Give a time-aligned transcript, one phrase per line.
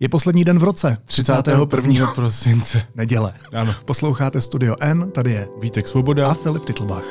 [0.00, 2.06] Je poslední den v roce, 31.
[2.14, 2.82] prosince.
[2.94, 3.34] neděle.
[3.52, 3.74] Ano.
[3.84, 6.30] Posloucháte Studio N, tady je Vítek Svoboda.
[6.30, 7.04] a Filip Titlbach.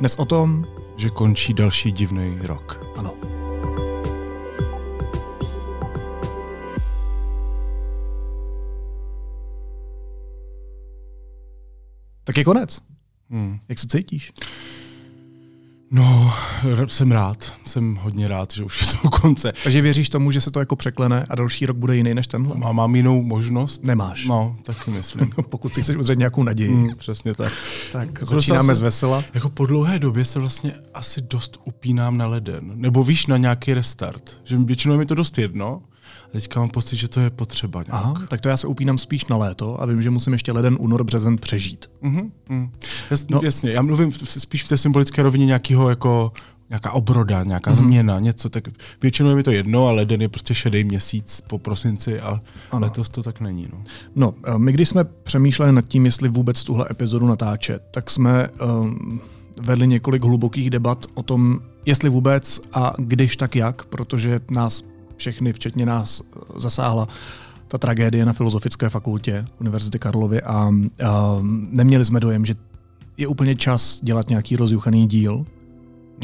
[0.00, 0.64] Dnes o tom,
[0.96, 2.86] Že končí další divný rok.
[2.96, 3.14] ano.
[12.24, 12.80] Tak je konec.
[13.30, 13.58] Hmm.
[13.68, 14.32] Jak se cítíš?
[15.94, 16.32] No,
[16.86, 17.52] jsem rád.
[17.64, 19.52] Jsem hodně rád, že už je to konce.
[19.64, 22.56] Takže věříš tomu, že se to jako překlene a další rok bude jiný než tenhle?
[22.58, 23.84] Má, mám jinou možnost?
[23.84, 24.26] Nemáš.
[24.26, 25.30] No, taky myslím.
[25.48, 27.52] Pokud si chceš udržet nějakou naději, Hmm, přesně tak.
[27.92, 29.24] tak Jako začínáme z vesela.
[29.34, 32.72] Jako po dlouhé době se vlastně asi dost upínám na leden.
[32.74, 34.36] Nebo víš, na nějaký restart.
[34.44, 35.82] Že většinou je mi to dost jedno.
[36.34, 38.04] Teďka mám pocit, že to je potřeba nějak.
[38.04, 40.76] Aha, tak to já se upínám spíš na léto a vím, že musím ještě leden,
[40.80, 41.90] únor, březen přežít.
[42.02, 42.70] Mhm, mhm.
[43.10, 43.40] Jas, No.
[43.44, 46.32] Jasně, já mluvím v- spíš v té symbolické rovině nějakého jako
[46.70, 47.76] nějaká obroda, nějaká mm.
[47.76, 48.64] změna, něco, tak
[49.02, 52.40] většinou je mi to jedno, ale leden je prostě šedý měsíc po prosinci a Ano.
[52.70, 52.86] ano.
[52.86, 53.68] letos to tak není.
[53.72, 53.82] No.
[54.16, 58.48] No, eh, my když jsme přemýšleli nad tím, jestli vůbec tuhle epizodu natáčet, tak jsme
[58.48, 59.20] um,
[59.60, 64.84] vedli několik hlubokých debat o tom, jestli vůbec a když tak jak, protože nás
[65.16, 66.22] všechny, včetně nás,
[66.56, 67.08] zasáhla
[67.68, 70.90] ta tragédie na Filozofické fakultě Univerzity Karlovy a um,
[71.70, 72.54] neměli jsme dojem, že
[73.16, 75.46] je úplně čas dělat nějaký rozjuchaný díl.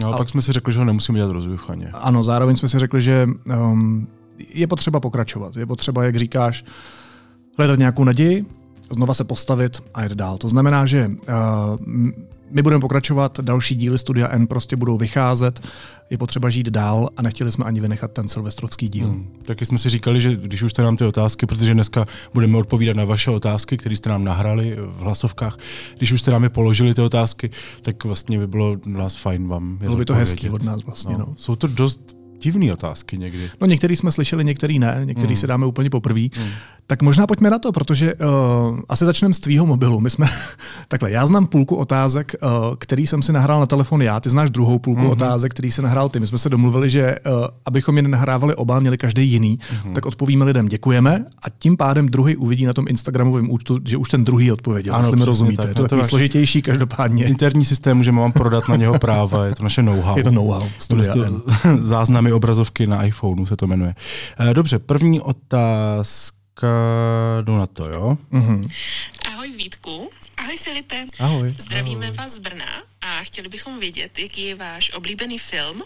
[0.01, 1.91] No, ale A- pak jsme si řekli, že ho nemusíme dělat rozjuchaně.
[1.93, 4.07] Ano, zároveň jsme si řekli, že um,
[4.55, 5.57] je potřeba pokračovat.
[5.57, 6.65] Je potřeba, jak říkáš,
[7.59, 8.47] hledat nějakou naději,
[8.91, 10.39] znova se postavit a jít dál.
[10.39, 12.09] To znamená, že uh,
[12.51, 15.61] my budeme pokračovat, další díly Studia N prostě budou vycházet,
[16.11, 19.07] je potřeba žít dál a nechtěli jsme ani vynechat ten silvestrovský díl.
[19.07, 19.15] Hmm.
[19.15, 19.29] Hmm.
[19.43, 22.97] Taky jsme si říkali, že když už jste nám ty otázky, protože dneska budeme odpovídat
[22.97, 25.59] na vaše otázky, které jste nám nahrali v hlasovkách,
[25.99, 27.51] když už jste nám je položili ty otázky,
[27.83, 31.13] tak vlastně by bylo nás fajn vám je Bylo by to hezký od nás vlastně.
[31.13, 31.19] No.
[31.19, 31.35] No.
[31.37, 33.51] Jsou to dost divné otázky někdy.
[33.61, 35.37] No některý jsme slyšeli, některý ne, některý Hmm.
[35.37, 36.21] si dáme úplně poprvé.
[36.91, 40.01] Tak možná pojďme na to, protože uh, asi začneme z tvýho mobilu.
[40.01, 40.27] My jsme,
[40.89, 44.51] takhle, já znám půlku otázek, uh, který jsem si nahrál na telefon já, ty znáš
[44.51, 45.11] druhou půlku mm-hmm.
[45.11, 46.21] otázek, který si nahrál ty.
[46.21, 47.33] My jsme se domluvili, že uh,
[47.65, 49.93] abychom je nenahrávali oba, měli každý jiný, mm-hmm.
[49.93, 54.09] tak odpovíme lidem děkujeme a tím pádem druhý uvidí na tom Instagramovém účtu, že už
[54.09, 55.63] ten druhý odpověděl, Ano, jestli mi rozumíte.
[55.63, 55.69] tak.
[55.69, 59.55] Je to Je to složitější, každopádně Interní systém, že mám prodat na něho práva, je
[59.55, 60.19] to naše know-how.
[60.19, 60.69] je to know-how.
[61.81, 63.95] Záznamy obrazovky na iPhoneu se to jmenuje.
[64.53, 66.40] Dobře, první otázka,
[67.43, 68.19] jdu na to, jo?
[68.31, 68.69] Mhm.
[69.27, 70.11] Ahoj Vítku.
[70.37, 71.07] Ahoj Filipe.
[71.19, 71.55] Ahoj.
[71.59, 75.83] Zdravíme vás z Brna a chtěli bychom vědět, jaký je váš oblíbený film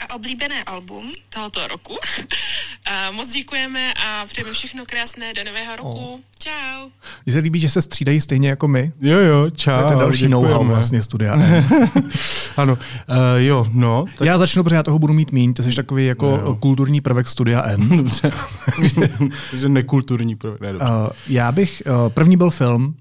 [0.00, 1.98] a oblíbené album tohoto roku.
[2.84, 6.24] a moc děkujeme a přejeme všechno krásné do nového roku.
[6.44, 6.88] Čau.
[7.26, 8.92] Mně se líbí, že se střídají stejně jako my.
[9.00, 9.72] Jo, jo, čau.
[9.72, 11.64] To je ten další know-how vlastně Studia N.
[12.56, 14.04] Ano, uh, jo, no.
[14.18, 14.26] Tak...
[14.26, 15.54] Já začnu, protože já toho budu mít míň.
[15.54, 16.54] Ty jsi takový jako Jo.
[16.54, 17.88] kulturní prvek Studia N.
[17.96, 18.30] Dobře,
[19.50, 20.60] takže, nekulturní prvek.
[20.60, 20.86] Ne, dobře.
[20.86, 22.94] Uh, já bych, uh, první byl film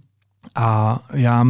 [0.56, 1.46] a já,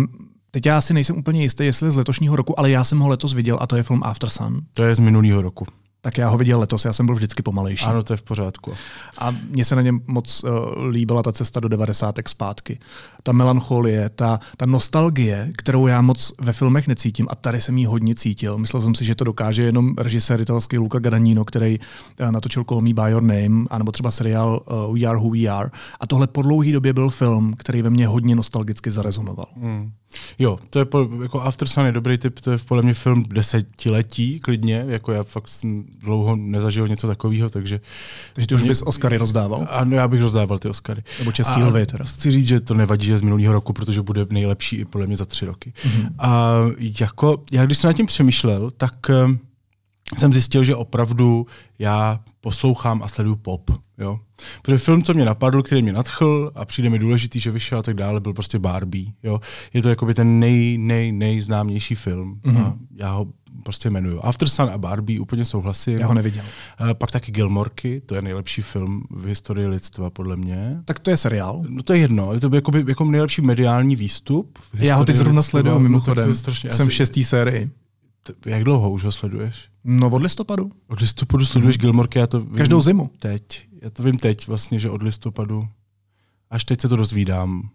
[0.51, 3.33] teď já si nejsem úplně jistý, jestli z letošního roku, ale já jsem ho letos
[3.33, 4.61] viděl a to je film After Sun.
[4.73, 5.65] To je z minulého roku.
[6.05, 7.85] Tak já ho viděl letos, já jsem byl vždycky pomalejší.
[7.85, 8.73] Ano, to je v pořádku.
[9.17, 10.49] A mně se na něm moc uh,
[10.85, 12.15] líbila ta cesta do 90.
[12.27, 12.79] zpátky.
[13.23, 17.85] Ta melancholie, ta, ta nostalgie, kterou já moc ve filmech necítím a tady jsem ji
[17.85, 18.57] hodně cítil.
[18.57, 22.81] Myslel jsem si, že to dokáže jenom režisér italský Luca Guadagnino, který uh, natočil Call
[22.81, 25.69] Me By Your Name, anebo třeba seriál uh, We Are Who We Are.
[25.99, 29.47] A tohle po dlouhé době byl film, který ve mně hodně nostalgicky zarezonoval.
[29.61, 29.91] Hmm.
[30.39, 30.85] Jo, to je
[31.21, 35.23] jako After Sun je dobrý typ, to je podle mě film desetiletí klidně, jako já
[35.23, 37.81] fakt jsem dlouho nezažil něco takového, takže
[38.33, 39.67] Takže ty už bys Oscary rozdával?
[39.69, 41.03] ano, já bych rozdával ty Oscary.
[41.19, 42.03] Nebo český lvy teda.
[42.03, 45.17] Chci říct, že to nevadí, že z minulého roku, protože bude nejlepší i podle mě
[45.17, 45.73] za tři roky.
[45.83, 46.09] Mm-hmm.
[46.19, 46.53] A
[46.99, 48.93] jako, já když jsem nad tím přemýšlel, tak
[49.25, 49.39] um,
[50.17, 51.45] jsem zjistil, že opravdu
[51.79, 53.71] já poslouchám a sleduju pop.
[53.97, 54.19] Jo?
[54.61, 57.83] Protože film, co mě napadl, který mě nadchl a přijde mi důležitý, že vyšel a
[57.83, 59.05] tak dále, byl prostě Barbie.
[59.23, 59.39] Jo?
[59.73, 62.39] Je to jakoby ten nej, nej, nejznámější film.
[62.43, 62.57] Mm-hmm.
[62.65, 63.27] A já ho
[63.63, 64.19] prostě jmenuju.
[64.23, 65.99] After Sun a Barbie úplně souhlasím.
[65.99, 66.43] Já ho neviděl.
[66.77, 70.77] A pak taky Gilmorky, to je nejlepší film v historii lidstva, podle mě.
[70.85, 71.63] Tak to je seriál.
[71.67, 74.59] No to je jedno, je to jakoby, jako nejlepší mediální výstup.
[74.73, 76.29] Já ho teď zrovna sleduju No, mimochodem.
[76.29, 77.71] je strašně, Jsem v šestý sérii.
[78.45, 79.69] Jak dlouho už ho sleduješ?
[79.83, 80.71] No od listopadu.
[80.87, 83.09] Od listopadu sleduješ Gilmorky, já to vím Každou zimu.
[83.19, 83.67] teď.
[83.81, 85.67] Já to vím teď vlastně, že od listopadu.
[86.49, 87.69] Až teď se to dozvídám.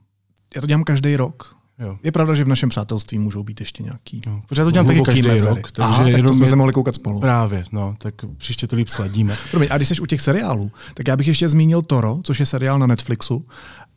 [0.55, 1.59] Já to dělám každý rok.
[1.79, 1.99] Jo.
[2.03, 4.21] Je pravda, že v našem přátelství můžou být ještě nějaký.
[4.27, 5.55] No, protože já to dělám taky každý mezery.
[5.55, 5.71] rok.
[5.71, 7.21] Takže Aha, tak to jsme se mohli koukat spolu.
[7.21, 9.37] Právě, no, tak příště to líp sladíme.
[9.51, 12.47] Promiň, a když jsi u těch seriálů, tak já bych ještě zmínil Toro, což je
[12.47, 13.47] seriál na Netflixu.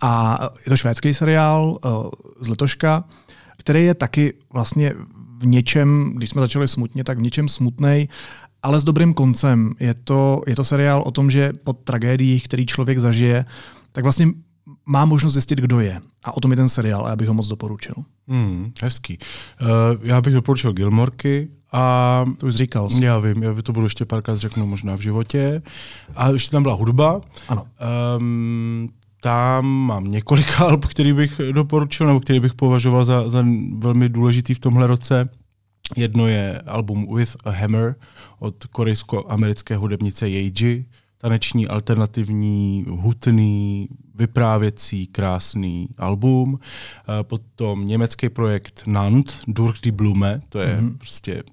[0.01, 1.91] A je to švédský seriál uh,
[2.41, 3.03] z letoška,
[3.57, 4.93] který je taky vlastně
[5.41, 8.07] v něčem, když jsme začali smutně, tak v něčem smutnej
[8.63, 9.73] ale s dobrým koncem.
[9.79, 13.45] Je to, je to seriál o tom, že po tragédiích, který člověk zažije,
[13.91, 14.27] tak vlastně
[14.85, 16.01] má možnost zjistit, kdo je.
[16.23, 17.93] A o tom je ten seriál a já bych ho moc doporučil.
[18.27, 19.17] Hmm, hezký.
[19.61, 19.67] Uh,
[20.03, 22.25] já bych doporučil Gilmorky a...
[22.37, 23.05] To už říkal jsi.
[23.05, 25.61] Já vím, já to budu ještě párkrát řeknu možná v životě.
[26.15, 27.21] A ještě tam byla hudba.
[27.47, 27.65] Ano.
[28.17, 28.89] Um,
[29.21, 33.45] tam mám několik alb, který bych doporučil, nebo který bych považoval za, za
[33.77, 35.29] velmi důležitý v tomhle roce.
[35.95, 37.95] Jedno je album With a Hammer
[38.39, 40.85] od korejsko-americké hudebnice Yeji,
[41.17, 46.59] taneční, alternativní, hutný, vyprávěcí, krásný album.
[47.21, 50.97] Potom německý projekt Nant, Durch die Blume, to je mm-hmm.
[50.97, 51.43] prostě,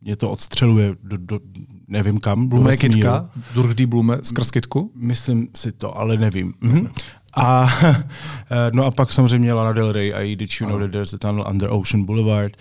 [0.00, 1.40] mě to odstřeluje do, do
[1.90, 2.48] nevím kam.
[2.48, 2.72] Blume
[3.54, 4.92] Durch die Blume, skrz kytku?
[4.94, 6.54] Myslím si to, ale nevím.
[6.62, 6.88] Mm-hmm.
[7.34, 7.68] A,
[8.72, 11.46] no a pak samozřejmě Lana Del Rey a Did You Know That There's a Tunnel
[11.50, 12.56] Under Ocean Boulevard,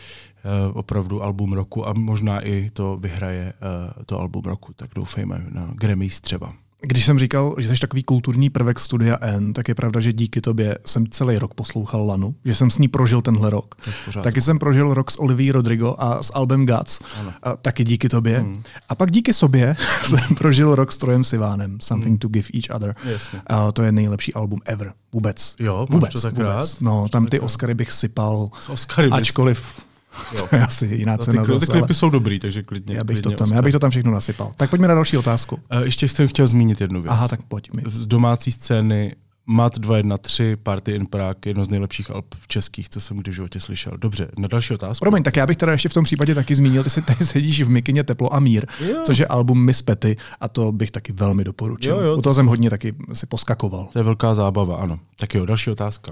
[0.46, 5.46] uh, opravdu album roku a možná i to vyhraje uh, to album roku, tak doufejme
[5.50, 6.54] na Grammys třeba.
[6.82, 10.42] Když jsem říkal, že jsi takový kulturní prvek studia N, tak je pravda, že díky
[10.42, 13.76] tobě jsem celý rok poslouchal Lanu, že jsem s ní prožil tenhle rok.
[14.24, 17.00] Taky jsem prožil rok s Olivier Rodrigo a s albem Guts,
[17.44, 18.40] a taky díky tobě.
[18.40, 18.64] Hmm.
[18.90, 22.20] A pak díky sobě jsem prožil rok s Trojem Sivánem, Something hmm.
[22.20, 22.96] to Give Each Other.
[23.04, 23.42] Jasně.
[23.48, 24.94] A to je nejlepší album ever.
[25.14, 25.56] Vůbec.
[25.60, 26.14] Jo, vůbec.
[26.14, 26.48] to tak vůbec.
[26.48, 26.82] rád?
[26.82, 29.89] No, tam ty Oscary bych sypal, Oscary ačkoliv
[30.36, 30.48] Jo.
[30.50, 31.46] To je asi jiná no, cena.
[31.46, 32.96] Ty, ty klipy jsou dobrý, takže klidně.
[32.96, 34.54] Já bych, klidně to tam, já bych to tam všechno nasypal.
[34.58, 35.56] Tak pojďme na další otázku.
[35.56, 37.12] Uh, ještě jsem chtěl zmínit jednu věc.
[37.12, 37.84] Aha, tak pojď mi.
[37.92, 39.16] Z domácí scény
[39.52, 43.36] Mat 213, Party in Prague, jedno z nejlepších alb v českých, co jsem kdy v
[43.36, 43.94] životě slyšel.
[43.98, 45.04] Dobře, na další otázku.
[45.04, 47.62] Promiň, tak já bych teda ještě v tom případě taky zmínil, ty si tady sedíš
[47.62, 48.96] v Mikině Teplo a mír, jo.
[49.06, 51.96] což je album Miss Petty a to bych taky velmi doporučil.
[51.96, 53.90] Jo, jo, U toho jsem hodně taky si poskakoval.
[53.94, 55.00] To je velká zábava, ano.
[55.16, 56.12] Tak jo, další otázka.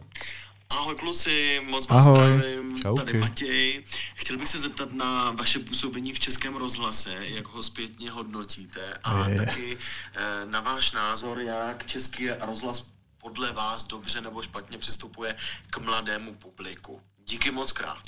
[0.70, 2.20] Ahoj kluci, moc vás Ahoj.
[2.20, 3.84] zdravím, Tady Matěj.
[4.16, 9.30] Chtěl bych se zeptat na vaše působení v Českém rozhlase, jak ho zpětně hodnotíte a
[9.30, 9.38] Je.
[9.38, 9.78] taky
[10.16, 12.88] eh, na váš názor, jak Český rozhlas
[13.22, 15.36] podle vás dobře nebo špatně přistupuje
[15.70, 17.02] k mladému publiku.
[17.28, 18.04] Díky moc krát.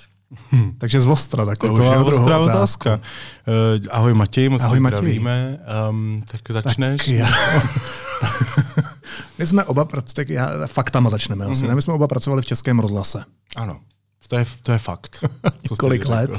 [0.77, 2.95] Takže z Ostra takhle už Taková je druhou ostrá otázka.
[2.95, 3.01] Uh,
[3.91, 5.59] ahoj Matěj, moc Ahoj, zdravíme.
[5.89, 7.01] Um, tak začneš?
[7.01, 7.27] Tak já.
[9.37, 11.75] My jsme oba, tak já, faktama začneme asi, ne?
[11.75, 13.25] My jsme oba pracovali v Českém rozhlase.
[13.55, 13.79] Ano,
[14.29, 15.23] to je, to je fakt.
[15.89, 16.11] řekl.
[16.11, 16.31] let.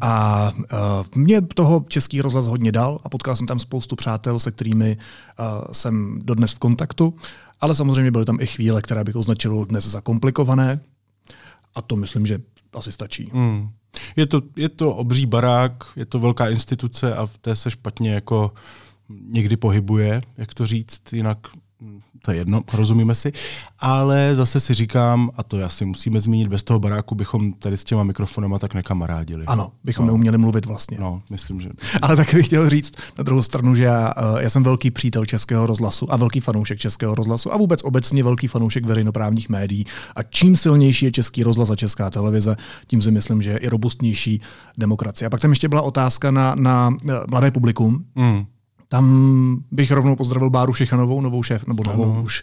[0.00, 0.68] A uh,
[1.14, 5.72] mě toho Český rozhlas hodně dal a potkal jsem tam spoustu přátel, se kterými uh,
[5.72, 7.14] jsem dodnes v kontaktu,
[7.60, 10.80] ale samozřejmě byly tam i chvíle, které bych označil dnes za komplikované
[11.74, 12.38] a to myslím, že
[12.72, 13.30] asi stačí.
[13.34, 13.68] Hmm.
[14.16, 18.14] Je, to, je to obří barák, je to velká instituce a v té se špatně
[18.14, 18.52] jako
[19.28, 21.38] někdy pohybuje, jak to říct, jinak
[22.22, 23.32] to je jedno, rozumíme si.
[23.78, 27.84] Ale zase si říkám, a to asi musíme zmínit, bez toho baráku bychom tady s
[27.84, 29.46] těma mikrofonama tak nekamarádili.
[29.46, 30.98] Ano, bychom neuměli mluvit vlastně.
[31.00, 31.70] No, myslím, že...
[32.02, 35.24] Ale taky bych chtěl říct na druhou stranu, že já, eh, já jsem velký přítel
[35.24, 39.86] Českého rozhlasu a velký fanoušek Českého rozhlasu a vůbec obecně velký fanoušek veřejnoprávních médií.
[40.16, 42.56] A čím silnější je Český rozhlas a Česká televize,
[42.86, 44.40] tím si myslím, že je i robustnější
[44.78, 45.26] demokracie.
[45.26, 48.04] A pak tam ještě byla otázka na, na eh, mladé publikum.
[48.14, 48.46] Mm.
[48.88, 52.22] Tam bych rovnou pozdravil Báru Šichanovou, novou šéf, nebo novou ano.
[52.22, 52.42] už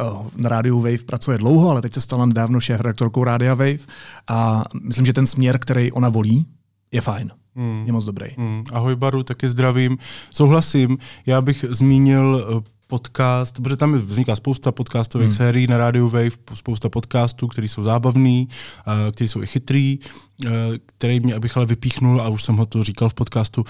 [0.00, 0.04] eh,
[0.36, 3.86] na rádiu Wave pracuje dlouho, ale teď se stala nedávno šéf redaktorkou Rádia Wave
[4.28, 6.46] a myslím, že ten směr, který ona volí,
[6.92, 7.30] je fajn.
[7.56, 7.82] Hmm.
[7.86, 8.26] Je moc dobrý.
[8.36, 9.98] Mm, ahoj Baru, taky zdravím.
[10.32, 15.36] Souhlasím, já bych zmínil eh, podcast, protože tam vzniká spousta podcastových hmm.
[15.36, 18.48] sérií na rádiu Wave, spousta podcastů, které jsou zábavný,
[18.86, 19.98] uh, které jsou i chytrý,
[20.44, 20.50] uh,
[20.86, 23.66] který mě, abych ale vypíchnul, a už jsem ho to říkal v podcastu, uh,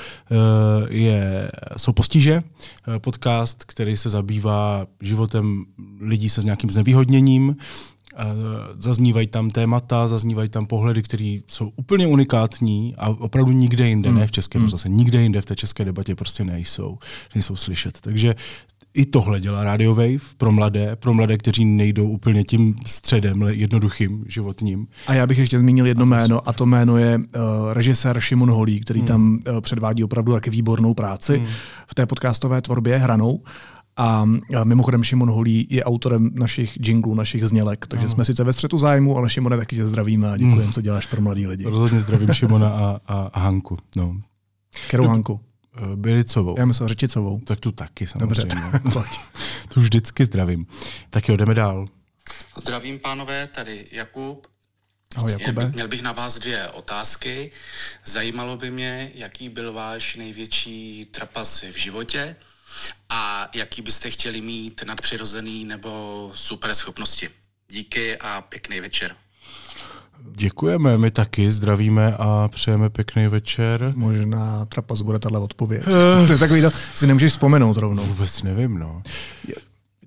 [0.89, 2.43] je, jsou Postiže,
[2.99, 5.65] podcast, který se zabývá životem
[6.01, 7.57] lidí se s nějakým znevýhodněním,
[8.79, 14.19] zaznívají tam témata, zaznívají tam pohledy, které jsou úplně unikátní a opravdu nikde jinde, Hmm.
[14.19, 14.67] ne v českém Hmm.
[14.67, 16.99] rozhlase, nikde jinde v té české debatě prostě nejsou,
[17.35, 18.01] nejsou slyšet.
[18.01, 18.35] Takže
[18.97, 23.55] i tohle dělá Radio Wave pro mladé, pro mladé, kteří nejdou úplně tím středem, le-
[23.55, 24.87] jednoduchým životním.
[25.07, 27.23] A já bych ještě zmínil jedno jméno, a to jméno je uh,
[27.73, 29.07] režisér Šimon Holý, který Hmm.
[29.07, 31.47] tam uh, předvádí opravdu taky výbornou práci Hmm.
[31.87, 33.43] v té podcastové tvorbě hranou.
[33.99, 34.29] A
[34.61, 38.15] a mimochodem Šimon Holý je autorem našich jinglů, našich znělek, takže Ano.
[38.15, 41.21] jsme sice ve střetu zájmu, ale Šimone taky tě zdravíme a děkujeme, co děláš pro
[41.23, 41.65] mladý lidi.
[41.65, 43.79] Rozhodně zdravím Šimona a, a, a Hanku.
[43.97, 44.17] No.
[44.89, 45.41] Kterou Hanku?
[45.77, 46.55] Eh, Bylicovou.
[46.59, 47.41] Já myslel Řečicovou.
[47.41, 48.81] Tak tu taky Dobře, samozřejmě.
[48.93, 49.11] pojď.
[49.69, 50.67] tu vždycky zdravím.
[51.11, 51.87] Tak jo, jdeme dál.
[52.57, 54.47] Zdravím pánové, tady Jakub.
[55.17, 55.69] Ahoj Jakube.
[55.69, 57.51] Měl bych na vás dvě otázky.
[58.05, 62.37] Zajímalo by mě, jaký byl váš největší trapas v životě
[63.09, 67.31] a jaký byste chtěli mít nadpřirozený nebo super schopnosti.
[67.69, 69.17] Díky a pěkný večer.
[70.37, 73.93] Děkujeme, my taky zdravíme a přejeme pěkný večer.
[73.97, 75.85] Možná trapas bude tahle odpověď.
[76.27, 78.05] to je takový to, si nemůžeš vzpomenout rovnou.
[78.05, 79.03] Vůbec nevím, no.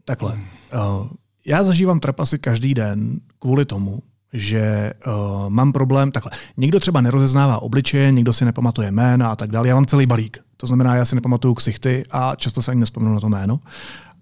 [0.05, 0.33] Takhle.
[0.33, 1.07] Uh,
[1.45, 3.99] já zažívám trapasy každý den kvůli tomu,
[4.33, 6.31] že uh, mám problém takhle.
[6.57, 9.67] Někdo třeba nerozeznává obličeje, někdo si nepamatuje jména a tak dále.
[9.67, 10.37] Já mám celý balík.
[10.57, 13.59] To znamená, já si nepamatuju ksichty a často se ani nespomenu na to jméno.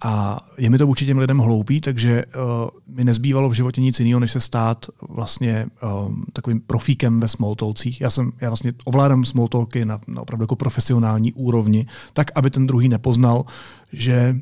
[0.02, 4.00] A je mi to vůči těm lidem hloupý, takže uh, mi nezbývalo v životě nic
[4.00, 5.66] jiného, než se stát vlastně
[6.08, 8.02] um, takovým profíkem ve smalltalkcích.
[8.02, 12.68] Já, jsem, já vlastně ovládám smalltalky na, na opravdu jako profesionální úrovni, tak, aby ten
[12.68, 13.46] druhý nepoznal,
[13.94, 14.36] že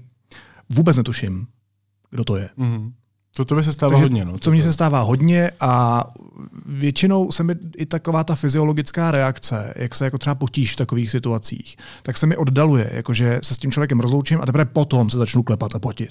[0.73, 1.47] vůbec netuším,
[2.11, 2.49] kdo to je.
[2.57, 2.91] Mm-hmm.
[3.37, 4.25] To to by se stává Takže hodně.
[4.25, 6.03] No, co mně se stává hodně a
[6.65, 11.11] většinou se mi i taková ta fyziologická reakce, jak se jako třeba potíš v takových
[11.11, 15.17] situacích, tak se mi oddaluje, jakože se s tím člověkem rozloučím a teprve potom se
[15.17, 16.09] začnu klepat a potit.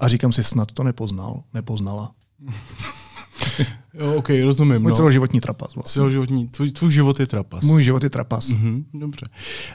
[0.00, 2.10] A říkám si, snad to nepoznal, nepoznala.
[3.98, 4.82] Jo, ok, rozumím.
[4.82, 4.96] Můj no.
[4.96, 5.74] celoživotní trapas.
[5.74, 5.92] Vlastně.
[5.92, 7.64] Celoživotní, tvůj, tvůj život je trapas.
[7.64, 8.48] Můj život je trapas.
[8.48, 9.26] Mhm, dobře.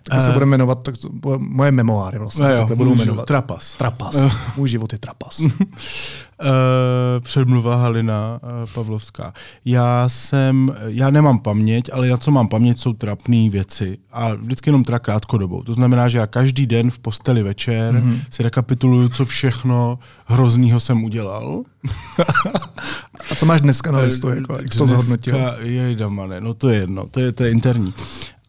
[0.03, 2.89] Tak se Eh, bude jmenovat, tak to, moje memoáry vlastně no se jo, takhle budou
[2.89, 3.25] můj život, jmenovat.
[3.27, 3.75] Trapas.
[3.75, 4.17] Trapas.
[4.57, 5.41] Můj život je trapas.
[6.41, 6.45] Uh,
[7.19, 9.33] předmluva Halina uh, Pavlovská.
[9.65, 13.97] Já jsem, já nemám paměť, ale na co mám paměť, jsou trapné věci.
[14.11, 15.63] A vždycky jenom teda krátkodobou.
[15.63, 18.11] To znamená, že já každý den v posteli večer Mhm.
[18.11, 18.19] mm-hmm.
[18.29, 21.63] si rekapituluju, co všechno hroznýho jsem udělal.
[23.31, 24.29] A co máš dneska na listu?
[24.29, 25.37] Jako, jak to zhodnotil?
[25.61, 27.93] Jejdamane, no to je jedno, to je, to je interní.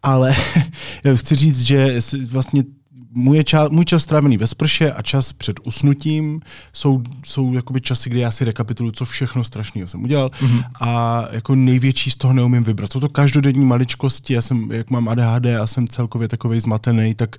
[0.03, 0.37] Ale
[1.05, 2.01] já chci říct, že
[2.31, 2.65] vlastně
[3.11, 6.41] můj, čas, můj čas strávený ve sprše a čas před usnutím
[6.73, 10.65] jsou, jsou jakoby časy, kdy já si rekapituluji, co všechno strašného jsem udělal mm-hmm.
[10.81, 12.93] a jako největší z toho neumím vybrat.
[12.93, 17.37] Jsou to každodenní maličkosti, já jsem, jak mám ADHD a jsem celkově takový zmatený, tak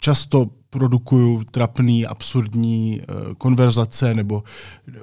[0.00, 4.42] často produkuju trapný, absurdní uh, konverzace nebo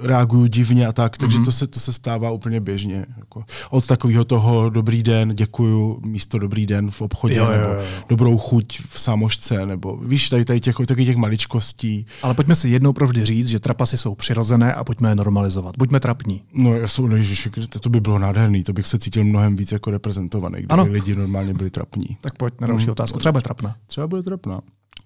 [0.02, 1.46] reaguju divně a tak, takže mm-hmm.
[1.46, 3.06] to, se, to se stává úplně běžně.
[3.18, 7.74] Jako od takového toho dobrý den, děkuju, místo dobrý den v obchodě, Jo, nebo jo,
[7.74, 7.86] jo.
[8.10, 12.06] dobrou chuť v samošce, nebo víš, tady, tady těch, takových těch maličkostí.
[12.22, 15.76] Ale pojďme si jednou provždy říct, že trapasy jsou přirozené a pojďme je normalizovat.
[15.78, 16.42] Buďme trapní.
[16.54, 19.72] No, já jsou, no ježiši, to by bylo nádherný, to bych se cítil mnohem víc
[19.72, 20.86] jako reprezentovaný, kdyby Ano.
[20.86, 22.18] lidi normálně byli trapní.
[22.22, 23.20] Tak pojď na další otázku.
[23.20, 23.76] Třeba bude trapná.
[23.88, 24.62] Třeba bude trapná.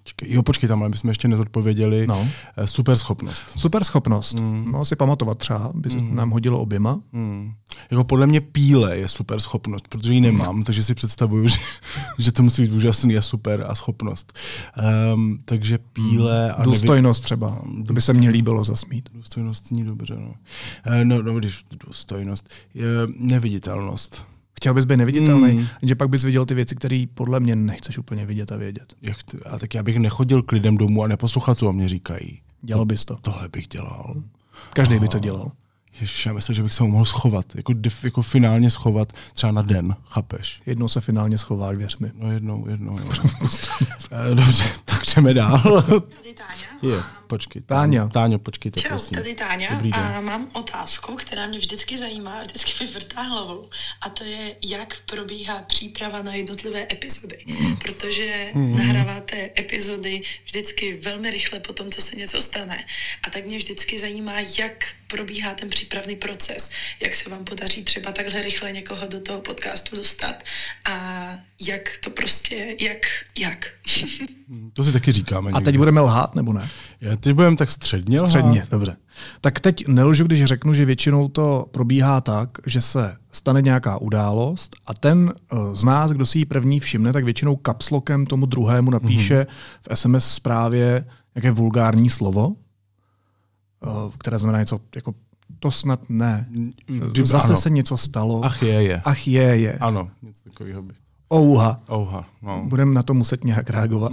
[0.07, 2.07] Čekej, jo, počkej, tam ale bychom ještě nezodpověděli.
[2.07, 2.27] No.
[2.57, 3.43] Eh, Super schopnost.
[3.55, 4.39] Super schopnost.
[4.39, 4.71] Mm.
[4.71, 6.99] No, si pamatovat třeba, by se nám hodilo oběma.
[7.13, 7.53] Hmm.
[7.91, 11.57] Jako podle mě píle je super schopnost, protože ji nemám, takže si představuju, že,
[12.19, 14.33] že to musí být úžasný a super a schopnost.
[15.13, 17.61] Um, takže píle a Důstojnost třeba.
[17.87, 19.09] To by se mně líbilo zasmít.
[19.13, 20.33] Důstojnost zní dobře, no.
[20.85, 22.49] Eh, No, no když důstojnost.
[22.73, 22.87] Je
[23.17, 24.25] neviditelnost.
[24.57, 25.65] Chtěl bys být neviditelný, Mm.
[25.81, 28.93] že pak bys viděl ty věci, které podle mě nechceš úplně vidět a vědět.
[29.01, 31.87] Jak t- a tak já bych nechodil k lidem domů a neposlouchal, co o mě
[31.87, 32.41] říkají.
[32.61, 33.15] Dělal bys to.
[33.21, 34.13] Tohle bych dělal.
[34.73, 35.51] Každý by to dělal.
[36.01, 37.55] Ježiš, já myslím, že bych se ho mohl schovat.
[37.55, 40.61] Jako, def, jako finálně schovat třeba na den, chápeš?
[40.65, 42.11] Jednou se finálně schováš, věř mi.
[42.13, 42.97] No jednou, jednou.
[42.99, 43.23] Jo.
[44.31, 45.81] Eh, Dobře, tak jdeme dál.
[45.81, 46.95] Tady Táňa.
[46.95, 47.61] Je, počkej.
[47.61, 48.07] Táňa.
[48.07, 49.15] Táňo, počkejte, Čau, prosím.
[49.15, 50.01] tady Táňa Dobrý den.
[50.03, 53.69] a mám otázku, která mě vždycky zajímá, vždycky mi vrtá hlavou
[54.01, 57.37] a to je, jak probíhá příprava na jednotlivé epizody,
[57.81, 62.77] protože nahráváte epizody vždycky velmi rychle po tom, co se něco stane
[63.27, 66.71] a tak mě vždycky zajímá, jak probíhá ten přípravný proces,
[67.03, 70.43] jak se vám podaří třeba takhle rychle někoho do toho podcastu dostat
[70.89, 71.29] a
[71.61, 73.05] jak to prostě, jak,
[73.39, 73.67] jak.
[74.73, 75.47] To si taky říkáme.
[75.47, 75.65] A někdy.
[75.65, 76.69] teď budeme lhát, nebo ne?
[77.01, 78.29] Já teď budeme tak středně lhát.
[78.29, 78.95] Středně, dobře.
[79.41, 84.75] Tak teď nelžu, když řeknu, že většinou to probíhá tak, že se stane nějaká událost
[84.85, 88.91] a ten eh, z nás, kdo si ji první všimne, tak většinou kapslokem tomu druhému
[88.91, 89.93] napíše mm-hmm.
[89.93, 92.55] v SMS zprávě nějaké vulgární slovo,
[94.17, 95.13] které znamená něco jako
[95.59, 96.47] to snad ne.
[96.85, 97.57] Kdy- Zase ano.
[97.57, 98.45] se něco stalo.
[98.45, 99.01] Ach je, je.
[99.05, 99.77] Ach je, je.
[99.77, 100.93] Ano, něco takového by.
[101.33, 101.81] Ouha.
[101.91, 102.65] Ouha, no.
[102.67, 104.11] Budeme na to muset nějak reagovat.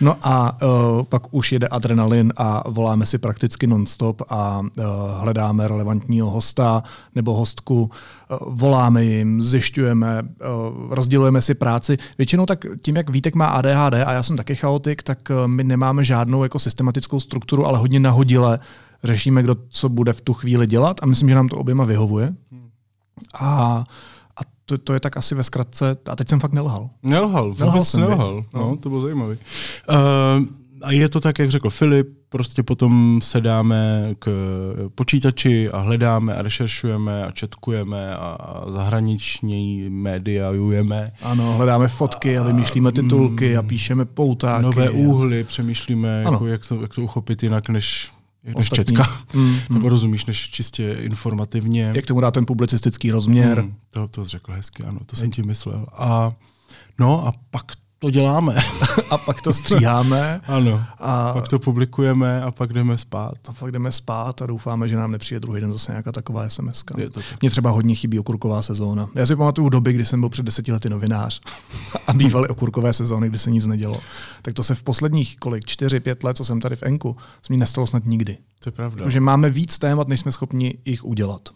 [0.00, 4.84] No a uh, pak už jede adrenalin a voláme si prakticky nonstop a uh,
[5.20, 6.82] hledáme relevantního hosta
[7.14, 11.98] nebo hostku, uh, voláme jim, zjišťujeme, uh, rozdělujeme si práci.
[12.18, 15.64] Většinou tak tím, jak Vítek má ADHD a já jsem taky chaotik, tak uh, my
[15.64, 18.58] nemáme žádnou jako systematickou strukturu, ale hodně nahodile
[19.04, 22.34] řešíme, kdo co bude v tu chvíli dělat a myslím, že nám to oběma vyhovuje.
[23.34, 23.84] A, a
[24.66, 26.90] to, to je tak asi ve zkratce, a teď jsem fakt nelhal.
[27.02, 28.36] Nelhal, vůbec Nelhal jsem, nelhal.
[28.36, 28.44] viď?
[28.54, 29.36] No, to bylo zajímavé.
[29.90, 29.96] Uh,
[30.82, 34.28] a je to tak, jak řekl Filip, prostě potom sedáme k
[34.94, 41.12] počítači a hledáme a rešeršujeme a četkujeme a zahraniční média jujeme.
[41.22, 44.62] Ano, hledáme fotky a vymýšlíme titulky a píšeme poutáky.
[44.62, 46.32] Nové a- úhly, přemýšlíme, Ano.
[46.32, 48.10] jako, jak, to, jak to uchopit jinak, než
[48.46, 48.84] než ostatní.
[48.96, 49.20] četka.
[49.34, 51.92] Mm, Nebo rozumíš, než čistě informativně.
[51.94, 53.60] Jak tomu dá ten publicistický rozměr.
[53.60, 55.86] Hmm, to, to jsi řekl hezky, ano, to jsem ti myslel.
[55.94, 56.32] A
[56.98, 57.64] no a pak
[58.06, 58.56] to děláme.
[59.10, 60.40] A pak to stříháme.
[60.46, 60.84] ano.
[60.98, 63.34] A- pak to publikujeme a pak jdeme spát.
[63.48, 66.84] A pak jdeme spát a doufáme, že nám nepřijde druhý den zase nějaká taková SMS.
[67.42, 69.08] Mně třeba hodně chybí okurková sezóna.
[69.14, 71.40] Já si pamatuju doby, kdy jsem byl před deseti lety novinář
[72.06, 74.00] a bývaly okurkové sezóny, kdy se nic nedělo.
[74.42, 77.52] Tak to se v posledních kolik, čtyři, pět let, co jsem tady v Enku, se
[77.52, 78.38] mi nestalo snad nikdy.
[78.60, 79.08] To je pravda.
[79.08, 81.48] Že máme víc témat, než jsme schopni jich udělat.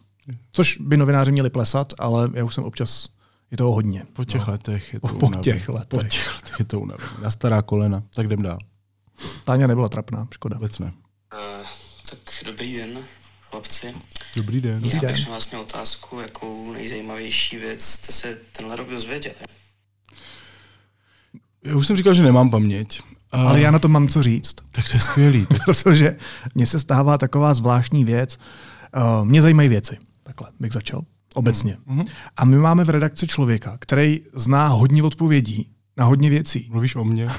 [0.52, 3.08] Což by novináři měli plesat, ale já už jsem občas,
[3.50, 4.06] je toho hodně.
[4.12, 4.52] Po těch No.
[4.52, 5.88] letech je to Po- po těch letech.
[5.88, 7.10] Po těch letech je to unavený.
[7.22, 8.02] Na stará kolena.
[8.14, 8.58] Tak jdem dál.
[9.44, 10.56] Táňa nebyla trapná, škoda.
[10.56, 10.86] Vůbec ne.
[10.86, 11.66] Uh,
[12.10, 12.98] tak dobrý den,
[13.40, 13.94] chlapci.
[14.36, 14.84] Dobrý den.
[14.84, 19.34] Já bych měl otázku, jakou nejzajímavější věc jste se tenhle rok dozvěděli.
[21.64, 23.02] Já už jsem říkal, že nemám paměť.
[23.32, 24.54] A, Ale já na to mám co říct.
[24.70, 25.46] Tak to je skvělý.
[25.64, 26.16] protože
[26.54, 28.38] mně se stává taková zvláštní věc.
[28.96, 29.98] Uh, mě zajímají věci.
[30.22, 31.02] Takhle bych začal.
[31.34, 31.76] Obecně.
[31.86, 32.04] Mhm.
[32.36, 36.68] A my máme v redakci člověka, který zná hodně odpovědí na hodně věcí.
[36.72, 37.28] Mluvíš o mně?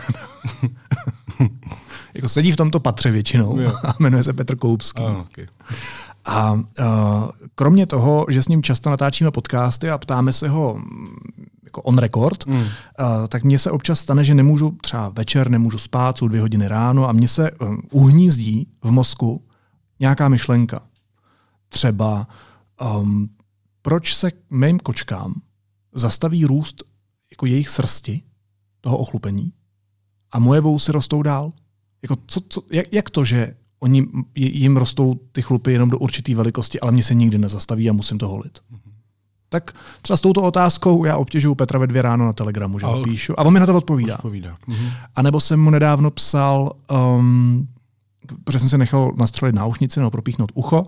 [2.13, 3.73] Jako sedí v tomto patře většinou Jo.
[3.83, 5.03] a jmenuje se Petr Koupský.
[5.03, 5.47] Ano, okay.
[6.25, 6.61] A uh,
[7.55, 11.15] kromě toho, že s ním často natáčíme podcasty a ptáme se ho mm,
[11.63, 12.55] jako on record, mm.
[12.55, 12.67] uh,
[13.27, 17.09] tak mně se občas stane, že nemůžu třeba večer, nemůžu spát, jsou dvě hodiny ráno
[17.09, 19.43] a mně se um, uhnízdí v mozku
[19.99, 20.81] nějaká myšlenka.
[21.69, 22.27] Třeba,
[23.01, 23.29] um,
[23.81, 25.33] proč se mým kočkám
[25.93, 26.83] zastaví růst
[27.31, 28.21] jako jejich srsti,
[28.81, 29.53] toho ochlupení,
[30.31, 31.51] a moje vousy rostou dál?
[32.01, 36.35] Jako co, co, jak, jak to, že oni, jim rostou ty chlupy jenom do určité
[36.35, 38.59] velikosti, ale mě se nikdy nezastaví a musím to holit.
[39.49, 39.71] Tak
[40.01, 43.39] třeba s touto otázkou já obtěžuju Petra ve dvě ráno na Telegramu, že ho píšu.
[43.39, 44.15] A on mi na to odpovídá.
[44.15, 44.57] Odpovídá.
[44.67, 44.89] Mhm.
[45.15, 46.71] A nebo jsem mu nedávno psal,
[47.17, 47.67] um,
[48.43, 50.87] protože jsem si nechal nastřelit náušnici nebo propíchnout ucho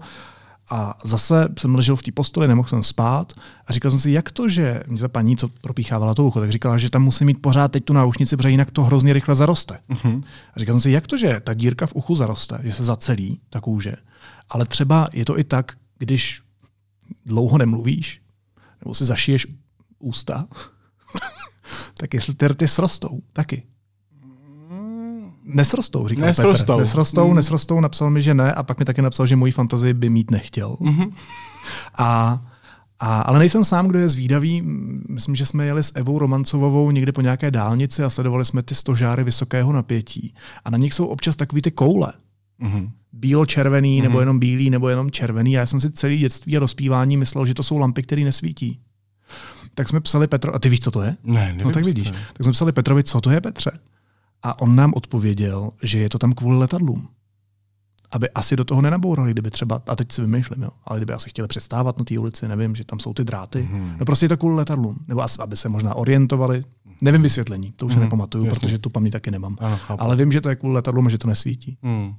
[0.70, 3.34] a zase jsem ležel v té posteli, nemohl jsem spát
[3.68, 6.52] a říkal jsem si, jak to, že mě ta paní, co propíchávala to ucho, tak
[6.52, 9.80] říkala, že tam musí mít pořád teď tu náušnici, protože jinak to hrozně rychle zaroste.
[9.90, 10.24] Uh-huh.
[10.54, 13.42] A říkal jsem si, jak to, že ta dírka v uchu zaroste, že se zacelí
[13.50, 13.96] ta kůže,
[14.50, 16.42] ale třeba je to i tak, když
[17.26, 18.22] dlouho nemluvíš,
[18.82, 19.48] nebo si zašiješ
[20.00, 20.48] ústa,
[21.98, 23.64] tak jestli ty rty srostou, taky.
[25.46, 26.74] Nesrostou, říkal Nesrostou.
[26.74, 26.80] Petr.
[26.80, 27.36] Nesrostou, mm.
[27.36, 30.32] nesrostou, napsal mi, že ne a pak mi taky napsal, že moji fantazii by mít
[30.32, 30.70] nechtěl.
[30.70, 31.14] Mm-hmm.
[31.98, 32.42] A,
[33.00, 34.62] a, ale nejsem sám, kdo je zvídavý.
[35.10, 38.76] Myslím, že jsme jeli s Evou Romancovou někde po nějaké dálnici a sledovali jsme ty
[38.76, 40.34] stožáry vysokého napětí.
[40.66, 42.14] A na nich jsou občas takový ty koule.
[42.60, 42.90] Mhm.
[43.14, 44.04] Bílo-červený, mm-hmm.
[44.04, 45.58] nebo jenom bílý, nebo jenom červený.
[45.58, 48.80] A já jsem si celý dětství a dospívání myslel, že to jsou lampy, které nesvítí.
[49.76, 51.16] Tak jsme psali Petro, a ty víš, co to je?
[51.24, 52.12] Ne, nevím, no tak vidíš.
[52.12, 53.72] Tak jsme psali Petrovi, co to je Petře?
[54.44, 57.08] A on nám odpověděl, že je to tam kvůli letadlům.
[58.12, 61.30] Aby asi do toho nenabourali, kdyby třeba, a teď si vymýšlím, jo, ale kdyby asi
[61.30, 63.68] chtěli přestávat na té ulici, nevím, že tam jsou ty dráty.
[63.72, 63.82] Mhm.
[63.82, 63.96] Mm-hmm.
[64.00, 64.98] No prostě je to kvůli letadlům.
[65.08, 66.64] Nebo asi, aby se možná orientovali.
[67.02, 67.96] Nevím vysvětlení, to už mm-hmm.
[67.96, 68.50] se nepamatuju, Mhm.
[68.50, 68.60] jasně.
[68.60, 69.58] protože tu paměť taky nemám.
[69.60, 70.04] Ano, chápu.
[70.04, 71.78] ale vím, že to je kvůli letadlům a že to nesvítí.
[71.84, 72.14] Hmm.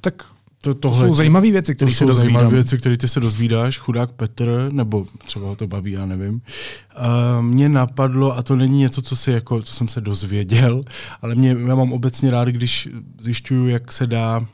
[0.00, 0.24] Tak
[0.62, 2.52] To, to tohle jsou zajímavé věci, To které si jsou zajímavé dozvídám.
[2.54, 6.34] věci, které ty se dozvídáš, chudák Petr, nebo třeba ho to baví, já nevím.
[6.34, 10.82] Uh, mě napadlo, a to není něco, co, si jako, co jsem se dozvěděl,
[11.22, 12.88] ale mě, já mám obecně rád, když
[13.20, 14.46] zjišťuju, jak se dá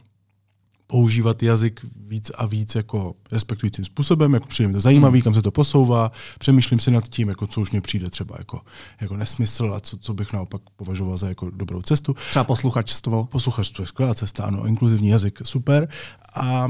[0.86, 5.42] používat jazyk víc a víc jako respektujícím způsobem, jako přijde mi to zajímavý, kam se
[5.42, 8.60] to posouvá, přemýšlím si nad tím, jako co už mě přijde třeba jako,
[9.00, 12.16] jako nesmysl a co, co bych naopak považoval za jako dobrou cestu.
[12.30, 13.24] Třeba posluchačstvo.
[13.24, 15.88] Posluchačstvo je skvělá cesta, ano, inkluzivní jazyk, super.
[16.36, 16.68] A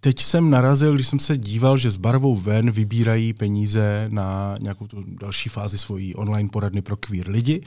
[0.00, 4.86] teď jsem narazil, když jsem se díval, že s barvou ven vybírají peníze na nějakou
[4.86, 7.62] tu další fázi svojí online poradny pro queer lidi,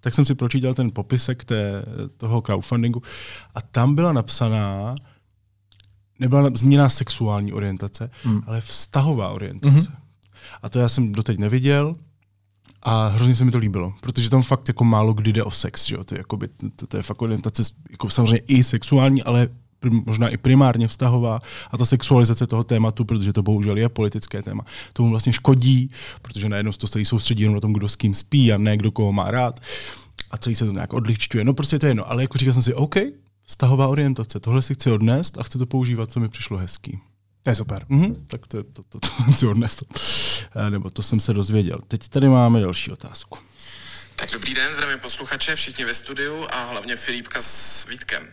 [0.00, 1.84] tak jsem si pročítal ten popisek té,
[2.16, 3.02] toho crowdfundingu
[3.54, 4.94] a tam byla napsaná,
[6.18, 8.42] nebyla změná sexuální orientace, hmm.
[8.46, 9.88] ale vztahová orientace.
[9.88, 9.96] Hmm.
[10.62, 11.94] A to já jsem doteď neviděl,
[12.88, 15.86] a hrozně se mi to líbilo, protože tam fakt jako málo kdy jde o sex,
[15.86, 16.04] že jo?
[16.04, 19.48] To, je, jakoby, to, to je fakt orientace jako samozřejmě i sexuální, ale
[19.80, 24.42] prim, možná i primárně vztahová a ta sexualizace toho tématu, protože to bohužel je politické
[24.42, 25.90] téma, tomu vlastně škodí,
[26.22, 28.76] protože najednou se to celý soustředí jenom na tom, kdo s kým spí a ne
[28.76, 29.60] kdo koho má rád
[30.30, 31.44] a celý se to nějak odličťuje.
[31.44, 32.96] No prostě to je jedno, ale jako říkal jsem si, OK,
[33.46, 37.00] vztahová orientace, tohle si chci odnést a chci to používat, co mi přišlo hezký.
[37.42, 37.86] To je super.
[37.88, 39.84] Mhm, tak to, to, to, to jsem si odnesl.
[40.56, 41.78] Eh, Nebo to jsem se dozvěděl.
[41.88, 43.38] Teď tady máme další otázku.
[44.16, 48.28] Tak dobrý den, zdravím posluchače, všichni ve studiu a hlavně Filipka s Vítkem.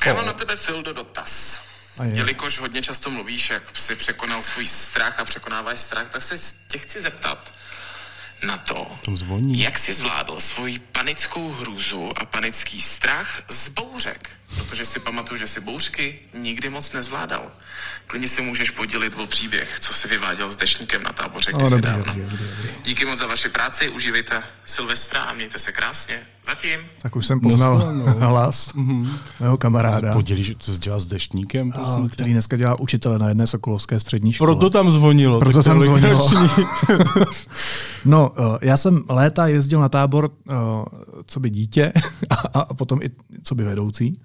[0.00, 1.62] A já mám na tebe, Fildo, dotaz.
[1.98, 2.16] A je.
[2.16, 6.34] Jelikož hodně často mluvíš, jak jsi překonal svůj strach a překonáváš strach, tak se
[6.68, 7.52] tě chci zeptat
[8.42, 8.86] na to,
[9.46, 14.30] jak jsi zvládl svoji panickou hrůzu a panický strach z bouřek.
[14.56, 17.42] Protože si pamatuju, že si bouřky nikdy moc nezvládal.
[18.06, 21.82] Klidně si můžeš podělit o příběh, co si vyváděl s dešníkem na táboře kdysi dobrý,
[21.86, 22.04] dávno.
[22.04, 22.70] dobrý, dobrý, dobrý.
[22.84, 26.20] Díky moc za vaši práci, užívejte Silvestra a mějte se krásně.
[26.46, 26.80] Zatím.
[27.02, 28.28] Tak už jsem poznal No, no.
[28.28, 28.70] hlas
[29.40, 31.72] mého kamaráda, Podělíš, co jsi dělal s deštníkem?
[31.74, 32.12] a, prosím tě?
[32.12, 34.46] který dneska dělá učitele na jedné sokolovské střední škole.
[34.54, 35.38] Proto tam zvonilo.
[35.40, 36.30] Proto tam zvonilo.
[38.04, 40.54] No, uh, já jsem léta jezdil na tábor uh,
[41.26, 41.92] co by dítě
[42.30, 43.10] a, a potom i
[43.42, 44.20] co by vedoucí.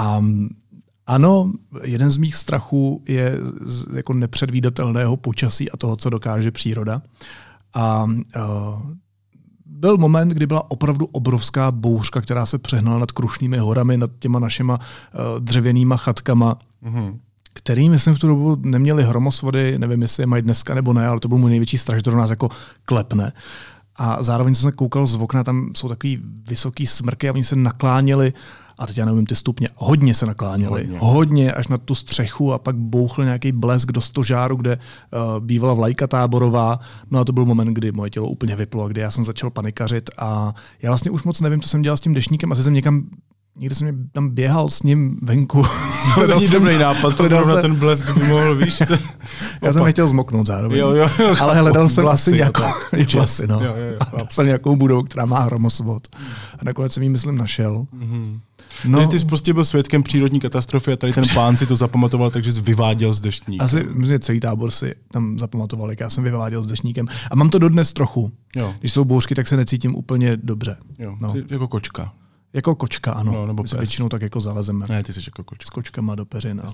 [0.00, 0.48] A mm,
[1.06, 7.02] ano, jeden z mých strachů je z jako nepředvídatelného počasí a toho, co dokáže příroda.
[7.74, 8.12] A uh,
[9.66, 14.38] byl moment, kdy byla opravdu obrovská bouřka, která se přehnala nad Krušnými horami, nad těma
[14.38, 17.18] našima uh, dřevěnýma chatkama, mm-hmm.
[17.52, 21.20] který, myslím, v tu dobu neměli hromosvody, nevím, jestli je mají dneska nebo ne, ale
[21.20, 22.48] to byl můj největší strach, že to do nás jako
[22.84, 23.32] klepne.
[23.96, 27.56] A zároveň jsem se koukal z okna, tam jsou takový vysoký smrky a oni se
[27.56, 28.32] nakláněli,
[28.80, 32.52] a teď já nevím ty stupně, hodně se nakláněli, hodně, hodně až na tu střechu
[32.52, 36.80] a pak bouchl nějaký blesk do stožáru, kde uh, bývala vlajka táborová.
[37.10, 40.10] No a to byl moment, kdy moje tělo úplně vyplo, kdy já jsem začal panikařit
[40.18, 43.06] a já vlastně už moc nevím, co jsem dělal s tím dešníkem, asi jsem někam
[43.56, 45.64] Někde jsem tam běhal s ním venku.
[46.14, 48.78] To není dobrý nápad, to zrovna jsem- ten blesk by mohl, víš?
[48.78, 48.94] To...
[49.62, 50.78] Já jsem nechtěl zmoknout zároveň.
[50.78, 51.36] Jo, jo, jo.
[51.40, 52.62] Ale hledal jsem Vlasy, nějakou
[53.14, 53.60] vlasy, no.
[53.64, 56.08] Jo, jo, jo, Hledal jsem nějakou budovu, která má hromosvod.
[56.58, 57.86] A nakonec jsem ji, myslím, našel.
[58.84, 58.98] No.
[58.98, 62.30] Takže ty jsi prostě byl svědkem přírodní katastrofy a tady ten pán si to zapamatoval,
[62.30, 63.64] takže jsi vyváděl z deštníka.
[63.64, 67.06] Asi myslím, že celý tábor si tam zapamatoval, jak já jsem vyváděl s dešníkem.
[67.30, 68.32] A mám to dodnes trochu.
[68.56, 68.74] Jo.
[68.80, 70.76] Když jsou bouřky, tak se necítím úplně dobře.
[70.98, 71.32] Jo, No.
[71.32, 72.12] jsi jako kočka.
[72.52, 73.32] Jako kočka, ano.
[73.32, 73.72] No, nebo pes.
[73.72, 74.86] většinou tak jako zalezeme.
[74.88, 75.66] Ne, ty jsi jako kočka.
[75.66, 76.60] S kočkama do peřin.
[76.64, 76.66] A...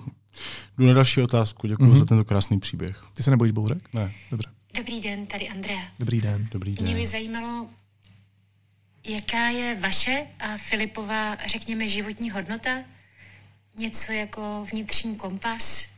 [0.78, 1.96] Jdu na další otázku, děkuji mm-hmm.
[1.96, 3.00] za tento krásný příběh.
[3.14, 3.78] Ty se nebojíš bouřek?
[3.94, 4.48] Ne, Dobře.
[4.78, 5.80] Dobrý den, tady Andrea.
[5.98, 6.46] Dobrý den.
[6.52, 6.94] dobrý Mě den.
[6.96, 7.66] by zajímalo,
[9.06, 12.70] jaká je vaše a Filipová, řekněme, životní hodnota?
[13.78, 15.88] Něco jako vnitřní kompas?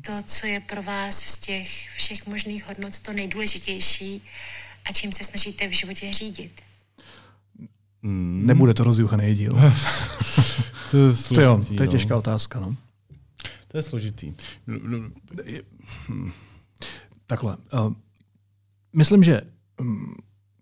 [0.00, 4.22] To, co je pro vás z těch všech možných hodnot to nejdůležitější
[4.84, 6.60] a čím se snažíte v životě řídit?
[8.02, 9.58] Nebude to rozjuchaný díl.
[10.90, 11.92] To je to složitý, jo, to je no.
[11.92, 12.60] těžká otázka.
[12.60, 12.76] No.
[13.66, 14.34] To je složitý.
[14.66, 15.10] No, no,
[17.26, 17.56] Takhle.
[17.56, 17.92] Uh,
[18.92, 19.42] myslím, že
[19.80, 20.16] um,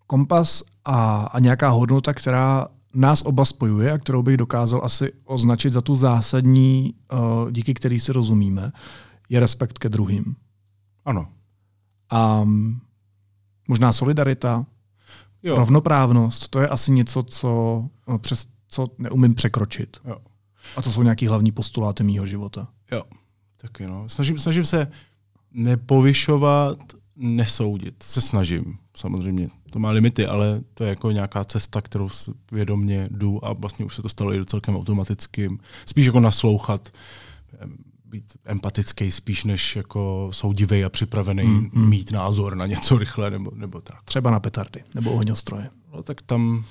[0.06, 5.72] kompas a, a nějaká hodnota, která nás oba spojuje a kterou bych dokázal asi označit
[5.72, 8.72] za tu zásadní, uh, díky který si rozumíme,
[9.28, 10.36] je respekt ke druhým.
[11.04, 11.28] Ano.
[12.10, 12.80] A um,
[13.68, 14.66] možná solidarita,
[15.42, 15.56] Jo.
[15.56, 19.96] rovnoprávnost, to je asi něco, co, uh, přes co neumím překročit.
[20.04, 20.16] Jo.
[20.76, 22.68] A to jsou nějaký hlavní postuláty mýho života.
[22.92, 23.02] Jo,
[23.56, 24.08] taky no.
[24.08, 24.92] Snažím, snažím se
[25.50, 26.78] nepovyšovat,
[27.16, 28.02] nesoudit.
[28.02, 29.50] Se snažím, samozřejmě.
[29.72, 32.08] To má limity, ale to je jako nějaká cesta, kterou
[32.52, 35.58] vědomně jdu a vlastně už se to stalo i celkem automatickým.
[35.86, 36.88] Spíš jako naslouchat,
[38.04, 41.88] být empatický spíš než jako soudivý a připravený mm, mm.
[41.88, 44.02] mít názor na něco rychle nebo, nebo tak.
[44.04, 45.70] Třeba na petardy nebo ohňostroje.
[45.94, 46.64] No tak tam,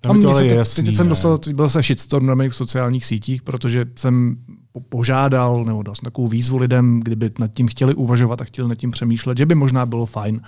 [0.00, 0.84] tam, to ale je jasný.
[0.84, 4.36] teď jsem dostal, teď byl se shitstorm na mých sociálních sítích, protože jsem
[4.72, 8.68] po- požádal, nebo dal jsem takovou výzvu lidem, kdyby nad tím chtěli uvažovat a chtěli
[8.68, 10.40] nad tím přemýšlet, že by možná bylo fajn,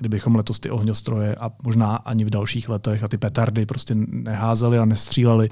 [0.00, 4.78] kdybychom letos ty ohňostroje a možná ani v dalších letech a ty petardy prostě neházeli
[4.78, 5.48] a nestříleli.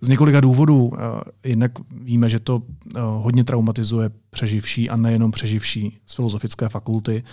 [0.00, 0.92] Z několika důvodů.
[0.94, 2.62] Eh, Jednak víme, že to
[2.96, 7.24] eh, hodně traumatizuje přeživší a nejenom přeživší z filozofické fakulty.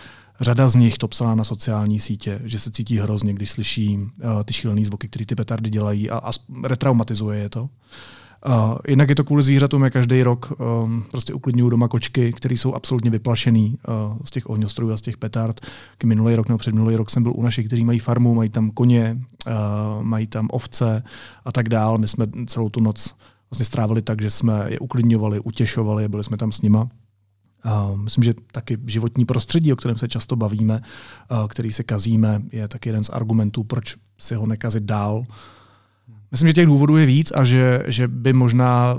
[0.42, 4.10] Řada z nich to psala na sociální sítě, že se cítí hrozně, když slyší uh,
[4.46, 6.32] ty šílené zvuky, které ty petardy dělají a, a
[6.64, 7.70] retraumatizuje je to.
[8.48, 10.54] Uh, jinak je to kvůli zvířatům, jak každý rok
[10.84, 15.02] um, prostě uklidňují doma kočky, které jsou absolutně vyplašený uh, z těch ohňostrojů a z
[15.02, 15.62] těch petard.
[15.98, 18.72] K minulý rok nebo předminulý rok jsem byl u našich, kteří mají farmu, mají tam
[18.72, 21.04] koně, uh, mají tam ovce
[21.46, 21.98] a tak dál.
[21.98, 23.16] My jsme celou tu noc
[23.52, 26.90] vlastně strávili tak, že jsme je uklidňovali, utěšovali, byli jsme tam s nima.
[27.66, 30.82] Uh, myslím, že taky životní prostředí, o kterém se často bavíme,
[31.32, 35.26] uh, který se kazíme, je taky jeden z argumentů, proč si ho nekazit dál.
[36.36, 38.98] Myslím, že těch důvodů je víc a že, že by možná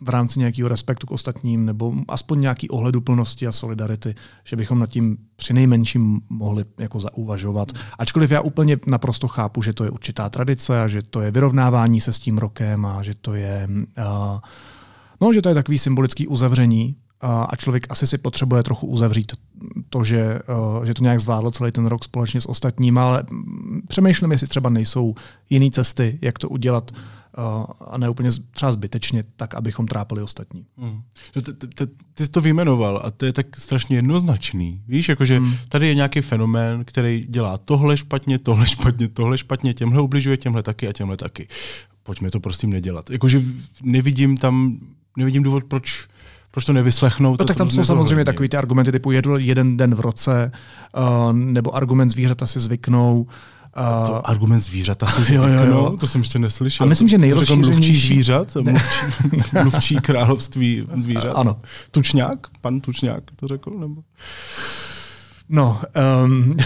[0.00, 4.86] v rámci nějakého respektu k ostatním nebo aspoň nějaký ohleduplnosti a solidarity, že bychom nad
[4.86, 7.72] tím při nejmenším mohli jako zauvažovat.
[7.98, 12.00] Ačkoliv já úplně naprosto chápu, že to je určitá tradice a že to je vyrovnávání
[12.00, 14.38] se s tím rokem a že to je, uh,
[15.20, 19.32] no, že to je takový symbolický uzavření a člověk asi si potřebuje trochu uzavřít
[19.90, 20.38] to, že,
[20.78, 24.46] uh, že to nějak zvládlo celý ten rok společně s ostatními, ale mm, přemýšlím, jestli
[24.46, 25.14] třeba nejsou
[25.50, 30.66] jiné cesty, jak to udělat uh, a ne úplně třeba zbytečně, tak, abychom trápili ostatní.
[30.78, 31.02] Hmm.
[32.14, 34.82] Ty jsi to vyjmenoval a to je tak strašně jednoznačný.
[34.88, 35.54] Víš, jakože hmm.
[35.68, 40.62] tady je nějaký fenomén, který dělá tohle špatně, tohle špatně, tohle špatně, těmhle ubližuje, těmhle
[40.62, 41.48] taky a těmhle taky.
[42.02, 43.10] pojďme to prostě nedělat.
[43.10, 43.42] Jakože
[43.82, 44.78] nevidím tam,
[45.16, 46.08] nevidím důvod, proč
[46.56, 47.32] proč to nevyslechnout?
[47.32, 50.52] No, to, tak tam jsou samozřejmě takový ty argumenty typu jedl jeden den v roce,
[50.96, 53.26] uh, nebo argument zvířata si zvyknou.
[54.00, 55.96] Uh, to argument zvířata si zvyknou, jo, jo, jo.
[56.00, 56.84] to jsem ještě neslyšel.
[56.84, 57.70] A myslím, že nejrozšířenější...
[57.70, 59.06] mluvčí zvířat, mluvčí,
[59.62, 61.32] mluvčí království zvířat.
[61.36, 61.58] Ano.
[61.90, 64.02] Tučňák, pan Tučňák to řekl, nebo?
[65.48, 65.80] No,
[66.24, 66.56] um,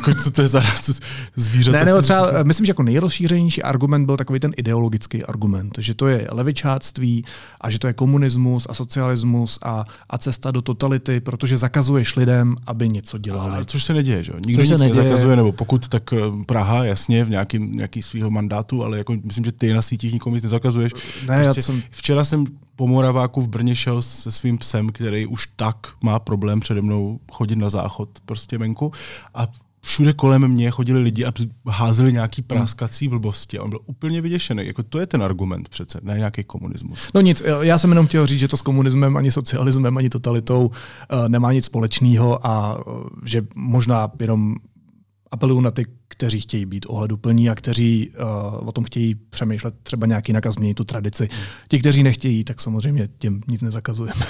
[0.00, 0.62] jako co to je za
[1.34, 1.84] zvířata?
[1.84, 6.08] Ne, ne, třeba, myslím, že jako nejrozšířenější argument byl takový ten ideologický argument, že to
[6.08, 7.24] je levičáctví
[7.60, 12.56] a že to je komunismus a socialismus a, a cesta do totality, protože zakazuješ lidem,
[12.66, 13.54] aby něco dělali.
[13.54, 14.32] Ale což se neděje, že?
[14.46, 14.88] Nikdo nic neděje.
[14.88, 19.44] nezakazuje, nebo pokud, tak eh, Praha, jasně, v nějakým, nějaký svého mandátu, ale jako myslím,
[19.44, 20.92] že ty na sítích nikomu nic nezakazuješ.
[21.28, 21.82] Ne, prostě, já jsem...
[21.90, 26.60] Včera jsem po Moraváku v Brně šel se svým psem, který už tak má problém
[26.60, 28.92] přede mnou chodit na záchod prostě venku
[29.34, 29.46] a
[29.82, 31.32] všude kolem mě chodili lidi a
[31.68, 34.66] házeli nějaký praskací blbosti a on byl úplně vyděšený.
[34.66, 37.08] Jako to je ten argument přece, ne nějaký komunismus.
[37.14, 40.66] No nic, já jsem jenom chtěl říct, že to s komunismem, ani socialismem, ani totalitou
[40.66, 44.56] uh, nemá nic společného a uh, že možná jenom
[45.30, 50.06] apeluju na ty, kteří chtějí být ohleduplní a kteří uh, o tom chtějí přemýšlet třeba
[50.06, 51.28] nějak jinak a změnit tu tradici.
[51.32, 51.42] Hmm.
[51.68, 54.26] Ti, kteří nechtějí, tak samozřejmě těm nic nezakazujeme.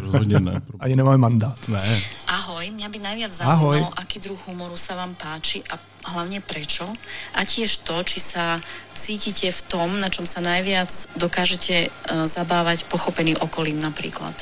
[0.00, 0.62] Rozhodně ne.
[0.80, 1.68] Ani nemáme mandát.
[1.68, 2.00] Ne.
[2.26, 5.78] Ahoj, mňa by najviac zaujímalo, aký druh humoru sa vám páči a
[6.14, 6.86] hlavne prečo.
[7.34, 8.62] A tiež to, či sa
[8.94, 14.34] cítite v tom, na čom sa najviac dokážete uh, zabávať pochopený okolím napríklad.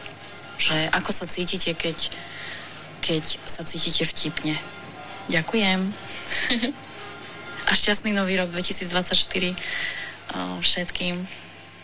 [0.60, 1.96] Že ako sa cítite, keď,
[3.00, 4.60] keď sa cítite vtipne.
[5.28, 5.92] Ďakujem.
[7.66, 9.56] A šťastný nový rok 2024
[10.60, 11.26] všetkým.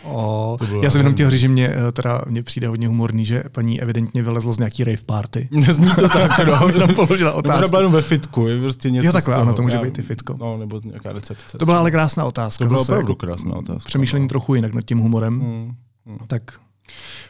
[0.03, 3.43] O, já jsem jenom chtěl říct, že mě, eh, teda, mě přijde hodně humorný, že
[3.51, 5.47] paní evidentně vylezla z nějaký rave party.
[5.51, 6.67] Nezní to tak, no.
[6.67, 7.77] Jenom položila otázku.
[7.77, 10.35] Nebo ve fitku, je prostě něco Jo, takhle, ano, to může být i fitko.
[10.39, 11.57] No, nebo nějaká recepce.
[11.57, 12.65] To byla ale krásná otázka.
[12.65, 13.87] To byla opravdu jako krásná otázka.
[13.87, 14.29] Přemýšlení no.
[14.29, 15.39] trochu jinak nad tím humorem.
[15.39, 15.75] Hmm.
[16.05, 16.17] Hmm.
[16.27, 16.41] Tak.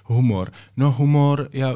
[0.04, 0.52] Humor.
[0.78, 1.74] No humor, já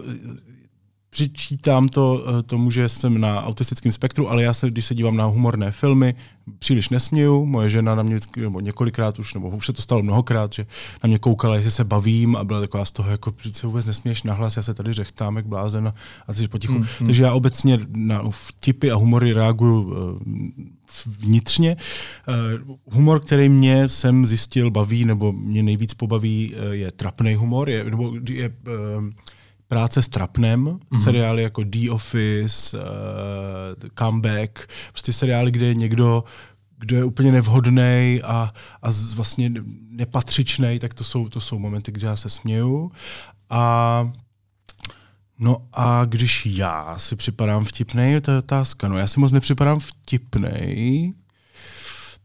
[1.18, 5.18] přičítám to eh, tomu, že jsem na autistickém spektru, ale já se, když se dívám
[5.18, 6.16] na humorné filmy,
[6.60, 7.46] příliš nesměju.
[7.46, 10.66] Moje žena na mě nebo několikrát už, nebo už se to stalo mnohokrát, že
[11.04, 14.24] na mě koukala, jestli se bavím a byla taková z toho, jako se vůbec nesměješ
[14.24, 15.94] nahlas, já se tady řechtám jak blázen
[16.28, 16.74] a ty potichu.
[16.74, 17.08] Hmm, hmm.
[17.08, 20.26] Takže já obecně na vtipy a humory reaguju eh,
[21.20, 21.78] vnitřně.
[22.68, 27.84] Uh, humor, který mě jsem zjistil baví, nebo mě nejvíc pobaví, je trapný humor, je,
[27.84, 28.52] nebo je
[29.68, 31.04] práce s trapnem, mm-hmm.
[31.04, 32.84] seriály jako The Office, uh,
[34.00, 36.24] Comeback, prostě seriály, kde je někdo,
[36.78, 38.50] kdo je úplně nevhodný a,
[38.82, 39.52] a vlastně
[39.90, 42.92] nepatřičný, tak to jsou, to jsou momenty, kdy já se směju.
[43.50, 44.12] A
[45.40, 48.88] No a když já si připadám vtipnej, to je otázka.
[48.88, 51.14] No já si moc nepřipadám vtipnej,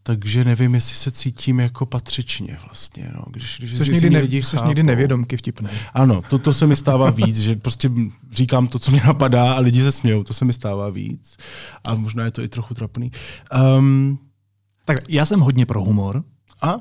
[0.03, 3.11] takže nevím, jestli se cítím jako patřičně vlastně.
[3.15, 3.25] No.
[3.31, 5.69] Když, když jsi někdy, ne, lidi jsi někdy nevědomky vtipný.
[5.95, 7.91] Ano, to, to se mi stává víc, že prostě
[8.31, 11.37] říkám to, co mě napadá a lidi se smějou, to se mi stává víc.
[11.85, 13.13] A možná je to i trochu trapný.
[13.79, 14.19] Um,
[14.85, 16.25] tak já jsem hodně pro humor.
[16.63, 16.79] A?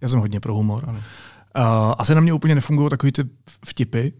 [0.00, 0.84] Já jsem hodně pro humor.
[0.86, 0.98] Ano.
[0.98, 3.22] Uh, asi na mě úplně nefungují takový ty
[3.66, 4.12] vtipy,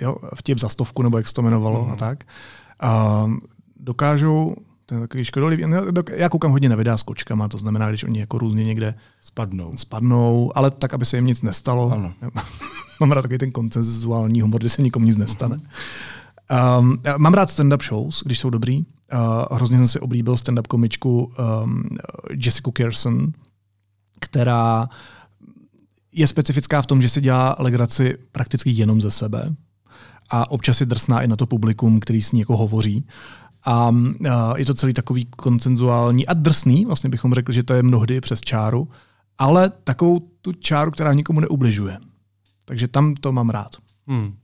[0.00, 1.92] jo, vtip za stovku, nebo jak se to jmenovalo mm.
[1.92, 2.24] a tak.
[2.84, 3.34] Uh,
[3.76, 5.64] dokážou to je takový škodolivý.
[6.12, 9.72] Já koukám hodně na videa s kočkama, to znamená, když oni jako různě někde spadnou,
[9.76, 11.92] spadnou ale tak, aby se jim nic nestalo.
[11.92, 12.12] Ano.
[13.00, 15.60] mám rád takový ten koncenzuální humor, kde se nikomu nic nestane.
[16.78, 18.78] Um, mám rád stand-up shows, když jsou dobrý.
[18.78, 21.32] Uh, hrozně jsem si oblíbil stand-up komičku
[21.64, 21.84] um,
[22.30, 23.32] Jessica Kerson,
[24.20, 24.88] která
[26.12, 29.56] je specifická v tom, že si dělá legraci prakticky jenom ze sebe
[30.30, 33.06] a občas je drsná i na to publikum, který s ní jako hovoří.
[33.66, 33.94] A
[34.56, 38.40] je to celý takový koncenzuální a drsný, vlastně bychom řekli, že to je mnohdy přes
[38.40, 38.88] čáru,
[39.38, 41.98] ale takovou tu čáru, která nikomu neubližuje.
[42.64, 43.76] Takže tam to mám rád.
[44.06, 44.36] Hmm.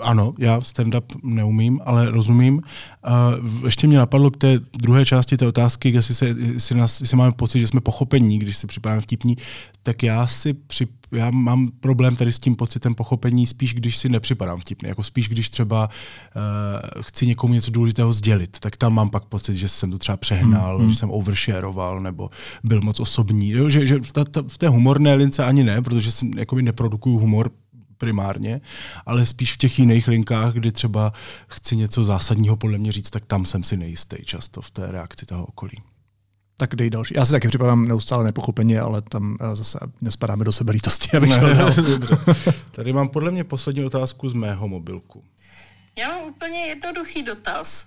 [0.00, 2.54] Ano, já stand-up neumím, ale rozumím.
[2.54, 7.16] Uh, ještě mě napadlo k té druhé části té otázky, jestli, se, jestli, nás, jestli
[7.16, 9.36] máme pocit, že jsme pochopení, když si připadáme vtipní,
[9.82, 14.08] tak já si při, já mám problém tady s tím pocitem pochopení spíš, když si
[14.08, 14.88] nepřipadám vtipný.
[14.88, 19.54] Jako spíš, když třeba uh, chci někomu něco důležitého sdělit, tak tam mám pak pocit,
[19.54, 22.30] že jsem to třeba přehnal, mm, že jsem overshareoval nebo
[22.64, 23.50] byl moc osobní.
[23.50, 26.30] Jo, že, že v, ta, ta, v té humorné lince ani ne, protože si
[26.62, 27.50] neprodukuju humor
[27.98, 28.60] primárně,
[29.06, 31.12] ale spíš v těch jiných linkách, kdy třeba
[31.48, 35.26] chci něco zásadního podle mě říct, tak tam jsem si nejistý často v té reakci
[35.26, 35.82] toho okolí.
[36.56, 37.14] Tak dej další.
[37.16, 41.08] Já si taky připadám neustále nepochopeně, ale tam eh, zase nespadáme do sebe lítosti.
[41.20, 42.16] ne, ne, dobře.
[42.70, 45.24] Tady mám podle mě poslední otázku z mého mobilku.
[45.98, 47.86] Já mám úplně jednoduchý dotaz.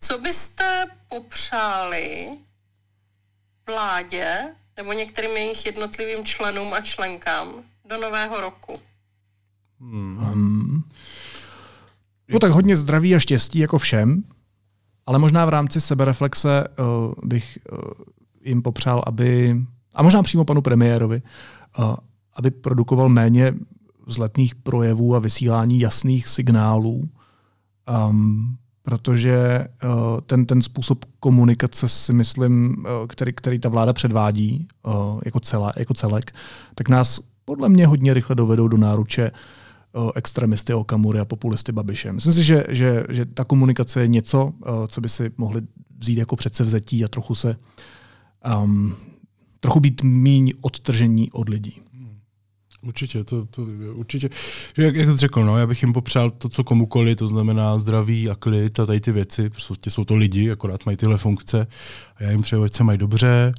[0.00, 2.28] Co byste popřáli
[3.66, 4.42] vládě
[4.76, 8.80] nebo některým jejich jednotlivým členům a členkám do nového roku?
[9.90, 10.82] Hmm.
[12.32, 14.22] No tak hodně zdraví a štěstí jako všem,
[15.06, 16.84] ale možná v rámci sebereflexe uh,
[17.24, 17.78] bych uh,
[18.44, 19.56] jim popřál, aby,
[19.94, 21.22] a možná přímo panu premiérovi,
[21.78, 21.94] uh,
[22.36, 23.54] aby produkoval méně
[24.06, 27.08] vzletných projevů a vysílání jasných signálů,
[28.08, 34.68] um, protože uh, ten, ten způsob komunikace si myslím, uh, který, který ta vláda předvádí
[34.82, 36.34] uh, jako, celá, jako celek,
[36.74, 39.36] tak nás podle mě hodně rychle dovedou do náruče uh,
[40.14, 42.12] extremisty Okamury a populisty Babiše.
[42.12, 45.62] Myslím si, že, že, že ta komunikace je něco, uh, co by si mohli
[45.98, 47.56] vzít jako předsevzetí a trochu se
[48.62, 48.96] um,
[49.60, 51.80] trochu být míň odtržení od lidí.
[52.86, 54.30] Určitě, to, to určitě.
[54.78, 58.30] Jak, jak jsi řekl, no, já bych jim popřál to, co komukoli, to znamená zdraví
[58.30, 59.50] a klid a tady ty věci.
[59.50, 61.66] Prostě jsou to lidi, akorát mají tyhle funkce
[62.16, 63.52] a já jim přeju, ať se mají dobře.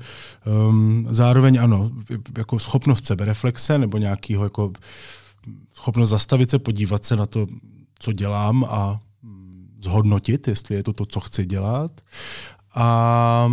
[0.69, 1.91] Um, zároveň ano,
[2.37, 4.71] jako schopnost sebereflexe nebo nějakýho jako
[5.73, 7.47] schopnost zastavit se, podívat se na to,
[7.99, 8.99] co dělám a
[9.79, 12.01] zhodnotit, jestli je to to, co chci dělat.
[12.75, 13.49] A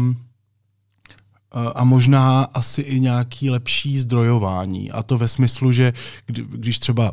[1.74, 4.90] a možná asi i nějaký lepší zdrojování.
[4.90, 5.92] A to ve smyslu, že
[6.26, 7.12] když třeba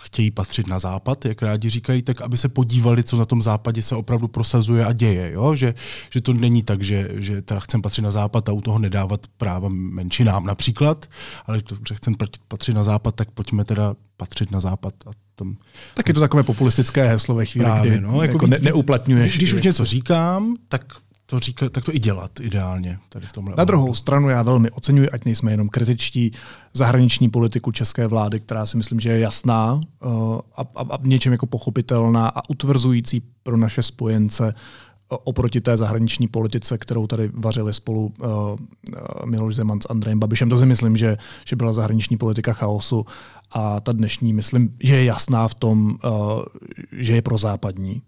[0.00, 3.82] chtějí patřit na západ, jak rádi říkají, tak aby se podívali, co na tom západě
[3.82, 5.32] se opravdu prosazuje a děje.
[5.32, 5.54] Jo?
[5.54, 5.74] Že,
[6.10, 9.26] že to není tak, že, že teda chcem patřit na západ a u toho nedávat
[9.36, 11.06] práva menšinám například,
[11.46, 12.14] ale to, že chcem
[12.48, 14.94] patřit na západ, tak pojďme teda patřit na západ.
[15.06, 15.56] A tam,
[15.94, 18.64] tak je to takové populistické heslo ve chvíli, Právě, kdy no, jako, jako víc, ne,
[18.64, 19.28] neuplatňuješ.
[19.28, 20.84] Když, když už něco říkám, tak
[21.30, 23.54] to říká, tak to i dělat ideálně tady v tomhle.
[23.58, 26.32] Na druhou stranu já velmi oceňuji, ať nejsme jenom kritičtí,
[26.74, 31.32] zahraniční politiku české vlády, která si myslím, že je jasná uh, a, a, a něčem
[31.32, 37.72] jako pochopitelná a utvrzující pro naše spojence uh, oproti té zahraniční politice, kterou tady vařili
[37.74, 38.26] spolu uh,
[39.26, 40.48] Miloš Zeman s Andrejem Babišem.
[40.48, 43.06] To si myslím, že, že byla zahraniční politika chaosu
[43.50, 46.42] a ta dnešní, myslím, že je jasná v tom, uh,
[46.92, 48.02] že je prozápadní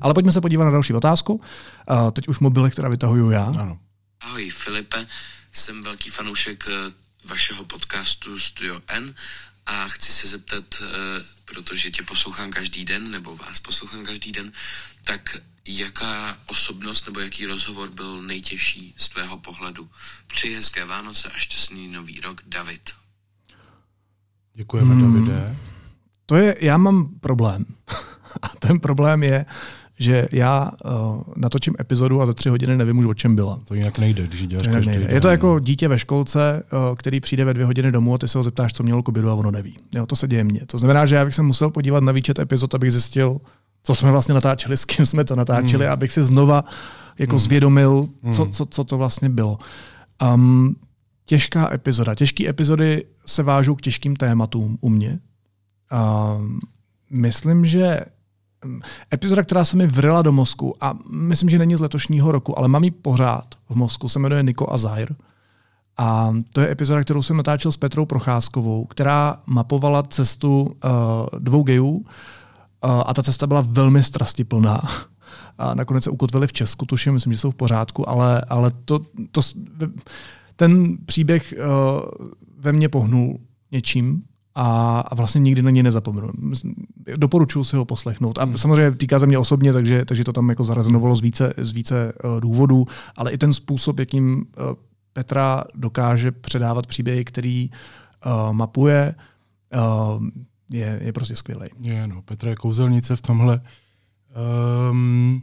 [0.00, 1.34] ale pojďme se podívat na další otázku.
[1.34, 3.44] Uh, teď už mobily, která vytahuju já.
[3.44, 3.78] Ano.
[4.20, 5.06] Ahoj Filipe,
[5.52, 6.92] jsem velký fanoušek eh,
[7.24, 9.14] vašeho podcastu Studio N
[9.66, 10.86] a chci se zeptat, eh,
[11.44, 14.52] protože tě poslouchám každý den, nebo vás poslouchám každý den,
[15.04, 19.90] tak jaká osobnost nebo jaký rozhovor byl nejtěžší z tvého pohledu?
[20.26, 22.90] Přeji hezké Vánoce a šťastný nový rok, David.
[24.54, 25.14] Děkujeme, hmm.
[25.14, 25.56] Davide.
[26.26, 27.64] To je, já mám problém.
[28.42, 29.44] A ten problém je,
[29.98, 33.60] že já uh, natočím epizodu a za tři hodiny nevím už, o čem byla.
[33.64, 34.92] To jinak nejde, když děláš to každý.
[35.08, 38.28] Je to jako dítě ve školce, uh, který přijde ve dvě hodiny domů a ty
[38.28, 39.76] se ho zeptáš, co mělo k obědu a ono neví.
[39.94, 40.60] Jo, to se děje mně.
[40.66, 43.40] To znamená, že já bych se musel podívat na výčet epizod, abych zjistil,
[43.82, 45.92] co jsme vlastně natáčeli, s kým jsme to natáčeli, hmm.
[45.92, 46.64] abych si znova
[47.18, 47.38] jako hmm.
[47.38, 48.52] zvědomil, co, hmm.
[48.52, 49.58] co, co to vlastně bylo.
[50.34, 50.76] Um,
[51.26, 52.14] těžká epizoda.
[52.14, 55.18] Těžké epizody se vážou k těžkým tématům u mě.
[56.38, 56.60] Um,
[57.10, 58.00] myslím, že
[59.12, 62.68] epizoda, která se mi vrila do mozku a myslím, že není z letošního roku, ale
[62.68, 65.14] mám ji pořád v mozku, se jmenuje Niko a Zair.
[65.98, 70.70] A to je epizoda, kterou jsem natáčel s Petrou Procházkovou, která mapovala cestu uh,
[71.38, 72.02] dvou gejů uh,
[73.06, 74.82] a ta cesta byla velmi strastiplná.
[75.58, 79.00] A nakonec se ukotvili v Česku, tuším, myslím, že jsou v pořádku, ale, ale to,
[79.30, 79.40] to,
[80.56, 82.26] ten příběh uh,
[82.58, 83.38] ve mně pohnul
[83.72, 84.22] něčím
[84.60, 86.28] a, vlastně nikdy na něj nezapomenu.
[87.16, 88.38] Doporučuji si ho poslechnout.
[88.38, 91.72] A samozřejmě týká se mě osobně, takže, takže to tam jako zarezonovalo z více, z
[91.72, 94.44] více uh, důvodů, ale i ten způsob, jakým uh,
[95.12, 99.14] Petra dokáže předávat příběhy, který uh, mapuje,
[100.72, 101.68] je, je prostě skvělý.
[101.80, 103.60] Je, no, Petra je kouzelnice v tomhle.
[104.90, 105.42] Um,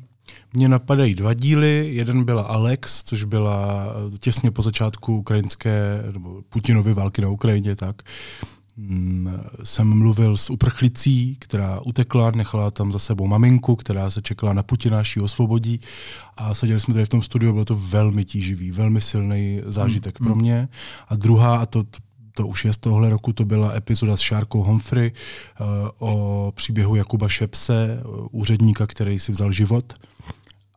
[0.53, 1.89] mně napadají dva díly.
[1.93, 3.87] Jeden byla Alex, což byla
[4.19, 8.01] těsně po začátku ukrajinské nebo Putinovy války na Ukrajině, tak
[9.63, 14.63] jsem mluvil s uprchlicí, která utekla, nechala tam za sebou maminku, která se čekala na
[14.63, 15.81] Putina, až ji osvobodí.
[16.37, 20.25] A seděli jsme tady v tom studiu, bylo to velmi tíživý, velmi silný zážitek mm.
[20.25, 20.69] pro mě.
[21.07, 21.83] A druhá, a to,
[22.33, 25.65] to už je z tohle roku, to byla epizoda s Šárkou Humphrey uh,
[26.09, 29.93] o příběhu Jakuba Šepse, úředníka, který si vzal život.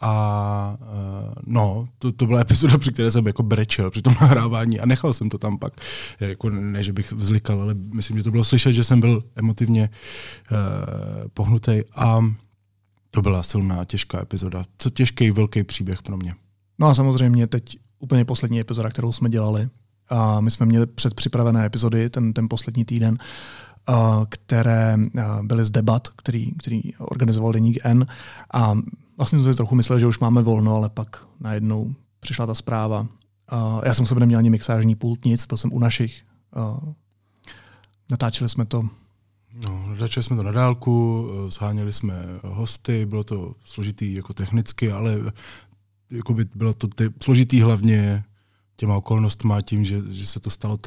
[0.01, 4.81] A uh, no, to, to byla epizoda, při které jsem jako brečel při tom nahrávání
[4.81, 5.73] a nechal jsem to tam pak.
[6.21, 9.91] Jako ne, že bych vzlikal, ale myslím, že to bylo slyšet, že jsem byl emotivně
[10.51, 10.59] uh,
[11.35, 12.25] pohnutý a
[13.11, 14.65] to byla silná, těžká epizoda.
[14.79, 16.35] Co těžký, velký příběh pro mě.
[16.79, 19.69] No a samozřejmě teď úplně poslední epizoda, kterou jsme dělali.
[20.09, 23.19] A my jsme měli předpřipravené epizody ten, ten poslední týden,
[24.29, 24.99] které
[25.43, 28.07] byly z debat, který, který organizoval Deník N.
[28.53, 28.79] A
[29.19, 33.07] Vlastně jsme si trochu mysleli, že už máme volno, ale pak najednou přišla ta zpráva
[33.53, 36.23] Uh, já jsem sebe neměl ani mixážní pult, nic, byl jsem u našich.
[36.57, 36.93] Uh,
[38.11, 38.89] natáčeli jsme to
[39.65, 42.15] No, začali jsme to na dálku, zháněli jsme
[42.45, 45.21] hosty, bylo to složitý jako technicky, ale
[46.11, 48.25] jako by bylo to ty, složitý hlavně
[48.77, 50.79] těma okolnostma tím, že, že se to stalo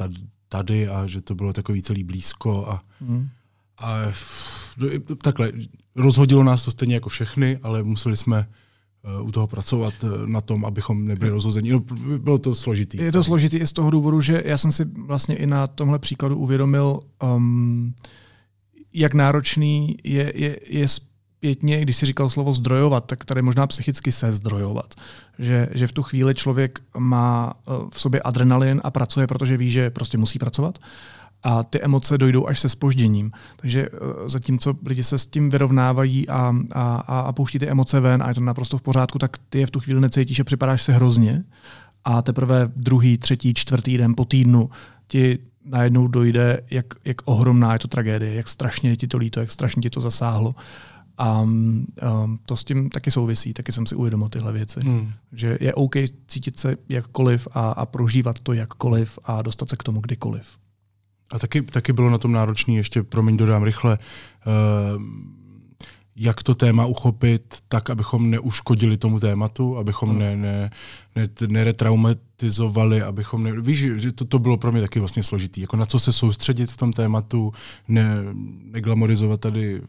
[0.48, 3.28] tady a že to bylo takový celý blízko a, mm.
[3.78, 4.12] A
[5.22, 5.52] takhle,
[5.96, 8.46] rozhodilo nás to stejně jako všechny, ale museli jsme
[9.22, 9.94] u toho pracovat
[10.26, 11.70] na tom, abychom nebyli rozhozeni.
[11.70, 11.80] No,
[12.18, 12.98] bylo to složitý.
[12.98, 15.98] Je to složitý i z toho důvodu, že já jsem si vlastně i na tomhle
[15.98, 17.94] příkladu uvědomil, um,
[18.92, 24.12] jak náročný je, je, je zpětně, když si říkal slovo zdrojovat, tak tady možná psychicky
[24.12, 24.94] se zdrojovat.
[25.38, 29.70] Že, že v tu chvíli člověk má eh, v sobě adrenalin a pracuje, protože ví,
[29.70, 30.78] že prostě musí pracovat
[31.42, 33.32] a ty emoce dojdou až se spožděním.
[33.56, 38.22] Takže eh, zatímco lidi se s tím vyrovnávají a, a, a pouští ty emoce ven
[38.22, 40.82] a je to naprosto v pořádku, tak ty je v tu chvíli necítíš a připadáš
[40.82, 41.44] se hrozně
[42.04, 44.70] a teprve druhý, třetí, čtvrtý den po týdnu
[45.06, 49.50] ti najednou dojde, jak, jak ohromná je to tragédie, jak strašně ti to líto, jak
[49.50, 50.54] strašně ti to zasáhlo.
[51.18, 51.86] A um,
[52.46, 54.80] to s tím taky souvisí, taky jsem si uvědomil tyhle věci.
[54.80, 55.12] Hmm.
[55.32, 55.94] Že je OK
[56.28, 60.56] cítit se jakkoliv a, a prožívat to jakkoliv a dostat se k tomu kdykoliv.
[61.32, 63.98] A taky, taky bylo na tom náročný, ještě promiň, dodám rychle,
[64.46, 65.02] uh,
[66.16, 70.18] jak to téma uchopit tak, abychom neuškodili tomu tématu, abychom hmm.
[70.18, 70.70] ne, ne,
[71.16, 75.76] ne, neretraumatizovali, abychom ne, víš, že to, to bylo pro mě taky vlastně složitý, jako
[75.76, 77.52] na co se soustředit v tom tématu,
[77.88, 78.16] ne,
[78.62, 79.82] neglamorizovat tady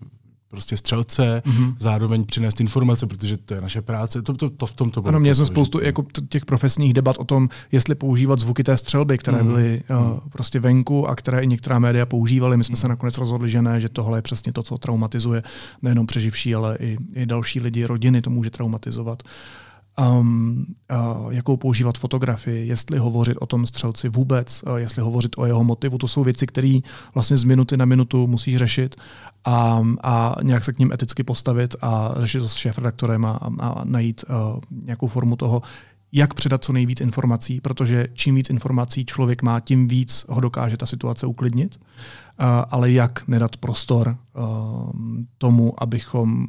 [0.53, 1.75] prostě střelce, mm-hmm.
[1.79, 4.21] zároveň přinést informace, protože to je naše práce.
[4.21, 5.09] To, to, to v tom to bylo.
[5.09, 9.17] Ano, měl jsem spoustu jako těch profesních debat o tom, jestli používat zvuky té střelby,
[9.17, 9.47] které mm-hmm.
[9.47, 12.57] byly uh, prostě venku a které i některá média používaly.
[12.57, 12.79] My jsme mm-hmm.
[12.79, 15.43] se nakonec rozhodli, že ne, že tohle je přesně to, co traumatizuje
[15.81, 19.23] nejenom přeživší, ale i, i další lidi, rodiny to může traumatizovat.
[19.99, 25.45] Um, uh, jakou používat fotografii, jestli hovořit o tom střelci vůbec, uh, jestli hovořit o
[25.45, 25.97] jeho motivu.
[25.97, 26.79] To jsou věci, které
[27.13, 28.95] vlastně z minuty na minutu musíš řešit
[29.45, 33.83] a, a nějak se k ním eticky postavit a řešit to s šéf-redaktorem a, a
[33.83, 35.61] najít uh, nějakou formu toho,
[36.11, 40.77] jak předat co nejvíc informací, protože čím víc informací člověk má, tím víc ho dokáže
[40.77, 41.79] ta situace uklidnit,
[42.69, 44.43] ale jak nedat prostor uh,
[45.37, 46.47] tomu, abychom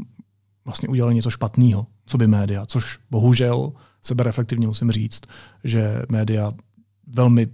[0.65, 5.23] vlastně udělali něco špatného, co by média, což bohužel sebereflektivně musím říct,
[5.65, 6.53] že média
[7.07, 7.47] velmi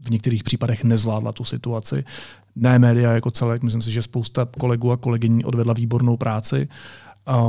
[0.00, 2.04] v některých případech nezvládla tu situaci
[2.58, 6.68] ne média jako celek, myslím si, že spousta kolegů a kolegyň odvedla výbornou práci,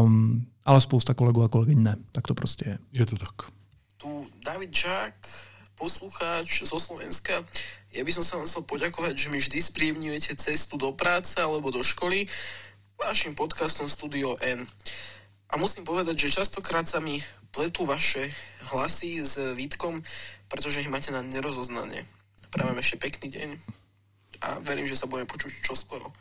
[0.02, 1.95] um, ale spousta kolegů a kolegyň ne.
[2.12, 2.78] Tak to prostě je.
[2.93, 3.52] Je to tak.
[3.97, 5.16] Tu David Žák,
[5.80, 7.43] poslucháč zo Slovenska.
[7.89, 11.74] Ja by som sa vám chcel poďakovať, že mi vždy spríjemňujete cestu do práce alebo
[11.74, 12.30] do školy
[13.02, 14.70] vašim podcastom Studio N.
[15.50, 17.18] A musím povedať, že častokrát sa mi
[17.50, 18.30] pletú vaše
[18.70, 19.97] hlasy s Vítkom,
[20.45, 22.06] pretože ich máte na nerozoznanie.
[22.54, 23.50] Prajem ešte pekný deň
[24.41, 26.14] a verím, že se budeme počuť čoskoro.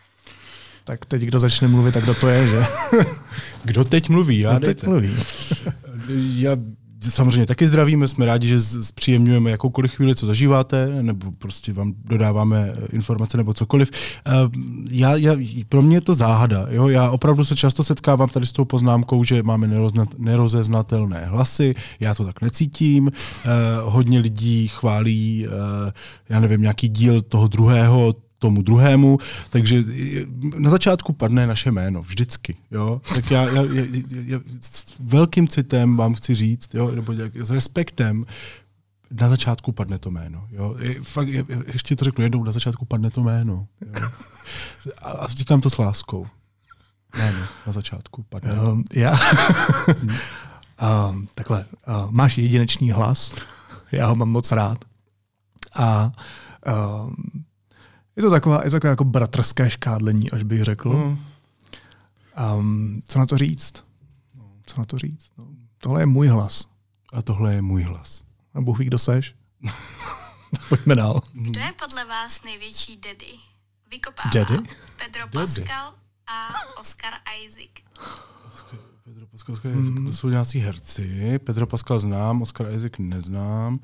[0.85, 2.61] Tak teď kdo začne mluvit, tak kdo to je, že?
[3.65, 4.39] kdo teď mluví?
[4.39, 5.17] Já kdo teď mluví.
[6.41, 6.57] Já
[7.01, 12.75] samozřejmě taky zdravíme, jsme rádi, že zpříjemňujeme jakoukoliv chvíli, co zažíváte, nebo prostě vám dodáváme
[12.93, 13.91] informace nebo cokoliv.
[14.27, 14.31] Eh,
[14.91, 15.37] já, já,
[15.69, 16.67] pro mě je to záhada.
[16.71, 16.89] Jo?
[16.89, 19.71] Já opravdu se často setkávám tady s tou poznámkou, že máme
[20.19, 23.11] nerozeznatelné hlasy, já to tak necítím.
[23.11, 23.49] Eh,
[23.83, 25.93] hodně lidí chválí, eh,
[26.29, 29.19] já nevím, nějaký díl toho druhého, tomu druhému,
[29.51, 29.85] takže
[30.59, 32.57] na začátku padne naše jméno, vždycky.
[32.71, 33.01] Jo?
[33.15, 33.85] Tak já, já, já,
[34.27, 36.91] já s velkým citem vám chci říct, jo?
[36.91, 38.27] nebo jak, s respektem,
[39.11, 40.49] na začátku padne to jméno.
[40.51, 40.77] Jo?
[40.79, 43.67] Je, fakt, je, ještě to řeknu jednou, na začátku padne to jméno.
[43.87, 44.09] Jo?
[45.03, 46.27] A, a říkám to s láskou.
[47.17, 48.53] Jméno na začátku padne.
[48.53, 49.19] Um, já?
[51.11, 53.35] um, takhle, uh, máš jedinečný hlas,
[53.93, 54.85] já ho mám moc rád.
[55.75, 56.13] A
[56.67, 57.45] um,
[58.19, 60.93] je to taková, je to takové jako bratrské škádlení, až bych řekl.
[60.93, 61.19] Mm.
[62.59, 63.85] Um, co na to říct?
[64.67, 65.29] Co na to říct?
[65.39, 65.47] No,
[65.79, 66.69] tohle je můj hlas.
[67.13, 68.25] A tohle je můj hlas.
[68.55, 69.35] A Bůh ví, kdo seš?
[70.69, 71.21] Pojďme dál.
[71.33, 73.33] Kdo je podle vás největší daddy?
[73.91, 74.69] Vykopává daddy?
[75.05, 75.95] Pedro Pascal
[76.27, 76.49] a
[76.81, 77.13] Oscar
[77.47, 77.71] Isaac.
[79.05, 80.07] Pedro Pascal, Oscar Isaac, mm.
[80.07, 81.39] to jsou nějací herci.
[81.39, 83.75] Pedro Pascal znám, Oscar Isaac neznám.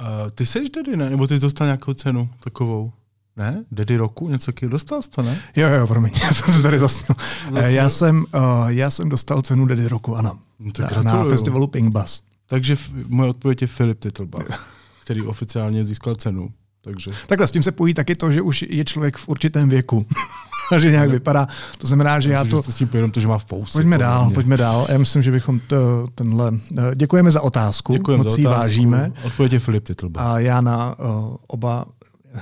[0.00, 1.10] Uh, ty seš daddy, ne?
[1.10, 2.92] Nebo ty jsi dostal nějakou cenu takovou?
[3.38, 3.64] Ne?
[3.72, 4.28] Daddy roku?
[4.28, 5.38] Něco taky dostal jsi to, ne?
[5.56, 7.16] Jo, jo, promiň, já jsem se tady zasnil.
[7.54, 10.38] Já jsem, uh, já jsem dostal cenu Daddy roku, ano.
[10.58, 12.22] No, na, na festivalu Pink Bus.
[12.46, 12.76] Takže
[13.06, 14.68] moje odpověď je Filip Titlbach,
[15.04, 16.50] který oficiálně získal cenu.
[16.84, 17.10] Takže.
[17.26, 20.06] Takhle s tím se pojí taky to, že už je člověk v určitém věku.
[20.78, 21.48] že nějak vypadá.
[21.78, 22.56] To znamená, že já, Myslím, to...
[22.56, 23.72] Že jste s tím to, že má fousy.
[23.72, 24.34] Pojďme dál, mě.
[24.34, 24.86] pojďme dál.
[24.88, 26.52] Já myslím, že bychom to, tenhle...
[26.78, 27.92] eh, Děkujeme za otázku.
[27.92, 28.60] Děkujeme Moc za otázku.
[28.60, 29.12] vážíme.
[29.22, 30.20] Odpověď je Filip Titlba.
[30.22, 31.86] A já na uh, oba...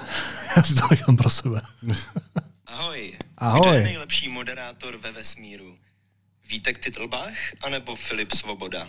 [0.57, 1.61] já si to nechám pro sebe.
[2.67, 3.13] Ahoj.
[3.39, 3.61] Ahoj.
[3.61, 5.75] Kdo je nejlepší moderátor ve vesmíru?
[6.51, 7.33] Vítek Titlbach
[7.65, 8.89] anebo Filip Svoboda?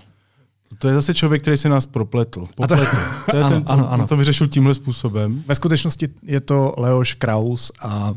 [0.80, 2.46] To je zase člověk, který se nás propletl.
[2.56, 2.86] Popletl.
[3.32, 4.04] To je Ano, ten, ano, ano.
[4.04, 5.44] On to vyřešil tímhle způsobem.
[5.48, 8.14] Ve skutečnosti je to Leoš Kraus a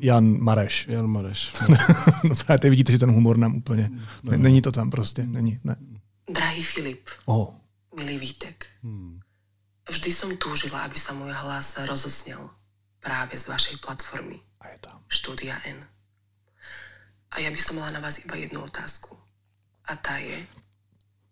[0.00, 0.86] Jan Mareš.
[0.90, 1.52] Jan Mareš.
[2.24, 3.90] no právě teď vidíte, že ten humor nám úplně...
[4.22, 5.76] Ne, není to tam prostě, není, ne.
[6.34, 7.46] Drahý Filip, Oh.
[7.96, 9.20] milý Vítek, Hmm.
[9.88, 12.50] Vždy som túžila, aby sa môj hlas rozoznel
[13.02, 14.38] práve z vašej platformy.
[14.62, 15.02] A je tam.
[15.10, 15.82] Štúdia N.
[17.32, 19.16] A ja by som mala na vás iba jednu otázku.
[19.90, 20.46] A tá je,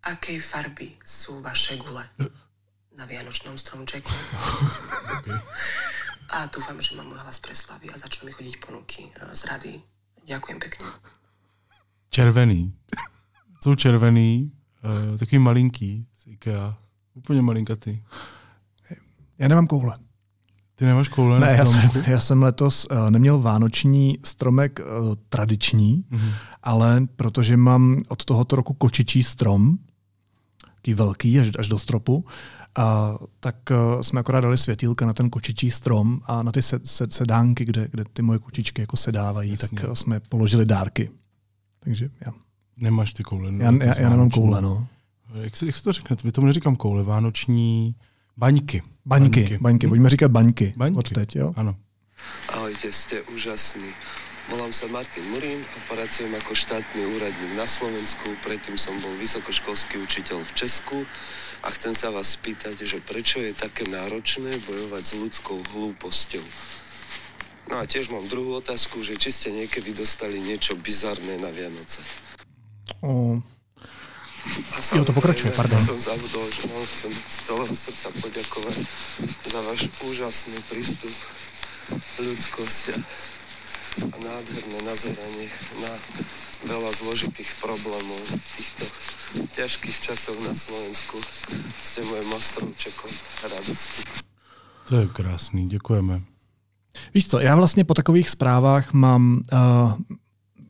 [0.03, 2.03] akej farby sú vaše gule
[2.97, 4.11] na Vianočnom stromčeku?
[6.31, 9.75] A dúfam, že ma môj hlas preslaví a začnú mi chodiť ponuky eh, z rady.
[10.27, 10.87] Ďakujem pekne.
[12.11, 12.75] Červený.
[13.63, 14.53] Jsou červený,
[14.85, 16.79] uh, takový malinký z IKEA.
[17.15, 18.03] Úplně malinkatý.
[19.41, 19.93] Já nemám koule.
[20.75, 25.15] Ty nemáš koule Ne, na já jsem, já jsem letos uh, neměl vánoční stromek uh,
[25.29, 26.31] tradiční, Mhm.
[26.63, 29.79] ale protože mám od tohoto roku kočičí strom,
[30.75, 32.25] taký velký, až, až do stropu,
[32.79, 36.81] a tak uh, jsme akorát dali světýlka na ten kočičí strom a na ty se,
[36.85, 39.69] se, sedánky, kde, kde ty moje kočičky jako sedávají, Jasně.
[39.79, 41.11] tak uh, jsme položili dárky.
[41.81, 42.33] Takže já,
[42.77, 43.53] Nemáš ty koule.
[43.53, 44.87] no, já, já, já nemám koule, no.
[45.35, 46.17] Jak se, jak se to řekne?
[46.25, 47.95] My tomu neříkám koule, vánoční
[48.41, 48.81] baňky.
[49.05, 49.85] Baňky, baňky, baňky.
[49.89, 50.99] Pojďme říkat baňky, Baňky.
[50.99, 51.53] od teď, jo?
[51.57, 51.77] Ano.
[52.49, 53.93] Ahojte, ste úžasní.
[54.51, 58.35] Volám sa Martin Murín a pracujem ako štátny úradník na Slovensku.
[58.43, 60.99] Predtým som bol vysokoškolský učiteľ v Česku
[61.63, 66.43] a chcem sa vás spýtať, že prečo je také náročné bojovať s ľudskou hlúposťou.
[67.71, 72.03] No a tiež mám druhú otázku, že či ste niekedy dostali niečo bizarné na Vianoce.
[73.07, 73.60] O, A
[74.95, 75.79] Jo, to pokračuje, pardon.
[75.79, 78.77] Som zabudol, že vám chcem z celého srdca poďakovať
[79.47, 81.15] za váš úžasný prístup,
[82.19, 82.83] ľudskosť
[84.01, 85.49] a nádherné nazeranie
[85.83, 85.93] na
[86.71, 88.85] veľa zložitých problémov v týchto
[89.57, 91.19] ťažkých časoch na Slovensku.
[91.83, 93.11] Ste mojím ostrovčekom
[93.43, 94.03] radosti.
[94.89, 96.23] To je krásný, děkujeme.
[97.15, 100.17] Víš co, já vlastně po takových zprávách mám, uh,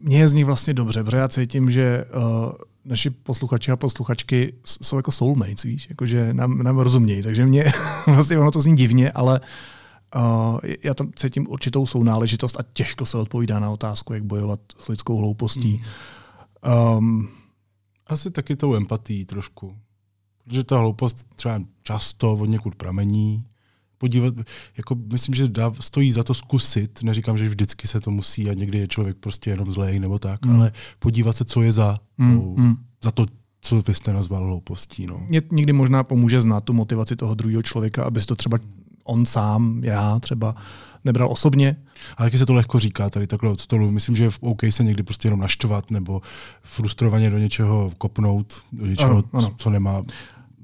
[0.00, 2.52] mně je z nich vlastně dobře, protože já cítím, že uh,
[2.85, 7.64] naši posluchači a posluchačky jsou jako soulmates, víš, jakože nám, nám rozumějí, takže mě
[8.07, 9.41] vlastně ono to zní divně, ale
[10.16, 14.89] uh, já tam cítím určitou sounáležitost a těžko se odpovídá na otázku, jak bojovat s
[14.89, 15.83] lidskou hloupostí.
[16.99, 17.28] Um,
[18.07, 19.76] Asi taky tou empatí trošku.
[20.45, 23.45] Protože ta hloupost třeba často od někud pramení.
[24.01, 24.34] Podívat,
[24.76, 27.03] jako myslím, že dá, stojí za to zkusit.
[27.03, 30.46] Neříkám, že vždycky se to musí a někdy je člověk prostě jenom zlej nebo tak,
[30.46, 30.55] Mm.
[30.57, 32.76] ale podívat se, co je za, Mm, tou, mm.
[33.05, 33.26] za to,
[33.61, 35.07] co vy jste nazval hloupostí.
[35.07, 35.20] No.
[35.28, 38.59] Mě někdy možná pomůže znát tu motivaci toho druhého člověka, aby to třeba
[39.05, 40.55] on sám, já třeba
[41.05, 41.76] nebral osobně.
[42.16, 43.90] A taky se to lehko říká tady takhle od stolu.
[43.90, 46.22] Myslím, že je v OK se někdy prostě jenom naštvat nebo
[46.62, 49.55] frustrovaně do něčeho kopnout, do něčeho, Ano, ano.
[49.57, 50.03] Co nemá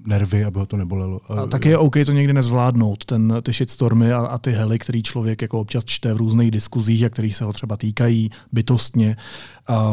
[0.06, 1.20] nervy, aby ho to nebolelo.
[1.28, 5.02] A taky je OK to někdy nezvládnout, ten, ty shitstormy a, a ty hely, který
[5.02, 9.16] člověk jako občas čte v různých diskuzích a který se ho třeba týkají bytostně,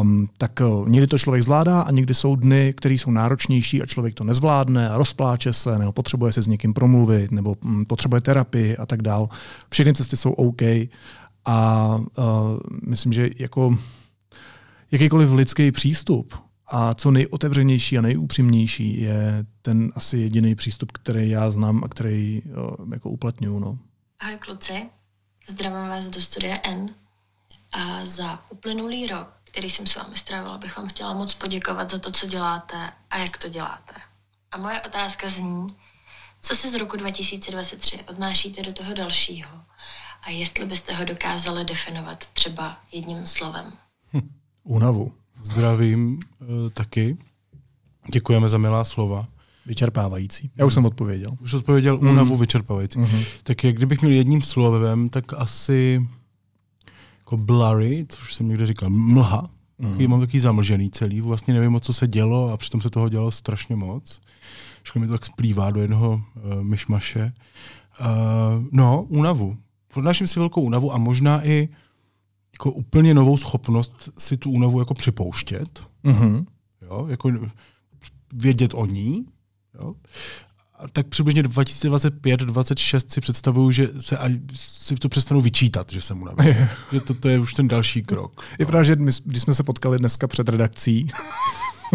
[0.00, 3.86] um, tak uh, někdy to člověk zvládá a někdy jsou dny, které jsou náročnější a
[3.86, 8.20] člověk to nezvládne a rozpláče se, nebo potřebuje se s někým promluvit, nebo mm, potřebuje
[8.20, 9.28] terapii a tak dál.
[9.70, 10.62] Všechny cesty jsou OK
[11.44, 12.24] a uh,
[12.86, 13.78] myslím, že jako
[14.90, 16.34] jakýkoliv lidský přístup
[16.66, 22.42] a co nejotevřenější a nejupřímnější je ten asi jediný přístup, který já znám a který
[22.42, 23.58] uh, jako uplatňuju.
[23.58, 23.78] No.
[24.20, 24.86] Ahoj kluci,
[25.48, 26.90] zdravím vás do studia N
[27.72, 31.98] a za uplynulý rok, který jsem s vámi strávila, bych vám chtěla moc poděkovat za
[31.98, 33.94] to, co děláte a jak to děláte.
[34.52, 35.66] A moje otázka zní,
[36.40, 39.50] co si z roku 2023 odnášíte do toho dalšího
[40.22, 43.72] a jestli byste ho dokázali definovat třeba jedním slovem.
[44.62, 45.23] Únavu.
[45.44, 47.16] Zdravím uh, taky.
[48.12, 49.26] Děkujeme za milá slova.
[49.66, 50.50] Vyčerpávající.
[50.56, 51.30] Já už jsem odpověděl.
[51.40, 52.10] Už odpověděl Mhm.
[52.10, 52.98] únavu vyčerpávající.
[52.98, 53.22] Mhm.
[53.42, 56.08] Tak jak kdybych měl jedním slovem, tak asi
[57.18, 59.50] jako blurry, což jsem někde říkal, mlha.
[59.78, 59.98] Mhm.
[59.98, 60.08] Mm.
[60.10, 63.30] Mám takový zamlžený celý, vlastně nevím, o co se dělo a přitom se toho dělo
[63.30, 64.20] strašně moc.
[64.82, 67.32] Všechno mi to tak splývá do jednoho uh, myšmaše.
[68.00, 68.06] Uh,
[68.72, 69.56] no, únavu.
[69.94, 71.68] Podnáším si velkou únavu a možná i
[72.54, 75.82] jako úplně novou schopnost si tu únavu jako připouštět.
[76.02, 76.46] Mhm.
[76.82, 77.32] Jo, jako
[78.32, 79.26] vědět o ní.
[79.80, 79.94] Jo.
[80.92, 86.56] tak přibližně 2025-2026 si představuju, že se aj, si to přestanu vyčítat, že jsem unavený.
[86.92, 88.44] že to, to je už ten další krok.
[88.58, 91.06] Je pravda, že my, když jsme se potkali dneska před redakcí,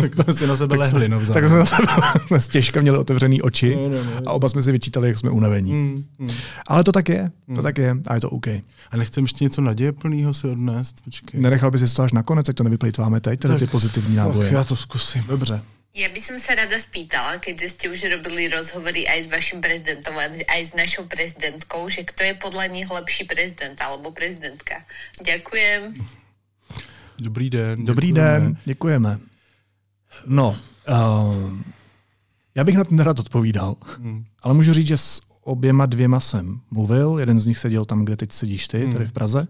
[0.02, 1.88] tak jsme si na sebe tak lehli jsme, tak jsme, na sebe,
[2.28, 4.22] jsme těžko měli otevřený oči No, no, no.
[4.26, 5.74] a oba jsme si vyčítali, jak jsme unavení.
[5.74, 6.30] Mm, mm.
[6.68, 7.64] Ale to tak je, to Mm.
[7.64, 8.48] tak je a je to OK.
[8.92, 10.96] A nechcem ještě něco naděje plného si odnést?
[11.04, 11.42] Počkej.
[11.42, 14.54] Nenechal bys si to až nakonec, ať to nevyplejtváme teď, tedy ty pozitivní náboje.
[14.54, 15.24] já to zkusím.
[15.28, 15.62] Dobře.
[15.90, 20.14] Ja by som sa rada spýtala, keďže ste už robili rozhovory aj s vašim prezidentom,
[20.46, 24.86] aj s našou prezidentkou, že kto je podľa nich lepší prezident alebo prezidentka.
[25.26, 25.98] Ďakujem.
[27.20, 27.86] Dobrý den.
[27.86, 28.40] Dobrý děkujeme.
[28.40, 29.20] den, děkujeme.
[30.28, 30.56] No,
[30.90, 31.54] uh,
[32.56, 34.26] já bych na to nerad odpovídal, Hmm.
[34.44, 37.16] ale můžu říct, že s oběma dvěma jsem mluvil.
[37.20, 38.92] Jeden z nich seděl tam, kde teď sedíš ty, Hmm.
[38.92, 39.48] tady v Praze,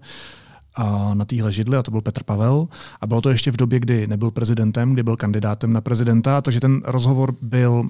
[0.76, 2.68] a na téhle židli, a to byl Petr Pavel.
[3.02, 6.60] A bylo to ještě v době, kdy nebyl prezidentem, kdy byl kandidátem na prezidenta, takže
[6.60, 7.84] ten rozhovor byl uh,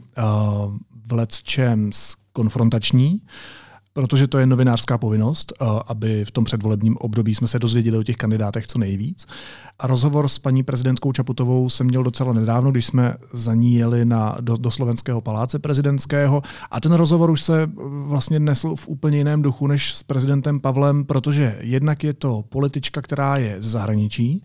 [1.27, 3.21] v Champs konfrontační,
[3.93, 8.03] protože to je novinářská povinnost, uh, aby v tom předvolebním období jsme se dozvěděli o
[8.03, 9.25] těch kandidátech co nejvíc.
[9.79, 14.05] A rozhovor s paní prezidentkou Čaputovou jsem měl docela nedávno, když jsme za ní jeli
[14.05, 18.87] na, do, do slovenského paláce prezidentského a ten rozhovor už se uh, vlastně nesl v
[18.87, 23.65] úplně jiném duchu než s prezidentem Pavlem, protože jednak je to politička, která je z
[23.65, 24.43] zahraničí,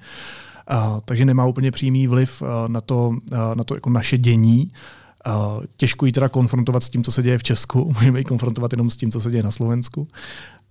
[0.71, 3.17] uh, takže nemá úplně přímý vliv na to,
[3.55, 4.71] na to jako naše dění.
[5.27, 8.72] Uh, těžko ji teda konfrontovat s tím, co se děje v Česku, můžeme ji konfrontovat
[8.72, 10.09] jenom s tím, co se děje na Slovensku.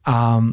[0.06, 0.44] A uh,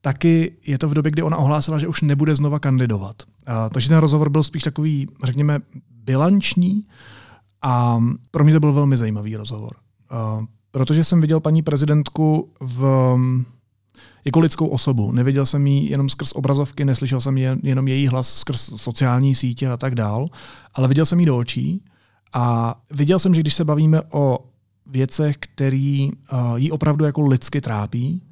[0.00, 3.22] taky je to v době, kdy ona ohlásila, že už nebude znova kandidovat.
[3.22, 6.86] Uh, takže ten rozhovor byl spíš takový, řekněme, bilanční
[7.62, 9.72] a pro mě to byl velmi zajímavý rozhovor.
[10.12, 13.16] Uh, protože jsem viděl paní prezidentku v,
[14.24, 15.12] jako lidskou osobu.
[15.12, 19.68] Neviděl jsem ji jenom skrz obrazovky, neslyšel jsem jen, jenom její hlas skrz sociální sítě
[19.68, 20.26] a tak dál,
[20.74, 21.84] ale viděl jsem ji do očí
[22.32, 24.38] a viděl jsem, že když se bavíme o
[24.86, 28.22] věcech, které uh, jí opravdu jako lidsky trápí,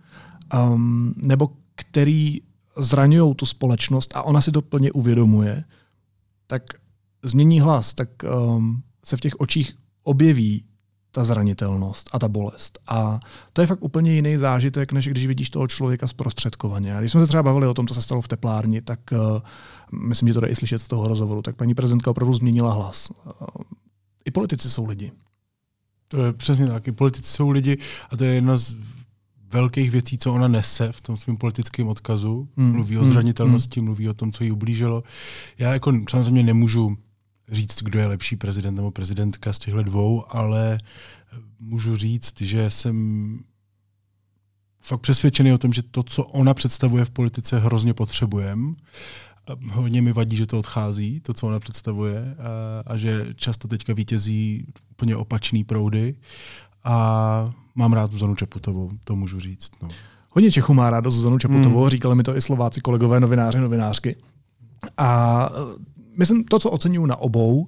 [0.55, 2.41] um, nebo který
[2.77, 5.65] zraňují tu společnost a ona si to plně uvědomuje,
[6.47, 6.63] tak
[7.23, 10.65] změní hlas, tak um, se v těch očích objeví
[11.13, 12.79] ta zranitelnost a ta bolest.
[12.87, 13.21] A
[13.53, 16.97] to je fakt úplně jiný zážitek, než když vidíš toho člověka zprostředkovaně.
[16.97, 19.19] A když jsme se třeba bavili o tom, co se stalo v teplárni, tak uh,
[20.09, 23.11] myslím, že to jde i slyšet z toho rozhovoru, tak paní prezidentka opravdu změnila hlas.
[23.11, 23.47] Uh,
[24.29, 25.13] I politici jsou lidi.
[26.09, 26.89] To je přesně tak.
[26.89, 27.79] I politici jsou lidi
[28.11, 28.77] a to je jedna z
[29.53, 32.49] velkých věcí, co ona nese v tom svém politickém odkazu.
[32.57, 32.73] Hmm.
[32.73, 33.13] Mluví o Hmm.
[33.13, 35.03] zranitelnosti, mluví o tom, co jí ublížilo.
[35.59, 36.97] Já jako samozřejmě nemůžu
[37.49, 40.79] říct, kdo je lepší prezident nebo prezidentka z těchto dvou, ale
[41.59, 43.39] můžu říct, že jsem
[44.81, 48.75] fakt přesvědčený o tom, že to, co ona představuje v politice, hrozně potřebujeme.
[49.71, 53.95] Hodně mi vadí, že to odchází, to, co ona představuje, a, a že často teďka
[53.95, 56.15] vítězí úplně opačný proudy.
[56.85, 59.71] A mám rád Zuzanu Čaputovou, to můžu říct.
[59.83, 59.89] No.
[60.31, 61.85] Hodně Čechů má rádo Zuzanu Čaputovou, Hmm.
[61.85, 61.91] mm.
[61.91, 64.17] říkali mi to i Slováci, kolegové, novináři, novinářky.
[64.97, 65.51] A
[66.19, 67.67] myslím, to, co oceňuju na obou,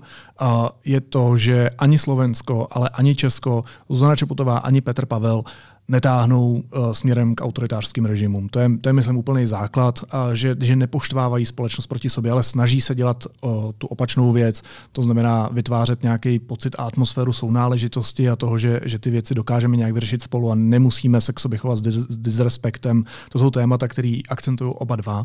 [0.85, 5.43] je to, že ani Slovensko, ale ani Česko, Zuzana Čaputová, ani Petr Pavel
[5.91, 8.49] netáhnou uh, směrem k autoritářským režimům.
[8.49, 12.43] To je, to je myslím, úplný základ, a že, že nepoštvávají společnost proti sobě, ale
[12.43, 14.63] snaží se dělat uh, tu opačnou věc,
[14.93, 19.77] to znamená vytvářet nějaký pocit a atmosféru sounáležitosti a toho, že, že ty věci dokážeme
[19.77, 23.05] nějak vyřešit spolu a nemusíme se k sobě chovat s, dis, s disrespektem.
[23.29, 25.25] To jsou témata, které akcentují oba dva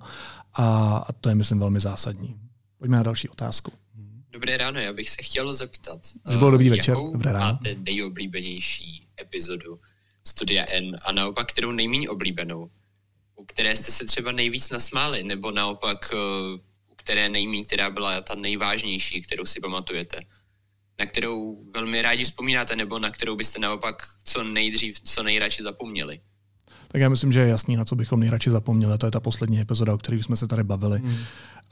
[0.54, 2.36] a, a to je, myslím, velmi zásadní.
[2.80, 3.72] Pojďme na další otázku.
[4.32, 6.00] Dobré ráno, já bych se chtěl zeptat.
[6.30, 7.46] Už byl eh, dobrý večer, Jakou dobré ráno.
[7.46, 9.80] máte nejoblíbenější epizodu
[10.28, 12.70] Studia N a naopak kterou nejméně oblíbenou?
[13.36, 16.18] U které jste se třeba nejvíc nasmáli, nebo naopak eh,
[16.92, 20.18] u které nejméně, která byla ta nejvážnější, kterou si pamatujete?
[21.00, 26.20] Na kterou velmi rádi vzpomínáte, nebo na kterou byste naopak co nejdřív, co nejradši zapomněli?
[26.88, 28.98] Tak já myslím, že je jasný, na co bychom nejradši zapomněli.
[28.98, 31.00] To je ta poslední epizoda, o které jsme se tady bavili.
[31.00, 31.18] Hmm.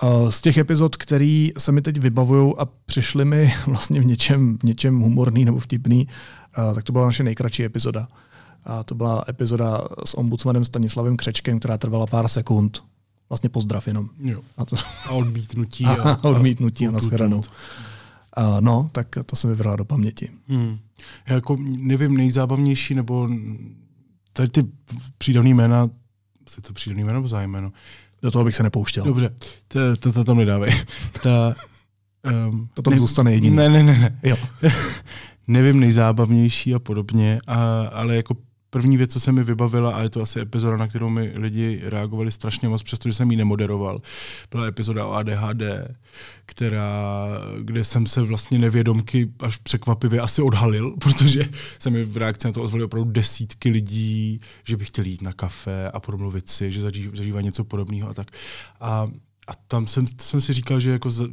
[0.04, 4.58] Uh, Z těch epizod, které se mi teď vybavují a přišly mi vlastně v něčem,
[4.58, 6.08] v něčem humorný nebo vtipný,
[6.58, 8.08] uh, tak to byla naše nejkratší epizoda.
[8.66, 12.84] A to byla epizoda s ombudsmanem Stanislavem Křečkem, která trvala pár sekund.
[13.30, 14.10] Vlastně pozdrav jenom.
[14.20, 14.42] Jo.
[14.58, 14.76] A, to...
[15.06, 15.86] a odmítnutí.
[15.86, 17.38] A, A, odmítnutí a, a nashledanou.
[17.38, 17.44] Uh,
[18.60, 20.30] no, tak to se mi vrhla do paměti.
[20.48, 20.78] Hmm.
[21.28, 23.30] Já jako nevím, nejzábavnější, nebo
[24.34, 24.66] tady ty
[25.18, 25.90] přídavný jména,
[26.58, 27.72] je to přídavný jméno nebo zájmeno?
[28.22, 29.06] Do toho bych se nepouštěl.
[29.06, 29.30] Dobře,
[29.68, 30.72] to, to, to tam nedávej.
[31.24, 31.56] Ta,
[32.50, 33.56] um, To tam zůstane jediný.
[33.56, 34.00] Ne, ne, ne.
[34.00, 34.20] ne.
[34.24, 34.38] Jo.
[35.48, 38.36] nevím, nejzábavnější a podobně, a, ale jako
[38.74, 41.82] první věc, co se mi vybavila, a je to asi epizoda, na kterou mi lidi
[41.84, 44.02] reagovali strašně moc, přestože jsem ji nemoderoval,
[44.52, 45.62] byla epizoda o ADHD,
[46.46, 47.28] která,
[47.62, 51.50] kde jsem se vlastně nevědomky až překvapivě asi odhalil, protože
[51.80, 55.34] se mi v reakci na to ozvali opravdu desítky lidí, že by chtěli jít na
[55.34, 56.82] kafe a promluvit si, že
[57.14, 58.32] zažívají něco podobného a tak.
[58.80, 59.08] A,
[59.48, 61.26] a tam jsem, jsem si říkal, že jako za,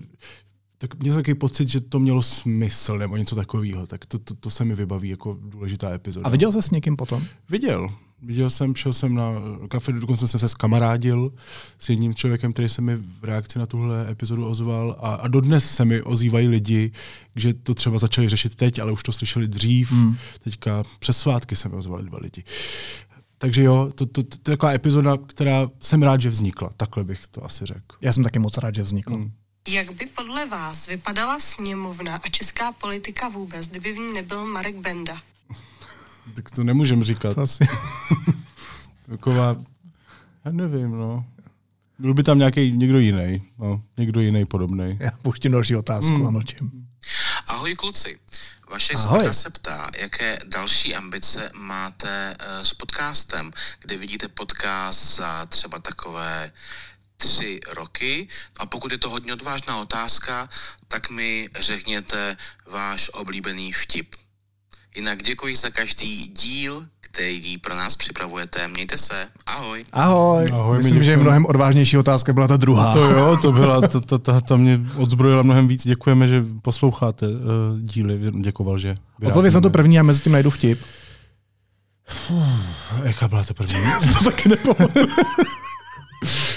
[0.80, 3.86] tak měl takový pocit, že to mělo smysl nebo něco takového.
[3.86, 6.26] Tak to, to, to se mi vybaví jako důležitá epizoda.
[6.26, 7.24] A viděl jsi s někým potom?
[7.50, 7.88] Viděl.
[8.22, 9.32] Viděl jsem, šel jsem na
[9.68, 11.32] kafe, dokonce jsem se skamarádil
[11.78, 15.70] s jedním člověkem, který se mi v reakci na tuhle epizodu ozval a, a dodnes
[15.70, 16.92] se mi ozývají lidi,
[17.36, 19.92] že to třeba začali řešit teď, ale už to slyšeli dřív.
[19.92, 20.16] Hmm.
[20.44, 22.44] Teďka přes svátky se mi ozvali dva lidi.
[23.38, 26.70] Takže jo, to, to, to, to je taková epizoda, která jsem rád, že vznikla.
[26.76, 27.96] Takhle bych to asi řekl.
[28.00, 29.16] Já jsem taky moc rád, že vznikla.
[29.16, 29.30] Hmm.
[29.68, 34.76] Jak by podle vás vypadala sněmovna a česká politika vůbec, kdyby v ní nebyl Marek
[34.76, 35.22] Benda?
[36.34, 37.34] tak to nemůžem říkat.
[37.34, 37.64] To asi.
[39.08, 39.56] Taková,
[40.44, 41.24] já nevím, no.
[41.98, 44.96] Byl by tam nějaký někdo jiný, no, někdo jiný podobný.
[45.00, 46.26] Já pouštím další otázku hmm.
[46.26, 46.88] a mlčím.
[47.46, 48.18] Ahoj kluci.
[48.70, 49.34] Vaše Ahoj.
[49.34, 56.52] se ptá, jaké další ambice máte uh, s podcastem, kde vidíte podcast za třeba takové
[57.20, 58.28] tři roky.
[58.58, 60.48] A pokud je to hodně odvážná otázka,
[60.88, 62.36] tak mi řekněte
[62.70, 64.14] váš oblíbený vtip.
[64.96, 68.68] Jinak děkuji za každý díl, který pro nás připravujete.
[68.68, 69.26] Mějte se.
[69.46, 69.84] Ahoj.
[69.92, 70.50] Ahoj.
[70.52, 72.92] Ahoj Myslím, že mnohem odvážnější otázka byla ta druhá.
[72.92, 75.86] To jo, to byla, to, to, to, to mě odzbrojila mnohem víc.
[75.86, 77.34] Děkujeme, že posloucháte uh,
[77.80, 78.20] díly.
[78.40, 78.94] Děkoval, že
[79.26, 80.80] Odpověď na to první a mezi tím najdu vtip.
[82.30, 82.42] Uf,
[83.04, 83.74] jaká byla to první?
[84.18, 85.06] to taky nepamatuju.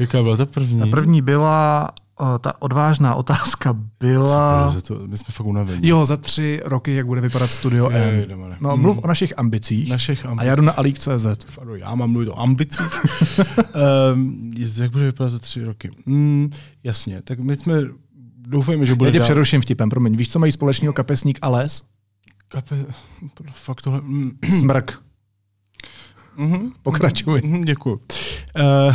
[0.00, 0.78] Jaká byla ta první?
[0.78, 4.72] Ta první byla, o, ta odvážná otázka byla...
[4.72, 5.88] Co, to, my jsme fakt unavení.
[5.88, 8.28] Jo, za tři roky, jak bude vypadat Studio je, N.
[8.28, 9.04] Jdeme, no, mluv hmm.
[9.04, 9.90] o našich ambicích.
[9.90, 10.46] Našich ambicích.
[10.46, 11.26] A já jdu na alík.cz.
[11.74, 12.86] Já mám mluvit o ambicích.
[14.14, 15.90] um, jak bude vypadat za tři roky?
[16.06, 16.50] Mm,
[16.84, 17.82] jasně, tak my jsme
[18.38, 19.26] doufejme, že bude Já tě dál...
[19.26, 20.16] přeruším vtipem, promiň.
[20.16, 21.82] Víš, co mají společného kapesník a les?
[22.48, 22.76] Kape...
[23.50, 24.00] Fakt tohle...
[24.00, 24.30] Mm.
[24.58, 24.98] Smrk.
[26.38, 26.72] Mm-hmm.
[26.82, 27.40] Pokračuj.
[27.40, 28.00] Mm-hmm, děkuji.
[28.88, 28.94] Uh,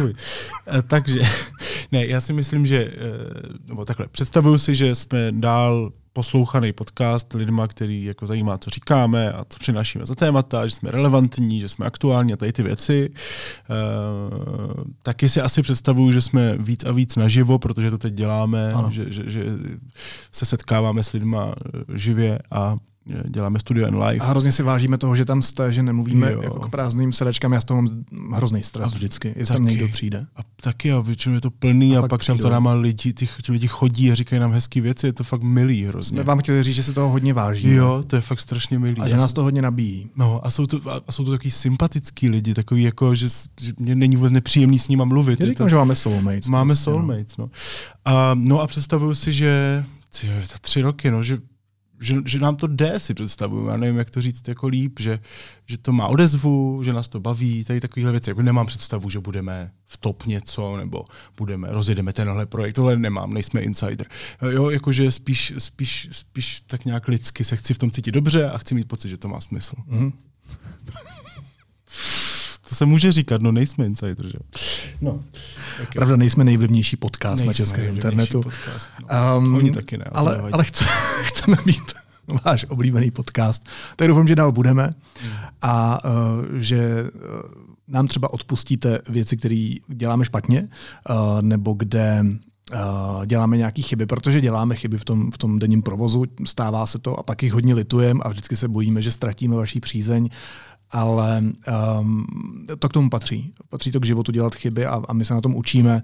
[0.00, 0.10] fuj.
[0.10, 1.20] Uh, takže,
[1.92, 7.34] ne, já si myslím, že, uh, nebo takhle, představuju si, že jsme dál poslouchaný podcast
[7.34, 11.68] lidma, který jako zajímá, co říkáme a co přinášíme za témata, že jsme relevantní, že
[11.68, 13.10] jsme aktuální a tady ty věci.
[13.10, 18.74] Uh, taky si asi představuju, že jsme víc a víc naživo, protože to teď děláme,
[18.90, 19.44] že, že, že
[20.32, 21.54] se setkáváme s lidma
[21.94, 22.76] živě a
[23.28, 24.18] děláme studio and live.
[24.18, 26.42] A hrozně si vážíme toho, že tam jste, že nemluvíme jo.
[26.42, 29.88] jako k prázdným sedečkám, já z toho mám hrozný stres a vždycky, jestli tam někdo
[29.88, 30.26] přijde.
[30.36, 33.12] A taky a většinou je to plný a, a pak, pak tam za náma lidi,
[33.12, 36.22] ty, ty lidi chodí a říkají nám hezké věci, je to fakt milý hrozně.
[36.22, 37.72] Vám chtěli říct, že se toho hodně váží.
[37.72, 39.00] Jo, to je fakt strašně milý.
[39.00, 40.10] A že nás to hodně nabíjí.
[40.16, 43.28] No a jsou to, a jsou to takový sympatický lidi, takový jako, že,
[43.60, 45.40] že mě není vůbec nepříjemný s nima mluvit.
[45.40, 46.48] Já říkám, to, že máme soulmates.
[46.48, 46.96] Máme prostě, no.
[46.96, 47.50] soulmates, no.
[48.04, 49.84] A, no a představuju si, že
[50.22, 51.38] za tři roky, no, že
[52.00, 53.66] že, že nám to jde, si představuju.
[53.66, 55.20] Já nevím, jak to říct jako líp, že,
[55.66, 58.30] že to má odezvu, že nás to baví, tady takovéhle věci.
[58.30, 61.04] Jako nemám představu, že budeme v top něco, nebo
[61.36, 64.06] budeme, rozjedeme tenhle projekt, tohle nemám, nejsme insider.
[64.50, 68.58] Jo, jakože spíš, spíš, spíš tak nějak lidsky se chci v tom cítit dobře a
[68.58, 69.74] chci mít pocit, že to má smysl.
[69.88, 70.12] Mm-hmm.
[72.76, 74.38] Se může říkat, no nejsme insider, že?
[75.00, 75.24] No.
[75.94, 78.42] Pravda, nejsme nejvlivnější podcast nejsme na českém internetu.
[78.42, 79.38] Podcast, no.
[79.38, 80.04] um, Oni taky ne.
[80.12, 80.84] Ale, ale chce,
[81.22, 81.92] chceme být
[82.44, 83.68] váš oblíbený podcast.
[83.96, 84.90] Tak doufám, že dál budeme
[85.62, 87.20] a uh, že uh,
[87.88, 90.68] nám třeba odpustíte věci, které děláme špatně,
[91.10, 95.82] uh, nebo kde uh, děláme nějaké chyby, protože děláme chyby v tom, v tom denním
[95.82, 99.56] provozu, stává se to a pak jich hodně litujeme a vždycky se bojíme, že ztratíme
[99.56, 100.28] vaší přízeň
[100.90, 101.42] ale
[102.00, 102.26] um,
[102.78, 103.52] to k tomu patří.
[103.68, 106.02] Patří to k životu dělat chyby a, a my se na tom učíme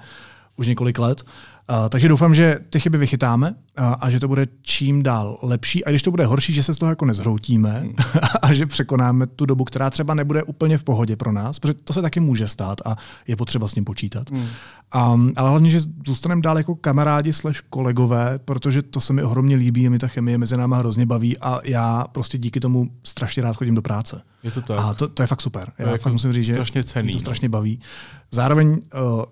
[0.56, 1.22] už několik let.
[1.70, 5.84] Uh, takže doufám, že ty chyby vychytáme uh, a že to bude čím dál lepší.
[5.84, 7.94] A když to bude horší, že se z toho jako nezhroutíme hmm.
[8.42, 11.92] a že překonáme tu dobu, která třeba nebude úplně v pohodě pro nás, protože to
[11.92, 14.30] se taky může stát a je potřeba s tím počítat.
[14.30, 14.46] Hmm.
[15.14, 19.56] Um, ale hlavně, že zůstaneme dál jako kamarádi slash kolegové, protože to se mi ohromně
[19.56, 23.42] líbí a mi ta chemie mezi náma hrozně baví a já prostě díky tomu strašně
[23.42, 24.22] rád chodím do práce.
[24.42, 24.78] Je to tak.
[24.78, 25.72] A to, to je fakt super.
[25.78, 27.20] Já jako fakt musím říct, strašně cený, že to no.
[27.20, 27.80] strašně baví.
[28.30, 28.78] Zároveň uh,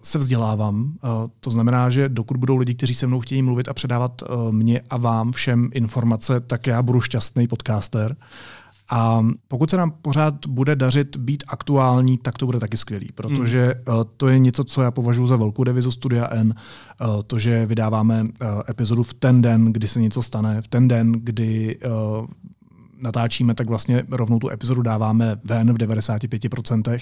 [0.02, 3.74] se vzdělávám, uh, to znamená, že dokud budou lidi, kteří se mnou chtějí mluvit a
[3.74, 8.16] předávat uh, mě a vám všem informace, tak já budu šťastný podcaster.
[8.92, 13.74] A pokud se nám pořád bude dařit být aktuální, tak to bude taky skvělý, protože
[13.88, 14.04] hmm.
[14.16, 16.54] to je něco, co já považuji za velkou devizu Studia N.
[17.26, 18.26] To, že vydáváme
[18.68, 21.78] epizodu v ten den, kdy se něco stane, v ten den, kdy
[23.00, 27.00] natáčíme, tak vlastně rovnou tu epizodu dáváme ven v 95%,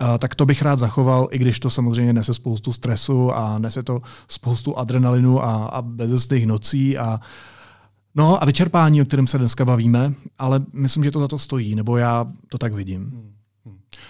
[0.00, 3.82] uh, tak to bych rád zachoval, i když to samozřejmě nese spoustu stresu a nese
[3.82, 7.20] to spoustu adrenalinu a, a bezestných nocí a
[8.18, 11.74] No a vyčerpání, o kterém se dneska bavíme, ale myslím, že to za to stojí,
[11.74, 13.32] nebo já to tak vidím.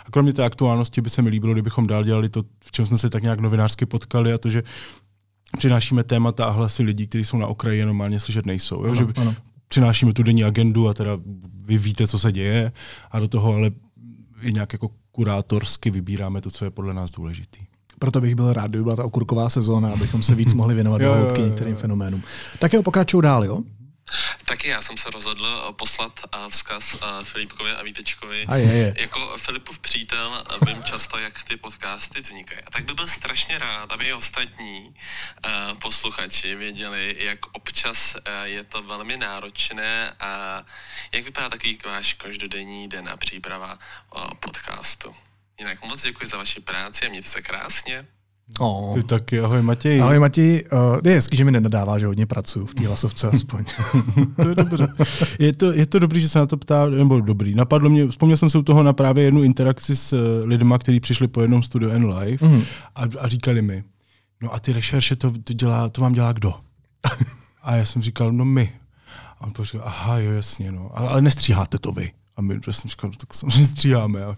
[0.07, 2.99] A kromě té aktuálnosti by se mi líbilo, kdybychom dál dělali to, v čem jsme
[2.99, 4.63] se tak nějak novinářsky potkali, a to, že
[5.59, 8.85] přinášíme témata a hlasy lidí, kteří jsou na okraji a normálně slyšet nejsou.
[8.85, 8.85] Jo?
[8.85, 9.35] Ano, že ano.
[9.69, 11.19] Přinášíme tu denní agendu a teda
[11.67, 12.73] vy víte, co se děje
[13.11, 13.71] a do toho ale
[14.41, 17.61] i nějak jako kurátorsky vybíráme to, co je podle nás důležitý.
[17.99, 21.15] Proto bych byl rád, kdyby byla ta okurková sezóna, abychom se víc mohli věnovat do
[21.15, 22.23] hloubky některým fenoménům.
[22.59, 23.63] Tak jo, pokračuju dál, jo?
[24.45, 28.45] Taky já jsem se rozhodl eh, poslat eh, vzkaz eh, Filipkovi a Vítečkovi.
[28.49, 28.95] A je, je.
[28.99, 32.63] Jako Filipův přítel vím často, jak ty podcasty vznikají.
[32.63, 34.95] A tak by byl strašně rád, aby i ostatní
[35.83, 40.65] posluchači věděli, jak občas je to velmi náročné a
[41.13, 43.79] jak vypadá takový váš každodenní den a příprava
[44.41, 45.17] podcastu.
[45.59, 48.07] Jinak moc děkuji za vaši práci a mějte se krásně.
[48.59, 48.95] Oh.
[48.95, 50.03] Ty taky, ahoj Matěj.
[50.03, 53.65] Ahoj Matěj, uh, je hezký, že mi nenadává, že hodně pracuju v té hlasovce aspoň.
[54.37, 54.89] to je dobře.
[55.39, 57.55] Je to, je to dobrý, že se na to ptá, nebo dobrý.
[57.55, 61.01] Napadlo mě, vzpomněl jsem se u toho na právě jednu interakci s uh, lidma, kteří
[61.01, 62.63] přišli po jednom studiu N Live mm.
[62.95, 63.85] a, a říkali mi,
[64.43, 66.55] no a ty rešerše, to, to, dělá, to vám dělá kdo?
[67.63, 68.73] a já jsem říkal, no my.
[69.41, 70.91] A on říkal, aha, jo, jasně, no.
[70.95, 72.11] Ale, ale nestříháte to vy.
[72.37, 74.25] A my jsem říkal, no, tak samozřejmě stříháme.
[74.25, 74.37] A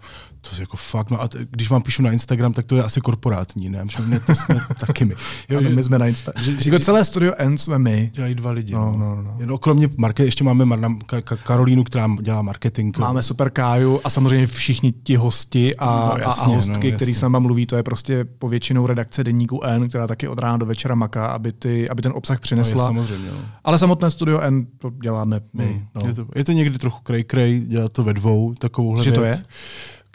[0.50, 2.82] to je jako fakt, no a t- když vám píšu na Instagram, tak to je
[2.82, 3.84] asi korporátní, ne?
[3.88, 5.14] Že ne, to jsme taky my.
[5.48, 6.44] Jo, ano, my jsme na Instagram.
[6.44, 8.10] Že, že, jako celé studio N jsme my.
[8.14, 8.74] Dělají dva lidi.
[8.74, 9.38] No, no, no.
[9.46, 9.58] no.
[9.58, 12.98] kromě market, ještě máme Mar- Ka- Karolínu, která dělá marketing.
[12.98, 17.14] Máme super Káju a samozřejmě všichni ti hosti a, no, jasně, a hostky, no, který
[17.14, 20.66] s náma mluví, to je prostě povětšinou redakce Deníku N, která taky od rána do
[20.66, 22.92] večera maká, aby, ty, aby ten obsah přinesla.
[22.92, 23.38] No, je, samozřejmě, no.
[23.64, 25.64] Ale samotné studio N to děláme my.
[25.66, 25.86] Hmm.
[25.94, 26.08] No.
[26.08, 29.20] Je, to, je to někdy trochu krej krej, dělat to ve dvou, takovouhle Že věc.
[29.20, 29.44] to je?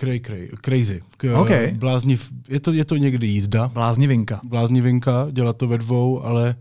[0.04, 1.02] Cray, cray, crazy.
[1.18, 1.72] K, okay.
[1.72, 3.68] Blázniv, je, to, je to někdy jízda.
[3.68, 4.42] Bláznivinka.
[4.44, 6.56] Bláznivinka, dělat to ve dvou, ale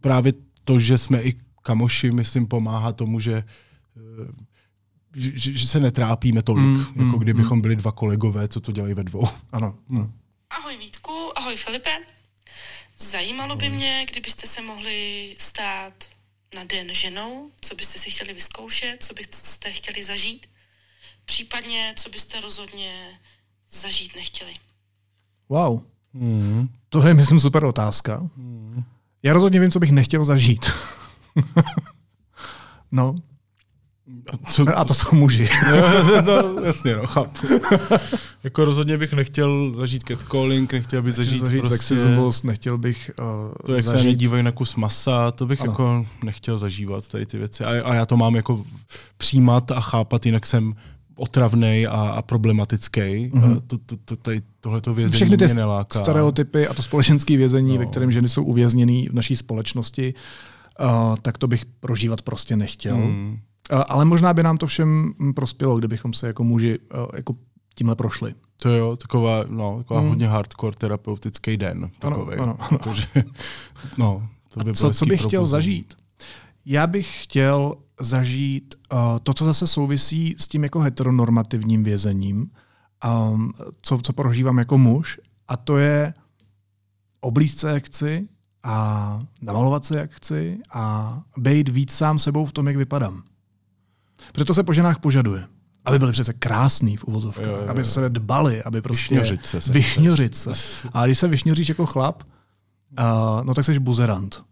[0.00, 0.32] právě
[0.64, 3.44] to, že jsme i kamoši, myslím, pomáhá tomu, že,
[5.14, 8.94] že, že se netrápíme tolik, mm, jako mm, kdybychom byli dva kolegové, co to dělají
[8.94, 9.28] ve dvou.
[9.52, 9.78] Ano.
[9.88, 10.12] Mm.
[10.50, 11.90] Ahoj Vítku, ahoj Filipe.
[12.98, 16.04] Zajímalo by mě, kdybyste se mohli stát
[16.54, 20.46] na den ženou, co byste si chtěli vyzkoušet, co byste chtěli zažít
[21.32, 22.92] případně co byste rozhodně
[23.70, 24.52] zažít nechtěli?
[25.48, 25.80] Wow.
[26.12, 26.68] Mm.
[26.88, 28.20] To je, myslím, super otázka.
[28.36, 28.84] Mm.
[29.22, 30.66] Já rozhodně vím, co bych nechtěl zažít.
[32.92, 33.14] no.
[34.32, 35.48] A, co, a to jsou muži.
[36.26, 37.46] no, jasně, no, chápu.
[38.44, 43.54] jako rozhodně bych nechtěl zažít catcalling, nechtěl bych zažít, zažít prostě, sexismus, nechtěl bych uh,
[43.66, 44.00] To, jak zažít...
[44.00, 45.72] se mě dívají na kus masa, to bych ano.
[45.72, 47.64] jako nechtěl zažívat tady ty věci.
[47.64, 48.64] A, a já to mám jako
[49.16, 50.74] přijímat a chápat, jinak jsem
[51.16, 53.00] otravný a, a problematický.
[53.00, 53.62] Mm-hmm.
[53.66, 56.00] To, to, to, tady, tohleto vězení Všechny ty mě neláká.
[56.00, 57.78] stereotypy a to společenské vězení, no.
[57.78, 60.14] ve kterém ženy jsou uvězněny v naší společnosti,
[60.80, 62.96] uh, tak to bych prožívat prostě nechtěl.
[62.96, 63.38] Mm.
[63.72, 67.34] Uh, ale možná by nám to všem prospělo, kdybychom se jako muži uh, jako
[67.74, 68.34] tímhle prošli.
[68.62, 70.08] To jo, taková, no, taková mm.
[70.08, 71.90] hodně hardcore terapeutický den.
[71.98, 72.78] Takový, ano, ano, ano.
[72.78, 73.06] Protože,
[73.98, 75.94] no, to by a co, co bych chtěl zažít?
[76.66, 82.50] Já bych chtěl zažít uh, to, co zase souvisí s tím jako heteronormativním vězením,
[83.30, 86.14] um, co, co prožívám jako muž, a to je
[87.20, 88.28] oblízt se, jak chci,
[88.62, 93.22] a namalovat se, jak chci, a být víc sám sebou v tom, jak vypadám.
[94.32, 95.46] Protože to se po ženách požaduje.
[95.84, 97.68] Aby byli přece krásný v uvozovkách, jo, jo, jo.
[97.68, 99.14] aby se sebe dbali, aby prostě...
[99.14, 99.60] Vyšňořit se.
[99.60, 100.50] se vyšňořit se.
[100.92, 104.44] A když se vyšňoříš jako chlap, uh, no tak jsi buzerant.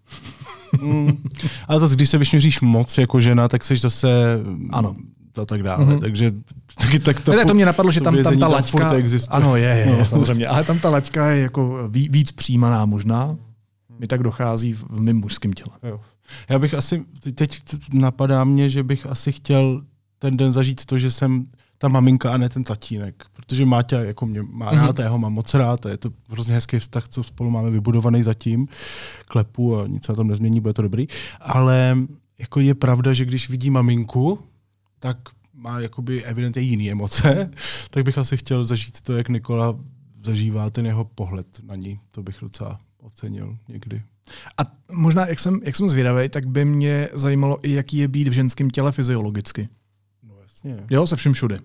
[0.80, 1.22] Mm.
[1.68, 4.40] Ale zase, když se vyšňuříš moc jako žena, tak jsi zase
[4.70, 4.96] ano.
[5.42, 5.84] a tak dále.
[5.84, 6.00] Mm-hmm.
[6.00, 6.32] Takže
[6.80, 8.92] taky tak to, ne, to mě napadlo, že tam, tam ta laťka...
[8.92, 9.36] existuje.
[9.36, 10.04] Ano, je, je, no.
[10.04, 10.46] samozřejmě.
[10.46, 13.36] Ale tam ta laťka je jako víc přijímaná možná.
[13.98, 15.76] Mi tak dochází v mém mužském těle.
[15.82, 16.00] Jo.
[16.48, 17.04] Já bych asi,
[17.34, 17.62] teď
[17.92, 19.82] napadá mě, že bych asi chtěl
[20.18, 21.44] ten den zažít to, že jsem
[21.82, 23.24] ta maminka a ne ten tatínek.
[23.32, 25.02] Protože Máťa jako mě má rád, mm-hmm.
[25.02, 28.22] já ho mám moc rád a je to hrozně hezký vztah, co spolu máme vybudovaný
[28.22, 28.68] zatím.
[29.24, 31.06] Klepu a nic se na tom nezmění, bude to dobrý.
[31.40, 31.96] Ale
[32.38, 34.38] jako je pravda, že když vidí maminku,
[34.98, 35.16] tak
[35.54, 37.50] má jakoby evidentně jiný emoce,
[37.90, 39.78] tak bych asi chtěl zažít to, jak Nikola
[40.16, 42.00] zažívá ten jeho pohled na ní.
[42.12, 44.02] To bych docela ocenil někdy.
[44.58, 44.62] A
[44.92, 48.32] možná, jak jsem, jak jsem zvědavý, tak by mě zajímalo i, jaký je být v
[48.32, 49.68] ženském těle fyziologicky.
[50.64, 50.86] Jasně.
[50.90, 51.58] Jo, se vším všude.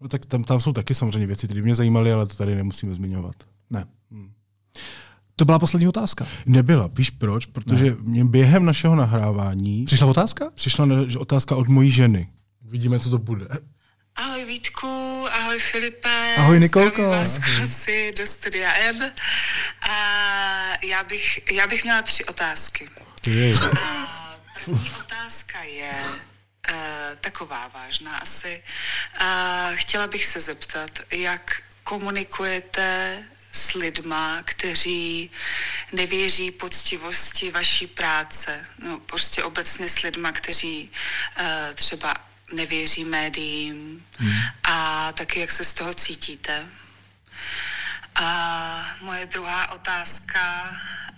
[0.00, 2.94] No, tak tam, tam jsou taky samozřejmě věci, které mě zajímaly, ale to tady nemusíme
[2.94, 3.34] zmiňovat.
[3.70, 3.86] Ne.
[4.10, 4.32] Hmm.
[5.36, 6.26] To byla poslední otázka.
[6.46, 6.90] Nebyla.
[6.92, 7.46] Víš proč?
[7.46, 7.96] Protože ne.
[8.00, 9.84] mě během našeho nahrávání...
[9.84, 10.50] Přišla otázka?
[10.54, 10.86] Přišla
[11.18, 12.28] otázka od mojí ženy.
[12.62, 13.48] Vidíme, co to bude.
[14.16, 16.34] Ahoj Vítku, ahoj Filipe.
[16.38, 17.02] Ahoj Nikolko.
[17.02, 19.12] Vás krásy do studia M.
[19.90, 19.96] A
[20.86, 22.88] já bych, já bych měla tři otázky.
[23.86, 25.92] A první otázka je
[27.20, 28.62] taková vážná asi.
[29.20, 35.30] Uh, chtěla bych se zeptat, jak komunikujete s lidma, kteří
[35.92, 38.66] nevěří poctivosti vaší práce.
[38.78, 40.90] No, prostě obecně s lidma, kteří
[41.40, 42.14] uh, třeba
[42.52, 44.38] nevěří médiím hmm.
[44.64, 46.66] a taky jak se z toho cítíte.
[48.14, 50.70] A moje druhá otázka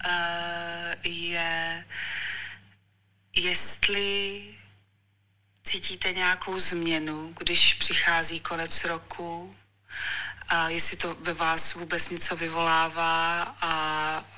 [0.06, 1.84] uh, je,
[3.34, 4.42] jestli
[5.64, 9.56] cítíte nějakou změnu, když přichází konec roku,
[10.48, 13.70] a jestli to ve vás vůbec něco vyvolává a,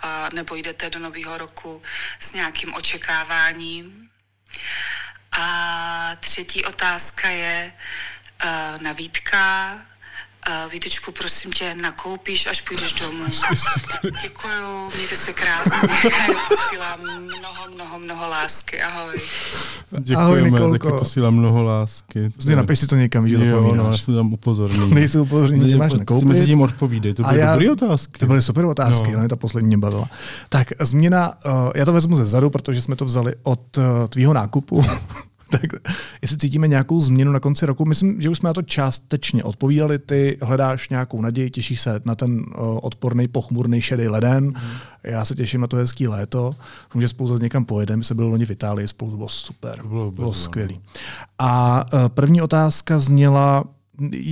[0.02, 1.82] a nebo jdete do nového roku
[2.18, 4.10] s nějakým očekáváním.
[5.32, 7.72] A třetí otázka je
[8.44, 9.74] uh, na Vítka.
[10.48, 13.24] Uh, Vítečku, prosím tě, nakoupíš, až půjdeš domů.
[14.22, 15.88] Děkuju, mějte se krásně.
[16.48, 17.00] Posílám
[17.38, 18.82] mnoho, mnoho, mnoho lásky.
[18.82, 19.16] Ahoj.
[19.98, 20.78] Děkujeme, Ahoj, Nikolko.
[20.90, 22.30] taky posílám mnoho lásky.
[22.30, 23.76] Prostě napiš si to někam, že jo, zapomínáš.
[23.86, 24.94] no, já jsem tam upozornění.
[24.94, 26.28] Nejsou upozornění, že máš nakoupit.
[26.28, 28.18] Mezi tím odpovídej, to byly já- dobré otázky.
[28.18, 29.22] To byly super otázky, No.
[29.22, 29.28] no.
[29.28, 30.06] ta poslední mě bavila.
[30.48, 34.32] Tak změna, uh, já to vezmu ze zadu, protože jsme to vzali od uh, tvýho
[34.32, 34.84] nákupu.
[35.50, 35.62] tak
[36.22, 39.98] jestli cítíme nějakou změnu na konci roku, myslím, že už jsme na to částečně odpovídali.
[39.98, 42.44] Ty hledáš nějakou naději, těšíš se na ten uh,
[42.82, 44.44] odporný, pochmurný, šedý leden.
[44.44, 44.52] Mm.
[45.04, 46.50] Já se těším na to hezký léto.
[46.84, 47.96] Doufám, že spolu zase někam pojedeme.
[47.96, 49.78] My jsme byli loni v Itálii, spolu to bylo super.
[49.78, 50.80] To bylo, bylo skvělý.
[51.38, 53.64] A uh, první otázka zněla,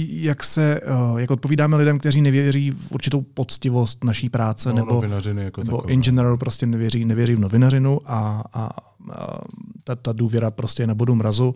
[0.09, 5.03] jak se, uh, jak odpovídáme lidem, kteří nevěří v určitou poctivost naší práce, No, nebo,
[5.37, 8.71] jako nebo in general prostě nevěří, nevěří v novinařinu a, a
[9.85, 11.55] ta, ta důvěra prostě je na bodu mrazu.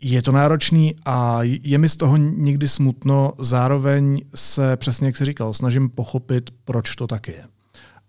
[0.00, 5.24] Je to náročný a je mi z toho někdy smutno, zároveň se přesně, jak jsi
[5.24, 7.44] říkal, snažím pochopit, proč to tak je.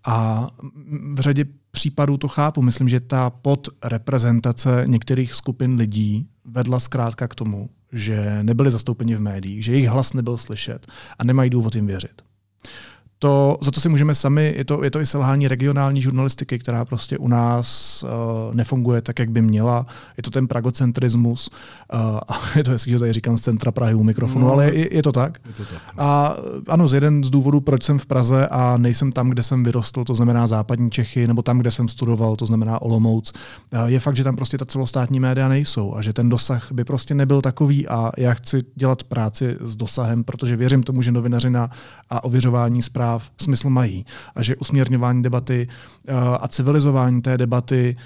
[0.06, 0.48] A
[1.12, 2.62] v řadě případů to chápu.
[2.62, 9.20] Myslím, že ta podreprezentace některých skupin lidí vedla zkrátka k tomu, že nebyli zastoupeni v
[9.20, 10.86] médiích, že jejich hlas nebyl slyšet
[11.18, 12.22] a nemají důvod jim věřit.
[13.18, 16.84] To, za to si můžeme sami, je to, je to i selhání regionální žurnalistiky, která
[16.84, 19.86] prostě u nás uh, nefunguje tak, jak by měla.
[20.16, 21.50] Je to ten pragocentrismus.
[21.94, 24.46] Uh, a je to hezký, že tady říkám z centra Prahy u mikrofonu, No.
[24.46, 25.38] no, ale je, je to tak.
[25.46, 25.82] Je to tak.
[25.98, 26.36] A
[26.68, 30.04] ano, z jeden z důvodů, proč jsem v Praze a nejsem tam, kde jsem vyrostl,
[30.04, 33.32] to znamená západní Čechy, nebo tam, kde jsem studoval, to znamená Olomouc,
[33.72, 36.84] eh, je fakt, že tam prostě ta celostátní média nejsou a že ten dosah by
[36.84, 41.70] prostě nebyl takový a já chci dělat práci s dosahem, protože věřím tomu, že novinařina
[42.10, 45.68] a ověřování zpráv smysl mají a že usměrňování debaty
[46.08, 47.96] eh, a civilizování té debaty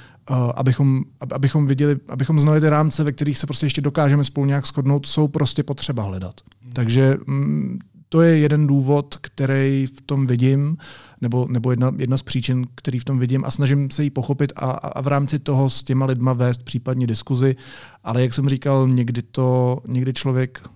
[0.55, 4.47] abychom, ab- abychom viděli, abychom znali ty rámce, ve kterých se prostě ještě dokážeme spolu
[4.47, 6.35] nějak shodnout, jsou prostě potřeba hledat.
[6.73, 10.77] Takže mm, to je jeden důvod, který v tom vidím,
[11.21, 14.53] nebo, nebo jedna, jedna z příčin, který v tom vidím a snažím se ji pochopit
[14.57, 17.57] a, a v rámci toho s těma lidma vést případně diskuzi,
[18.05, 20.69] ale jak jsem říkal, někdy to, někdy člověk,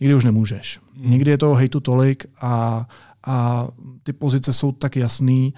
[0.00, 0.80] někdy už nemůžeš.
[0.96, 2.86] Někdy je toho hejtu tolik a,
[3.26, 3.68] a
[4.02, 5.54] ty pozice jsou tak jasný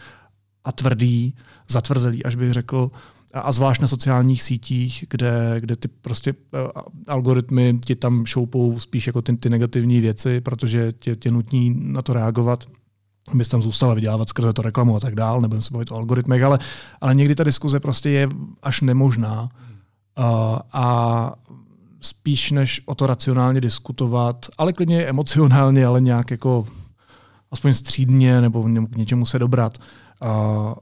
[0.65, 1.35] a tvrdý,
[1.69, 2.91] zatvrzelý, až bych řekl,
[3.35, 6.71] a, a zvlášť na sociálních sítích, kde, kde ty prostě uh,
[7.07, 12.03] algoritmy ti tam šoupou spíš jako ty, ty negativní věci, protože tě, tě nutní na
[12.03, 12.65] to reagovat
[13.35, 16.43] bys tam zůstala vydělávat skrze to reklamu a tak dál, nebudeme se bavit o algoritmech,
[16.43, 16.59] ale,
[17.01, 18.29] ale někdy ta diskuze prostě je
[18.63, 19.43] až nemožná.
[20.19, 21.33] Uh, a
[22.01, 26.67] spíš než o to racionálně diskutovat, ale klidně emocionálně, ale nějak jako
[27.51, 29.79] aspoň střídně nebo k něčemu se dobrat,
[30.23, 30.75] uh,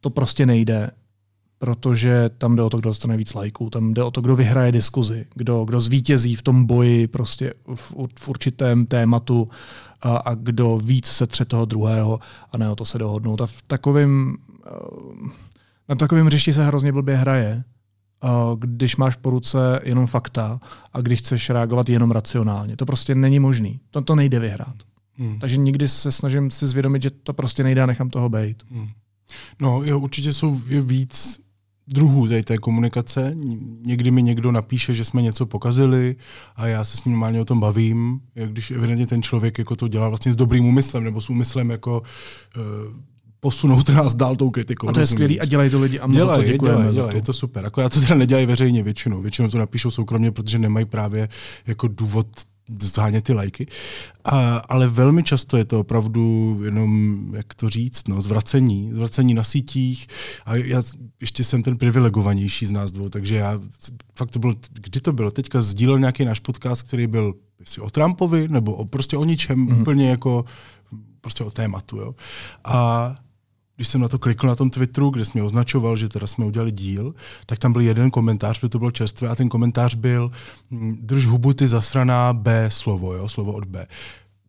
[0.00, 0.90] to prostě nejde,
[1.62, 4.72] protože tam jde o to, kdo dostane víc lajků, tam jde o to, kdo vyhraje
[4.72, 9.48] diskuzi, kdo, kdo zvítězí v tom boji prostě v, v určitém tématu
[10.00, 12.20] a, a kdo víc se tře toho druhého
[12.52, 13.40] a ne o to se dohodnout.
[13.40, 14.36] A v takovém,
[14.66, 14.70] eh,
[15.88, 20.60] na takovém hřišti se hrozně blbě hraje, eh, když máš po ruce jenom fakta
[20.92, 22.76] a když chceš reagovat jenom racionálně.
[22.76, 23.80] To prostě není možný.
[23.90, 24.76] To, to nejde vyhrát.
[25.14, 25.38] Hmm.
[25.38, 28.62] Takže nikdy se snažím si zvědomit, že to prostě nejde a nechám toho být.
[28.70, 28.88] Hmm.
[29.60, 31.42] No, jo, určitě jsou je víc
[31.88, 33.36] druhů tady té komunikace.
[33.86, 36.16] Někdy mi někdo napíše, že jsme něco pokazili
[36.56, 39.88] a já se s ním normálně o tom bavím, když evidentně ten člověk jako to
[39.88, 42.02] dělá vlastně s dobrým úmyslem nebo s úmyslem jako
[42.56, 42.62] uh,
[43.40, 44.88] posunout nás dál tou kritikou.
[44.88, 46.76] A to je skvělý a dělají to lidi a my za dělají, to děkujeme.
[46.76, 47.16] dělají, za dělají, to.
[47.16, 47.66] je to super.
[47.66, 49.22] Akorát to teda nedělají veřejně většinou.
[49.22, 51.28] Většinou to napíšou soukromně, protože nemají právě
[51.66, 52.26] jako důvod
[52.82, 53.66] zhánět ty lajky.
[54.24, 59.44] A, ale velmi často je to opravdu jenom, jak to říct, no, zvracení, zvracení na
[59.44, 60.06] sítích.
[60.46, 60.82] A já
[61.20, 63.60] ještě jsem ten privilegovanější z nás dvou, takže já
[64.18, 65.30] fakt to bylo, kdy to bylo?
[65.30, 69.66] Teďka sdílel nějaký náš podcast, který byl jestli o Trumpovi, nebo o, prostě o ničem,
[69.66, 69.80] mm-hmm.
[69.80, 70.44] úplně jako
[71.20, 71.96] prostě o tématu.
[71.96, 72.14] Jo.
[72.64, 73.14] A
[73.82, 76.72] když jsem na to klikl na tom Twitteru, kde jsme označoval, že teda jsme udělali
[76.72, 77.14] díl,
[77.46, 80.30] tak tam byl jeden komentář, protože to bylo čerstvé, a ten komentář byl
[80.70, 83.86] hm, drž hubu ty zasraná B slovo, jo, slovo od B.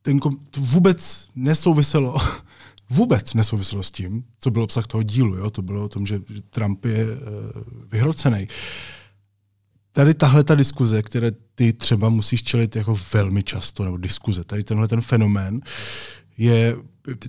[0.02, 2.18] Ten kom- to vůbec nesouviselo
[2.90, 5.36] vůbec nesouviselo s tím, co byl obsah toho dílu.
[5.36, 5.50] Jo?
[5.50, 7.20] To bylo o tom, že, že Trump je uh,
[7.92, 8.48] vyhrocený.
[9.92, 14.64] Tady tahle ta diskuze, které ty třeba musíš čelit jako velmi často, nebo diskuze, tady
[14.64, 15.62] tenhle ten fenomén,
[16.38, 16.76] je,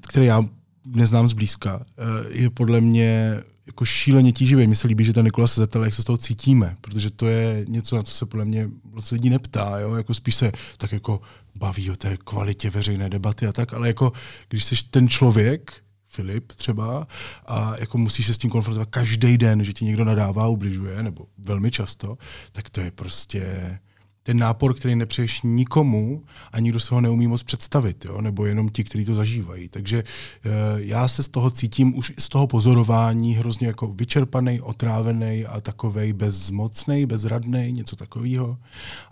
[0.01, 0.43] který já
[0.87, 4.67] neznám zblízka, eh, je podle mě jako šíleně tíživý.
[4.67, 7.27] Mně se líbí, že ten Nikola se zeptal, jak se z toho cítíme, protože to
[7.27, 9.79] je něco, na co se podle mě moc lidí neptá.
[9.79, 9.95] Jo?
[9.95, 11.21] Jako spíš se tak jako
[11.59, 14.13] baví o té kvalitě veřejné debaty a tak, ale jako
[14.49, 15.73] když jsi ten člověk,
[16.07, 17.07] Filip třeba,
[17.47, 21.27] a jako musíš se s tím konfrontovat každý den, že ti někdo nadává, ubližuje, nebo
[21.39, 22.19] velmi často,
[22.53, 23.79] tak to je prostě
[24.27, 26.23] ten nápor, který nepřeješ nikomu
[26.53, 28.21] a nikdo se ho neumí moc představit, jo?
[28.21, 29.69] nebo jenom ti, kteří to zažívají.
[29.69, 35.47] Takže e, já se z toho cítím už z toho pozorování hrozně jako vyčerpaný, otrávený
[35.47, 38.59] a takovej bezmocný, bezradný, něco takového.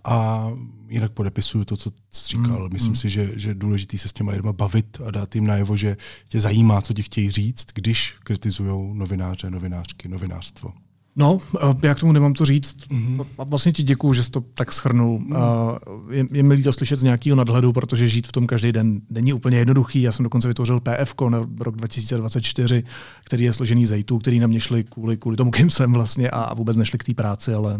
[0.05, 0.49] A
[0.89, 2.65] jinak podepisuju to, co jsi říkal.
[2.65, 2.97] Mm, Myslím mm.
[2.97, 5.97] si, že, že je důležité se s těma lidma bavit a dát jim najevo, že
[6.29, 10.73] tě zajímá, co ti chtějí říct, když kritizují novináře, novinářky, novinářstvo.
[11.17, 11.39] No,
[11.83, 12.77] já k tomu nemám co říct.
[12.77, 13.25] Mm-hmm.
[13.39, 15.19] Vlastně ti děkuju, že jsi to tak schrnul.
[15.19, 15.79] Mm-hmm.
[16.11, 19.33] Je, je mi líto slyšet z nějakého nadhledu, protože žít v tom každý den není
[19.33, 20.03] úplně jednoduchý.
[20.03, 22.85] Já jsem dokonce vytvořil PF na rok 2024,
[23.25, 26.55] který je složený z který na mě šli kvůli, kvůli tomu, kým jsem vlastně a,
[26.55, 27.79] vůbec nešli k té práci, ale,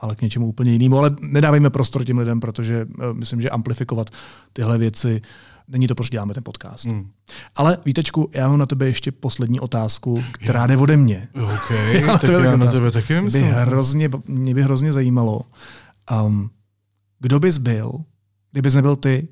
[0.00, 0.98] ale k něčemu úplně jinému.
[0.98, 4.10] Ale nedávejme prostor těm lidem, protože uh, myslím, že amplifikovat
[4.52, 5.22] tyhle věci
[5.68, 6.84] není to, proč děláme ten podcast.
[6.84, 7.10] Hmm.
[7.54, 11.28] Ale Vítečku, já mám na tebe ještě poslední otázku, která jde ode mě.
[11.34, 13.44] OK, já tak já na tebe taky myslím.
[13.44, 15.42] By hrozně, mě by hrozně zajímalo,
[16.24, 16.50] um,
[17.20, 17.92] kdo bys byl,
[18.52, 19.28] kdybys nebyl ty?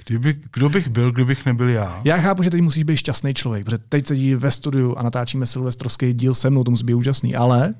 [0.06, 2.02] Kdyby, kdo bych byl, kdybych nebyl já?
[2.04, 5.46] Já chápu, že teď musíš být šťastný člověk, protože teď sedí ve studiu a natáčíme
[5.46, 7.74] silvestrovský díl se mnou, to musí být úžasný, ale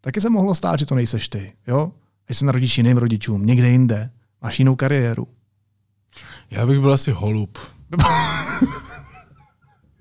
[0.00, 1.92] taky se mohlo stát, že to nejseš ty, jo?
[2.28, 4.10] Že se narodíš jiným rodičům, někde jinde,
[4.42, 5.26] Máš jinou kariéru.
[6.50, 7.58] Já bych byl asi holub.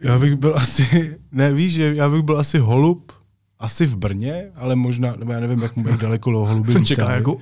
[0.02, 3.12] já bych byl asi, ne víš, že já bych byl asi holub,
[3.60, 7.38] asi v Brně, ale možná, nebo já nevím, jak, jak daleko holuby Jsem čekal jako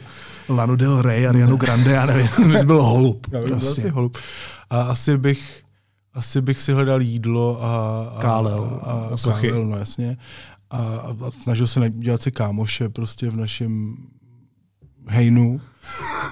[0.50, 3.28] Lanu Del Rey, Arianu Grande, já nevím, to bys byl holub.
[3.32, 3.66] Já bych prostě.
[3.66, 4.18] byl asi holub.
[4.70, 5.64] A asi bych,
[6.14, 8.04] asi bych si hledal jídlo a...
[8.18, 8.80] a kálel.
[8.84, 10.18] A, a, a kálel, no jasně.
[10.70, 13.96] A, a, snažil se dělat si kámoše prostě v našem
[15.08, 15.62] hejnu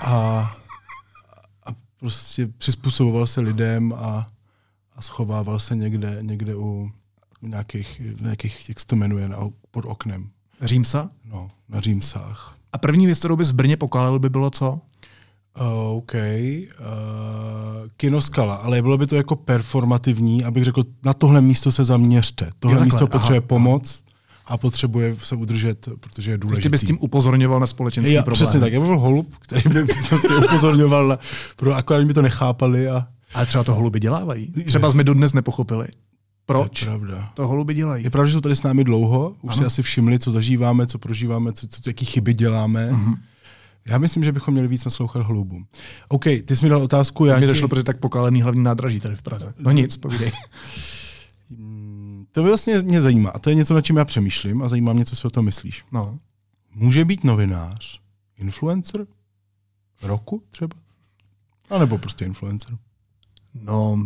[0.01, 0.15] a,
[1.65, 1.69] a
[1.99, 4.27] prostě přizpůsoboval se lidem a,
[4.95, 6.91] a schovával se někde, někde u
[7.41, 9.37] nějakých, nějakých, jak se to jmenuje, na,
[9.71, 10.29] pod oknem.
[10.61, 11.09] Římsa?
[11.25, 12.57] No, na Římsách.
[12.73, 14.79] A první věc, kterou bys v Brně pokalil, by bylo co?
[15.59, 16.13] Uh, OK.
[16.13, 16.19] Uh,
[17.97, 22.51] kinoskala, ale bylo by to jako performativní, abych řekl, na tohle místo se zaměřte.
[22.59, 24.02] Tohle jo, místo potřebuje aha, pomoc
[24.45, 26.63] a potřebuje se udržet, protože je důležitý.
[26.63, 28.45] Ty bys tím upozorňoval na společenský já, problém.
[28.45, 31.19] Přesně tak, já byl holub, který by prostě upozorňoval, na,
[31.55, 32.89] pro, akorát by to nechápali.
[32.89, 33.07] A...
[33.33, 34.53] Ale třeba to holuby dělávají.
[34.65, 35.87] Třeba jsme dodnes nepochopili.
[36.45, 36.85] Proč?
[36.85, 37.31] To je pravda.
[37.33, 38.03] To holuby dělají.
[38.03, 39.57] Je pravda, že jsou tady s námi dlouho, už ano.
[39.57, 42.91] si asi všimli, co zažíváme, co prožíváme, co, co, jaký chyby děláme.
[42.91, 43.17] Mm-hmm.
[43.85, 45.65] Já myslím, že bychom měli víc naslouchat holubům.
[46.07, 47.25] OK, ty jsi mi dal otázku.
[47.25, 49.53] Já mi došlo, protože tak pokálený hlavní nádraží tady v Praze.
[49.59, 50.31] No nic, povídej.
[52.33, 53.29] To vlastně mě zajímá.
[53.29, 55.45] A to je něco, na čím já přemýšlím a zajímá mě, co si o tom
[55.45, 55.85] myslíš.
[55.91, 56.19] No.
[56.75, 58.01] Může být novinář
[58.37, 59.07] influencer
[60.01, 60.75] roku třeba?
[61.69, 62.77] A nebo prostě influencer?
[63.53, 64.05] No,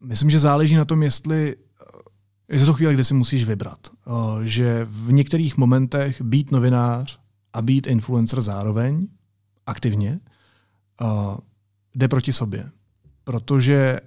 [0.00, 1.56] myslím, že záleží na tom, jestli
[2.48, 3.78] je to chvíle, kde si musíš vybrat.
[4.42, 7.20] Že v některých momentech být novinář
[7.52, 9.08] a být influencer zároveň,
[9.66, 10.20] aktivně,
[11.94, 12.70] jde proti sobě.
[13.24, 14.00] Protože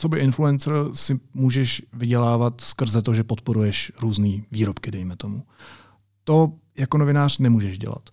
[0.00, 5.42] co by influencer si můžeš vydělávat skrze to, že podporuješ různé výrobky, dejme tomu.
[6.24, 8.08] To jako novinář nemůžeš dělat.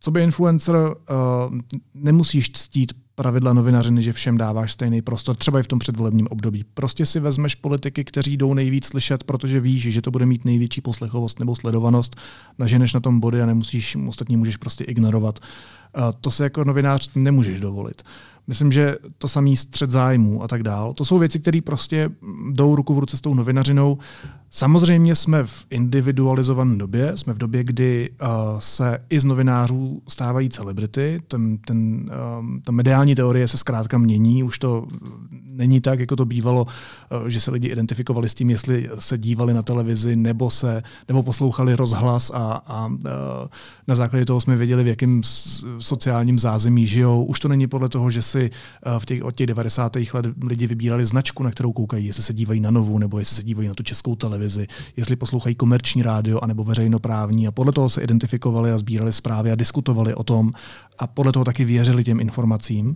[0.00, 1.58] Co by influencer, uh,
[1.94, 6.64] nemusíš ctít pravidla novinařiny, že všem dáváš stejný prostor, třeba i v tom předvolebním období.
[6.74, 10.80] Prostě si vezmeš politiky, kteří jdou nejvíc slyšet, protože víš, že to bude mít největší
[10.80, 12.16] poslechovost nebo sledovanost,
[12.58, 15.38] naženeš na tom body a nemusíš, ostatní můžeš prostě ignorovat.
[15.38, 18.02] Uh, to se jako novinář nemůžeš dovolit.
[18.46, 20.92] Myslím, že to samý střed zájmů a tak dál.
[20.92, 22.10] To jsou věci, které prostě
[22.52, 23.98] jdou ruku v ruce s tou novinařinou.
[24.50, 30.50] Samozřejmě jsme v individualizované době, jsme v době, kdy uh, se i z novinářů stávají
[30.50, 31.20] celebrity.
[31.28, 34.86] Ten, ten, um, ta mediální teorie se zkrátka mění, už to
[35.46, 39.54] není tak, jako to bývalo, uh, že se lidi identifikovali s tím, jestli se dívali
[39.54, 43.00] na televizi nebo se nebo poslouchali rozhlas a, a uh,
[43.88, 45.20] na základě toho jsme věděli, v jakém
[45.78, 47.24] sociálním zázemí žijou.
[47.24, 49.96] Už to není podle toho, že si uh, v těch, od těch 90.
[50.12, 53.42] let lidi vybírali značku, na kterou koukají, jestli se dívají na novou nebo jestli se
[53.42, 54.66] dívají na tu českou televizi televizi,
[54.96, 59.54] jestli poslouchají komerční rádio anebo veřejnoprávní a podle toho se identifikovali a sbírali zprávy a
[59.54, 60.50] diskutovali o tom
[60.98, 62.88] a podle toho taky věřili těm informacím.
[62.88, 62.94] Uh,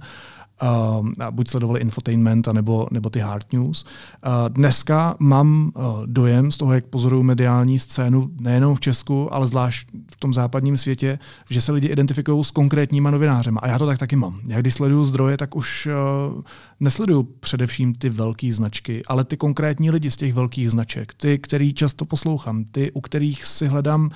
[1.30, 3.84] buď sledovali infotainment, nebo, nebo ty hard news.
[3.84, 9.46] Uh, dneska mám uh, dojem z toho, jak pozoruju mediální scénu, nejenom v Česku, ale
[9.46, 11.18] zvlášť v tom západním světě,
[11.50, 13.60] že se lidi identifikují s konkrétníma novinářema.
[13.60, 14.40] A já to tak taky mám.
[14.46, 15.88] Já když sleduju zdroje, tak už
[16.34, 16.42] uh,
[16.80, 21.74] nesleduju především ty velké značky, ale ty konkrétní lidi z těch velkých značek, ty, který
[21.74, 24.10] často poslouchám, ty, u kterých si hledám uh,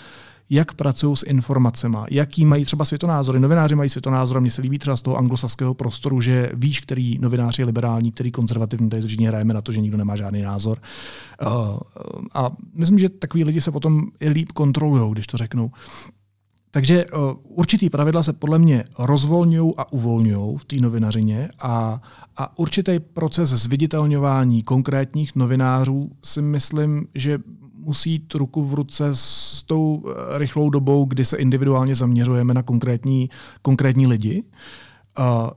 [0.52, 3.40] jak pracují s informacemi, jaký mají třeba světonázory.
[3.40, 7.58] Novináři mají světonázor mně se líbí třeba z toho anglosaského prostoru, že víš, který novinář
[7.58, 10.78] je liberální, který konzervativní, tady vždycky hrajeme na to, že nikdo nemá žádný názor.
[11.42, 11.50] Uh,
[12.34, 15.70] a myslím, že takový lidi se potom i líp kontrolují, když to řeknou.
[16.70, 22.02] Takže uh, určitý pravidla se podle mě rozvolňují a uvolňují v té novinařině a,
[22.36, 27.38] a určitý proces zviditelňování konkrétních novinářů si myslím, že
[27.82, 32.62] musí jít ruku v ruce s tou eh, rychlou dobou, kdy se individuálně zaměřujeme na
[32.62, 33.30] konkrétní,
[33.62, 34.44] konkrétní lidi.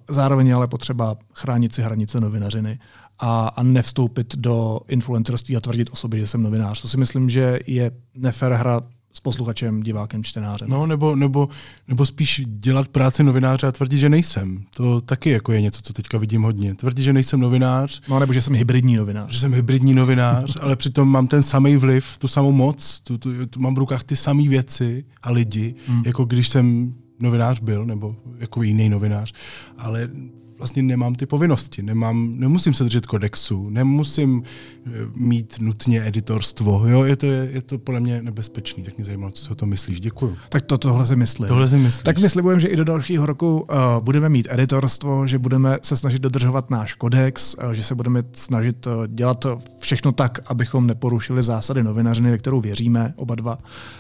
[0.09, 2.79] Zároveň ale potřeba chránit si hranice novinařiny
[3.19, 6.81] a, a nevstoupit do influencerství a tvrdit o sobě, že jsem novinář.
[6.81, 8.81] To si myslím, že je nefér hra
[9.15, 10.69] s posluchačem, divákem, čtenářem.
[10.69, 11.49] No, nebo, nebo,
[11.87, 14.63] nebo spíš dělat práci novináře a tvrdit, že nejsem.
[14.75, 16.75] To taky jako je něco, co teďka vidím hodně.
[16.75, 18.01] Tvrdit, že nejsem novinář.
[18.09, 19.31] No, nebo že jsem hybridní novinář.
[19.33, 23.45] Že jsem hybridní novinář, ale přitom mám ten samý vliv, tu samou moc, tu, tu,
[23.45, 26.03] tu mám v rukách ty samé věci a lidi, hmm.
[26.05, 29.33] jako když jsem novinář byl, nebo jako jiný novinář.
[29.77, 30.09] Ale
[30.57, 34.43] vlastně nemám ty povinnosti, nemám, nemusím se držet kodexu, nemusím
[34.85, 36.87] eh, mít nutně editorstvo.
[36.87, 37.03] Jo?
[37.03, 39.69] Je, to, je, je to podle mě nebezpečný, tak mě zajímalo, co si o tom
[39.69, 39.99] myslíš.
[39.99, 40.37] Děkuju.
[40.49, 41.47] Tak to tohle si myslím.
[41.47, 42.03] Tohle si myslíš.
[42.03, 45.97] Tak my slibujeme, že i do dalšího roku uh, budeme mít editorstvo, že budeme se
[45.97, 49.45] snažit dodržovat náš kodex, uh, že se budeme snažit uh, dělat
[49.79, 53.59] všechno tak, abychom neporušili zásady novinařiny, ve kterou věříme oba dva uh,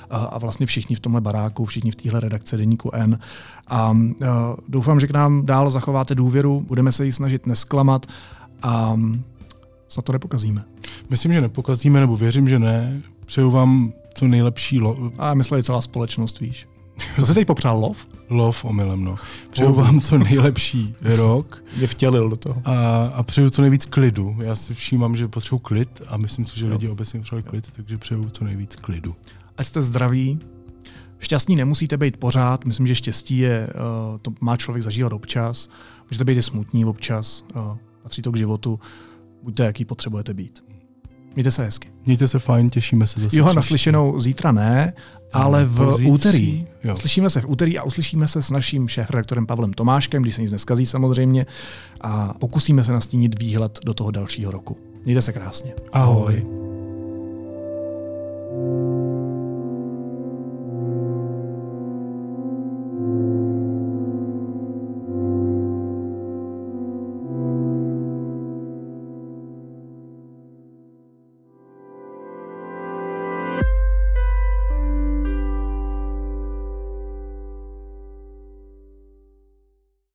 [0.09, 3.19] a vlastně všichni v tomhle baráku, všichni v téhle redakci Deníku N.
[3.67, 3.97] A uh,
[4.67, 8.05] doufám, že k nám dál zachováte důvěru, budeme se jí snažit nesklamat
[8.61, 8.95] a
[9.87, 10.63] snad to nepokazíme.
[11.09, 13.01] Myslím, že nepokazíme, nebo věřím, že ne.
[13.25, 16.67] Přeju vám co nejlepší lo- A mysleli celá společnost, víš.
[17.19, 18.07] Co se teď popřál lov?
[18.29, 19.15] Lov omylem, no.
[19.49, 21.63] Přeju vám co nejlepší rok.
[21.77, 22.61] Je vtělil do toho.
[22.65, 24.35] A, a přeju co nejvíc klidu.
[24.39, 27.97] Já si všímám, že potřebuji klid a myslím si, že lidi obecně potřebují klid, takže
[27.97, 29.15] přeju co nejvíc klidu.
[29.57, 30.39] Ať jste zdraví,
[31.19, 35.69] Šťastní nemusíte být pořád, myslím, že štěstí je, uh, to má člověk zažívat občas.
[36.15, 38.79] Můžete být i smutní občas, uh, patří to k životu.
[39.43, 40.63] Buďte, jaký potřebujete být.
[41.35, 41.87] Mějte se hezky.
[42.05, 43.37] Mějte se fajn, těšíme se zase.
[43.37, 44.93] Jo, naslyšenou zítra ne,
[45.33, 46.11] ale v Pozítří.
[46.11, 46.67] úterý.
[46.83, 46.97] Jo.
[46.97, 50.51] Slyšíme se v úterý a uslyšíme se s naším šéf-redaktorem Pavlem Tomáškem, když se nic
[50.51, 51.45] neskazí samozřejmě,
[52.01, 54.77] a pokusíme se nastínit výhled do toho dalšího roku.
[55.05, 55.73] Mějte se krásně.
[55.93, 56.43] Ahoj.
[56.43, 56.64] Ahoj.